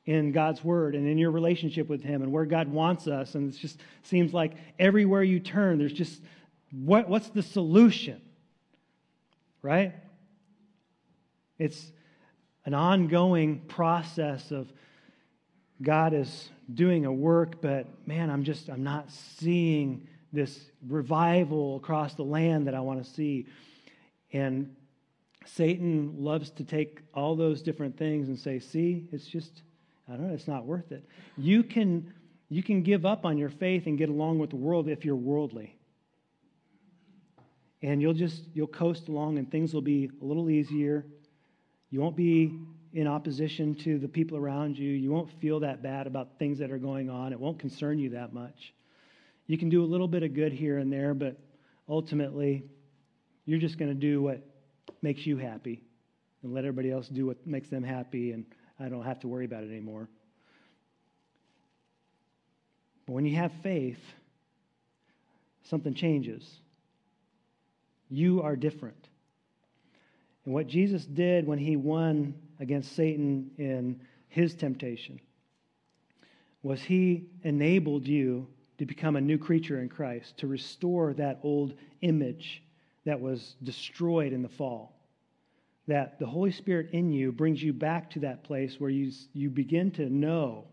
in 0.06 0.32
God's 0.32 0.64
word 0.64 0.96
and 0.96 1.10
in 1.10 1.18
your 1.18 1.32
relationship 1.32 1.90
with 1.90 2.02
Him 2.02 2.22
and 2.22 2.32
where 2.32 2.46
God 2.46 2.70
wants 2.70 3.08
us. 3.08 3.36
And 3.36 3.54
it 3.54 3.58
just 3.58 3.82
seems 4.04 4.34
like 4.34 4.54
everywhere 4.80 5.24
you 5.24 5.42
turn, 5.42 5.78
there's 5.78 5.92
just 5.92 6.22
what, 6.72 7.10
what's 7.10 7.28
the 7.32 7.44
solution? 7.44 8.22
Right? 9.62 9.94
It's 11.58 11.92
an 12.66 12.74
ongoing 12.74 13.62
process 13.62 14.52
of 14.52 14.72
God 15.82 16.14
is 16.14 16.50
doing 16.74 17.06
a 17.06 17.12
work, 17.12 17.62
but 17.62 17.88
man, 18.08 18.30
I'm 18.30 18.44
just, 18.44 18.70
I'm 18.70 18.84
not 18.84 19.12
seeing 19.12 20.08
this 20.32 20.60
revival 20.88 21.78
across 21.78 22.14
the 22.14 22.24
land 22.24 22.68
that 22.68 22.76
I 22.76 22.80
want 22.82 23.04
to 23.04 23.10
see. 23.10 23.48
And 24.32 24.76
Satan 25.46 26.16
loves 26.20 26.52
to 26.52 26.64
take 26.64 27.02
all 27.14 27.36
those 27.36 27.62
different 27.62 27.98
things 27.98 28.28
and 28.28 28.38
say, 28.38 28.60
see, 28.60 29.08
it's 29.12 29.26
just, 29.26 29.64
I 30.08 30.12
don't 30.14 30.28
know, 30.28 30.34
it's 30.34 30.48
not 30.48 30.66
worth 30.66 30.92
it. 30.92 31.04
You 31.38 31.64
can, 31.64 32.14
you 32.50 32.62
can 32.62 32.84
give 32.84 33.06
up 33.06 33.26
on 33.26 33.38
your 33.38 33.50
faith 33.50 33.88
and 33.88 33.98
get 33.98 34.10
along 34.10 34.40
with 34.40 34.52
the 34.52 34.58
world 34.58 34.88
if 34.88 35.04
you're 35.04 35.16
worldly 35.16 35.79
and 37.82 38.02
you'll 38.02 38.14
just 38.14 38.44
you'll 38.54 38.68
coast 38.68 39.08
along 39.08 39.38
and 39.38 39.50
things 39.50 39.74
will 39.74 39.82
be 39.82 40.10
a 40.22 40.26
little 40.26 40.50
easier. 40.50 41.06
You 41.90 42.02
won't 42.02 42.16
be 42.16 42.60
in 42.94 43.08
opposition 43.08 43.76
to 43.76 44.00
the 44.00 44.08
people 44.08 44.38
around 44.38 44.78
you. 44.78 44.90
You 44.90 45.12
won't 45.12 45.30
feel 45.40 45.60
that 45.62 45.82
bad 45.82 46.08
about 46.08 46.40
things 46.40 46.60
that 46.60 46.72
are 46.72 46.78
going 46.78 47.10
on. 47.10 47.32
It 47.32 47.40
won't 47.40 47.60
concern 47.60 48.00
you 48.00 48.10
that 48.12 48.34
much. 48.34 48.74
You 49.48 49.58
can 49.58 49.70
do 49.70 49.84
a 49.84 49.86
little 49.86 50.08
bit 50.08 50.24
of 50.24 50.34
good 50.34 50.52
here 50.52 50.78
and 50.78 50.92
there 50.92 51.14
but 51.14 51.38
ultimately 51.88 52.64
you're 53.46 53.60
just 53.60 53.78
going 53.78 53.90
to 53.90 54.00
do 54.00 54.22
what 54.22 54.46
makes 55.02 55.26
you 55.26 55.38
happy 55.38 55.82
and 56.44 56.54
let 56.54 56.66
everybody 56.66 56.92
else 56.92 57.08
do 57.08 57.26
what 57.26 57.46
makes 57.48 57.68
them 57.70 57.84
happy 57.84 58.32
and 58.32 58.46
i 58.80 58.88
don't 58.88 59.04
have 59.04 59.20
to 59.20 59.28
worry 59.28 59.46
about 59.46 59.64
it 59.64 59.72
anymore. 59.72 60.08
But 63.08 63.14
when 63.14 63.26
you 63.26 63.36
have 63.38 63.52
faith 63.64 64.00
something 65.64 65.94
changes 65.94 66.60
you 68.10 68.42
are 68.42 68.56
different. 68.56 69.10
And 70.46 70.54
what 70.54 70.68
Jesus 70.68 71.06
did 71.06 71.46
when 71.46 71.60
he 71.60 71.76
won 71.76 72.34
against 72.60 72.96
Satan 72.96 73.52
in 73.58 74.02
his 74.28 74.56
temptation 74.56 75.20
was 76.64 76.82
he 76.82 77.28
enabled 77.44 78.08
you 78.08 78.48
to 78.78 78.86
become 78.86 79.16
a 79.16 79.22
new 79.22 79.38
creature 79.38 79.82
in 79.82 79.90
Christ, 79.90 80.38
to 80.38 80.48
restore 80.48 81.14
that 81.14 81.40
old 81.44 81.74
image 82.02 82.64
that 83.06 83.20
was 83.20 83.56
destroyed 83.64 84.34
in 84.34 84.42
the 84.42 84.50
fall. 84.50 84.96
That 85.88 86.20
the 86.20 86.26
Holy 86.26 86.52
Spirit 86.52 86.90
in 86.92 87.12
you 87.12 87.32
brings 87.32 87.62
you 87.62 87.74
back 87.74 88.10
to 88.12 88.20
that 88.20 88.44
place 88.44 88.80
where 88.80 88.90
you, 88.90 89.12
you 89.34 89.50
begin 89.50 89.92
to 89.92 90.10
know 90.10 90.66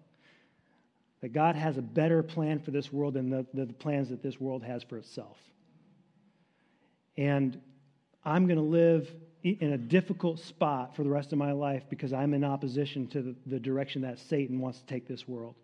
that 1.23 1.33
God 1.33 1.57
has 1.57 1.77
a 1.79 1.83
better 1.83 2.23
plan 2.23 2.61
for 2.61 2.71
this 2.71 2.93
world 2.93 3.15
than 3.15 3.31
the, 3.31 3.47
the 3.55 3.67
plans 3.67 4.09
that 4.11 4.23
this 4.23 4.41
world 4.41 4.63
has 4.63 4.83
for 4.83 4.99
itself 4.99 5.39
and 7.17 7.61
I'm 8.25 8.47
going 8.47 8.59
to 8.59 8.63
live 8.63 9.11
in 9.43 9.73
a 9.75 9.79
difficult 9.79 10.41
spot 10.41 10.97
for 10.97 11.05
the 11.05 11.09
rest 11.09 11.33
of 11.33 11.39
my 11.39 11.53
life 11.53 11.85
because 11.89 12.13
I'm 12.13 12.35
in 12.35 12.43
opposition 12.43 13.07
to 13.09 13.23
the, 13.23 13.37
the, 13.47 13.61
direction 13.61 14.03
that 14.03 14.19
Satan 14.19 14.59
wants 14.59 14.81
to 14.81 14.87
take 14.87 15.07
this 15.07 15.29
world. 15.29 15.55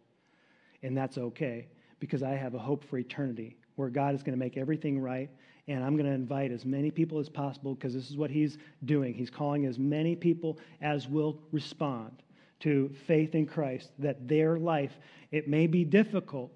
And 0.85 0.97
that's 0.97 1.19
okay 1.19 1.67
because 1.99 2.23
I 2.23 2.31
have 2.31 2.55
a 2.55 2.59
hope 2.59 2.85
for 2.85 2.99
eternity 2.99 3.57
where 3.75 3.89
God 3.89 4.15
is 4.15 4.23
going 4.23 4.35
to 4.35 4.39
make 4.39 4.57
everything 4.57 5.01
right. 5.01 5.29
And 5.67 5.83
I'm 5.83 5.97
going 5.97 6.07
to 6.07 6.13
invite 6.13 6.53
as 6.53 6.65
many 6.65 6.93
people 6.93 7.19
as 7.19 7.29
possible 7.29 7.75
because 7.75 7.95
this 7.95 8.09
is 8.09 8.17
what 8.17 8.31
he's 8.31 8.59
doing. 8.85 9.15
He's 9.15 9.31
calling 9.31 9.67
as 9.67 9.79
many 9.79 10.15
people 10.15 10.59
as 10.81 11.09
will 11.09 11.41
respond 11.51 12.23
to 12.61 12.95
faith 13.09 13.35
in 13.35 13.47
Christ 13.47 13.91
that 13.99 14.29
their 14.29 14.59
life, 14.59 14.93
it 15.33 15.49
may 15.49 15.67
be 15.67 15.85
difficult, 15.85 16.53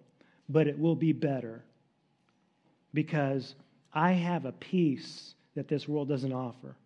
but 0.49 0.68
it 0.68 0.78
will 0.78 0.94
be 0.94 1.12
better 1.12 1.64
because 2.94 3.57
I 3.93 4.12
have 4.12 4.45
a 4.45 4.53
peace 4.53 5.34
that 5.55 5.68
this 5.68 5.89
world 5.89 6.09
doesn't 6.09 6.32
offer. 6.32 6.76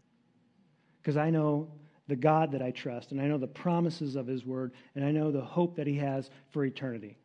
Because 1.03 1.17
I 1.17 1.31
know 1.31 1.69
the 2.09 2.17
God 2.17 2.53
that 2.53 2.63
I 2.63 2.71
trust, 2.71 3.13
and 3.13 3.21
I 3.21 3.27
know 3.27 3.39
the 3.39 3.47
promises 3.47 4.17
of 4.17 4.27
His 4.27 4.45
Word, 4.45 4.73
and 4.95 5.05
I 5.05 5.11
know 5.11 5.31
the 5.31 5.41
hope 5.41 5.77
that 5.77 5.87
He 5.87 5.97
has 5.97 6.31
for 6.51 6.65
eternity. 6.65 7.17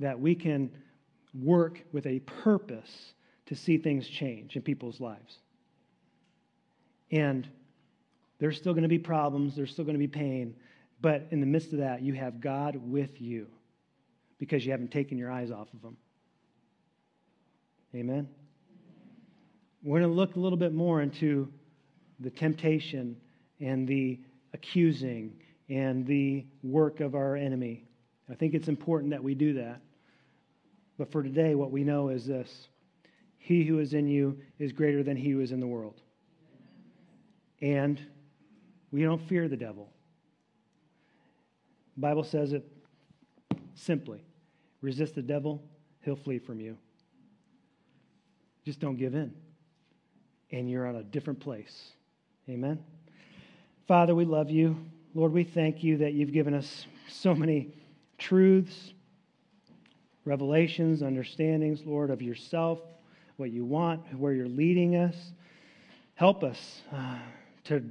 That 0.00 0.18
we 0.18 0.34
can 0.34 0.70
work 1.42 1.80
with 1.92 2.06
a 2.06 2.20
purpose 2.20 3.14
to 3.46 3.54
see 3.54 3.78
things 3.78 4.08
change 4.08 4.56
in 4.56 4.62
people's 4.62 5.00
lives. 5.00 5.38
And 7.10 7.48
there's 8.38 8.56
still 8.56 8.72
going 8.72 8.82
to 8.82 8.88
be 8.88 8.98
problems, 8.98 9.54
there's 9.54 9.70
still 9.70 9.84
going 9.84 9.94
to 9.94 9.98
be 9.98 10.08
pain, 10.08 10.54
but 11.00 11.26
in 11.30 11.40
the 11.40 11.46
midst 11.46 11.72
of 11.72 11.78
that, 11.78 12.02
you 12.02 12.14
have 12.14 12.40
God 12.40 12.76
with 12.76 13.20
you 13.20 13.46
because 14.38 14.64
you 14.64 14.72
haven't 14.72 14.90
taken 14.90 15.16
your 15.18 15.30
eyes 15.30 15.50
off 15.50 15.68
of 15.74 15.82
Him. 15.82 15.96
Amen. 17.94 18.28
We're 19.84 20.00
going 20.00 20.10
to 20.10 20.16
look 20.16 20.34
a 20.34 20.40
little 20.40 20.58
bit 20.58 20.72
more 20.72 21.00
into 21.00 21.52
the 22.18 22.30
temptation 22.30 23.16
and 23.60 23.86
the 23.86 24.20
accusing 24.52 25.34
and 25.68 26.04
the 26.04 26.44
work 26.64 26.98
of 26.98 27.14
our 27.14 27.36
enemy. 27.36 27.84
I 28.28 28.34
think 28.34 28.54
it's 28.54 28.66
important 28.66 29.10
that 29.12 29.22
we 29.22 29.34
do 29.34 29.52
that. 29.54 29.80
But 30.98 31.12
for 31.12 31.22
today, 31.22 31.54
what 31.54 31.70
we 31.70 31.84
know 31.84 32.08
is 32.08 32.26
this 32.26 32.68
he 33.38 33.64
who 33.64 33.78
is 33.78 33.94
in 33.94 34.08
you 34.08 34.38
is 34.58 34.72
greater 34.72 35.02
than 35.02 35.16
he 35.16 35.30
who 35.30 35.40
is 35.40 35.52
in 35.52 35.60
the 35.60 35.66
world. 35.66 36.00
And 37.60 38.00
we 38.90 39.02
don't 39.02 39.22
fear 39.28 39.48
the 39.48 39.56
devil. 39.56 39.92
The 41.94 42.00
Bible 42.00 42.24
says 42.24 42.52
it 42.52 42.66
simply 43.74 44.20
resist 44.80 45.14
the 45.14 45.22
devil, 45.22 45.62
he'll 46.04 46.16
flee 46.16 46.38
from 46.38 46.60
you. 46.60 46.76
Just 48.64 48.80
don't 48.80 48.96
give 48.96 49.14
in. 49.14 49.32
And 50.50 50.70
you're 50.70 50.86
on 50.86 50.96
a 50.96 51.02
different 51.02 51.40
place. 51.40 51.90
Amen. 52.48 52.82
Father, 53.86 54.14
we 54.14 54.24
love 54.24 54.50
you. 54.50 54.76
Lord, 55.14 55.32
we 55.32 55.44
thank 55.44 55.82
you 55.82 55.98
that 55.98 56.14
you've 56.14 56.32
given 56.32 56.54
us 56.54 56.86
so 57.08 57.34
many 57.34 57.74
truths, 58.18 58.92
revelations, 60.24 61.02
understandings, 61.02 61.82
Lord, 61.84 62.10
of 62.10 62.22
yourself, 62.22 62.80
what 63.36 63.50
you 63.50 63.64
want, 63.64 64.00
where 64.18 64.32
you're 64.32 64.48
leading 64.48 64.96
us. 64.96 65.16
Help 66.14 66.42
us 66.42 66.82
uh, 66.92 67.18
to 67.64 67.84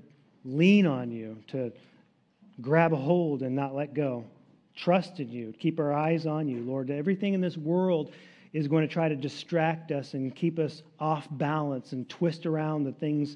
lean 0.45 0.85
on 0.85 1.11
you, 1.11 1.37
to 1.47 1.71
grab 2.61 2.93
a 2.93 2.97
hold 2.97 3.41
and 3.41 3.55
not 3.55 3.75
let 3.75 3.93
go. 3.93 4.25
Trust 4.75 5.19
in 5.19 5.31
you, 5.31 5.53
keep 5.59 5.79
our 5.79 5.93
eyes 5.93 6.25
on 6.25 6.47
you, 6.47 6.61
Lord. 6.61 6.89
Everything 6.89 7.33
in 7.33 7.41
this 7.41 7.57
world 7.57 8.11
is 8.53 8.67
going 8.67 8.87
to 8.87 8.93
try 8.93 9.09
to 9.09 9.15
distract 9.15 9.91
us 9.91 10.13
and 10.13 10.33
keep 10.35 10.59
us 10.59 10.83
off 10.99 11.27
balance 11.31 11.91
and 11.91 12.07
twist 12.07 12.45
around 12.45 12.83
the 12.83 12.91
things 12.91 13.35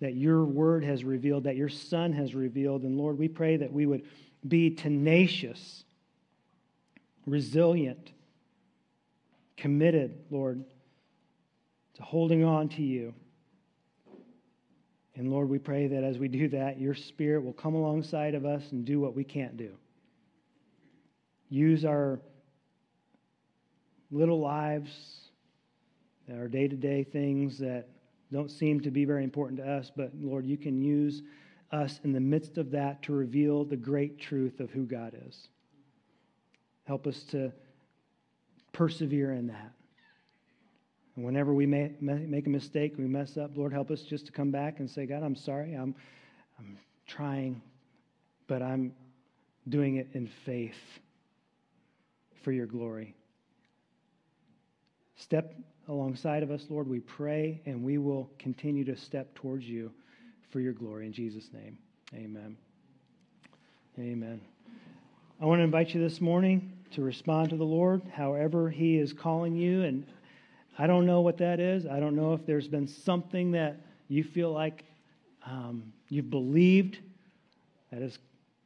that 0.00 0.14
your 0.14 0.44
word 0.44 0.82
has 0.82 1.04
revealed, 1.04 1.44
that 1.44 1.56
your 1.56 1.68
son 1.68 2.12
has 2.12 2.34
revealed. 2.34 2.82
And 2.82 2.96
Lord, 2.96 3.18
we 3.18 3.28
pray 3.28 3.58
that 3.58 3.72
we 3.72 3.86
would 3.86 4.02
be 4.46 4.70
tenacious, 4.70 5.84
resilient, 7.26 8.10
committed, 9.56 10.18
Lord, 10.30 10.64
to 11.94 12.02
holding 12.02 12.42
on 12.42 12.70
to 12.70 12.82
you. 12.82 13.14
And 15.16 15.30
Lord, 15.30 15.48
we 15.48 15.58
pray 15.58 15.86
that 15.88 16.02
as 16.02 16.18
we 16.18 16.26
do 16.26 16.48
that, 16.48 16.80
your 16.80 16.94
Spirit 16.94 17.44
will 17.44 17.52
come 17.52 17.74
alongside 17.74 18.34
of 18.34 18.44
us 18.44 18.72
and 18.72 18.84
do 18.84 18.98
what 18.98 19.14
we 19.14 19.24
can't 19.24 19.56
do. 19.56 19.70
Use 21.50 21.84
our 21.84 22.18
little 24.14 24.40
lives, 24.40 25.28
our 26.32 26.46
day 26.46 26.68
to 26.68 26.76
day 26.76 27.02
things 27.02 27.58
that 27.58 27.88
don't 28.32 28.50
seem 28.50 28.80
to 28.80 28.90
be 28.90 29.04
very 29.04 29.24
important 29.24 29.58
to 29.58 29.68
us, 29.68 29.90
but 29.94 30.12
Lord, 30.14 30.46
you 30.46 30.56
can 30.56 30.80
use 30.80 31.22
us 31.72 32.00
in 32.04 32.12
the 32.12 32.20
midst 32.20 32.56
of 32.56 32.70
that 32.70 33.02
to 33.02 33.12
reveal 33.12 33.64
the 33.64 33.76
great 33.76 34.20
truth 34.20 34.60
of 34.60 34.70
who 34.70 34.86
God 34.86 35.16
is. 35.26 35.48
Help 36.84 37.06
us 37.06 37.24
to 37.24 37.52
persevere 38.72 39.32
in 39.32 39.48
that. 39.48 39.72
And 41.16 41.24
whenever 41.24 41.52
we 41.52 41.66
may, 41.66 41.92
make 42.00 42.46
a 42.46 42.50
mistake, 42.50 42.94
we 42.96 43.06
mess 43.06 43.36
up, 43.36 43.56
Lord, 43.56 43.72
help 43.72 43.90
us 43.90 44.02
just 44.02 44.26
to 44.26 44.32
come 44.32 44.50
back 44.50 44.78
and 44.78 44.88
say, 44.88 45.06
God, 45.06 45.22
I'm 45.22 45.36
sorry. 45.36 45.74
I'm, 45.74 45.94
I'm 46.58 46.78
trying, 47.06 47.60
but 48.46 48.62
I'm 48.62 48.92
doing 49.68 49.96
it 49.96 50.08
in 50.12 50.28
faith 50.44 50.74
for 52.42 52.52
your 52.52 52.66
glory. 52.66 53.14
Step 55.16 55.54
alongside 55.88 56.42
of 56.42 56.50
us, 56.50 56.66
Lord, 56.68 56.88
we 56.88 57.00
pray, 57.00 57.60
and 57.66 57.82
we 57.82 57.98
will 57.98 58.30
continue 58.38 58.84
to 58.84 58.96
step 58.96 59.34
towards 59.34 59.68
you 59.68 59.92
for 60.50 60.60
your 60.60 60.72
glory. 60.72 61.06
In 61.06 61.12
Jesus' 61.12 61.50
name, 61.52 61.78
amen. 62.14 62.56
Amen. 63.98 64.40
I 65.40 65.46
want 65.46 65.60
to 65.60 65.64
invite 65.64 65.94
you 65.94 66.00
this 66.00 66.20
morning 66.20 66.72
to 66.92 67.02
respond 67.02 67.50
to 67.50 67.56
the 67.56 67.64
Lord 67.64 68.02
however 68.12 68.70
He 68.70 68.98
is 68.98 69.12
calling 69.12 69.54
you. 69.54 69.82
And 69.82 70.06
I 70.78 70.86
don't 70.86 71.06
know 71.06 71.20
what 71.20 71.38
that 71.38 71.60
is. 71.60 71.86
I 71.86 72.00
don't 72.00 72.16
know 72.16 72.32
if 72.34 72.44
there's 72.46 72.68
been 72.68 72.88
something 72.88 73.52
that 73.52 73.80
you 74.08 74.24
feel 74.24 74.52
like 74.52 74.84
um, 75.46 75.92
you've 76.08 76.30
believed 76.30 76.98
that 77.92 78.02
has 78.02 78.18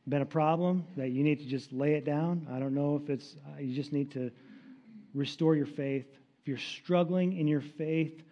been 0.08 0.22
a 0.22 0.26
problem, 0.26 0.84
that 0.96 1.08
you 1.08 1.22
need 1.22 1.40
to 1.40 1.46
just 1.46 1.72
lay 1.72 1.94
it 1.94 2.04
down. 2.04 2.46
I 2.50 2.58
don't 2.58 2.74
know 2.74 3.00
if 3.02 3.10
it's, 3.10 3.36
uh, 3.46 3.60
you 3.60 3.74
just 3.74 3.92
need 3.92 4.10
to 4.12 4.30
restore 5.14 5.56
your 5.56 5.66
faith. 5.66 6.06
You're 6.48 6.56
struggling 6.56 7.36
in 7.36 7.46
your 7.46 7.60
faith, 7.60 8.22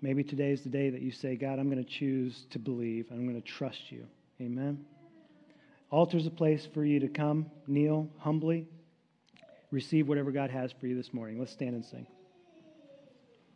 maybe 0.00 0.24
today 0.24 0.52
is 0.52 0.62
the 0.62 0.70
day 0.70 0.88
that 0.88 1.02
you 1.02 1.12
say, 1.12 1.36
God, 1.36 1.58
I'm 1.58 1.70
going 1.70 1.84
to 1.84 1.90
choose 1.90 2.46
to 2.52 2.58
believe. 2.58 3.08
I'm 3.10 3.28
going 3.28 3.40
to 3.40 3.46
trust 3.46 3.92
you. 3.92 4.06
Amen. 4.40 4.86
Altar's 5.90 6.26
a 6.26 6.30
place 6.30 6.66
for 6.72 6.82
you 6.82 7.00
to 7.00 7.08
come, 7.08 7.50
kneel 7.66 8.08
humbly, 8.16 8.66
receive 9.70 10.08
whatever 10.08 10.32
God 10.32 10.48
has 10.48 10.72
for 10.80 10.86
you 10.86 10.96
this 10.96 11.12
morning. 11.12 11.38
Let's 11.38 11.52
stand 11.52 11.74
and 11.74 11.84
sing. 11.84 12.06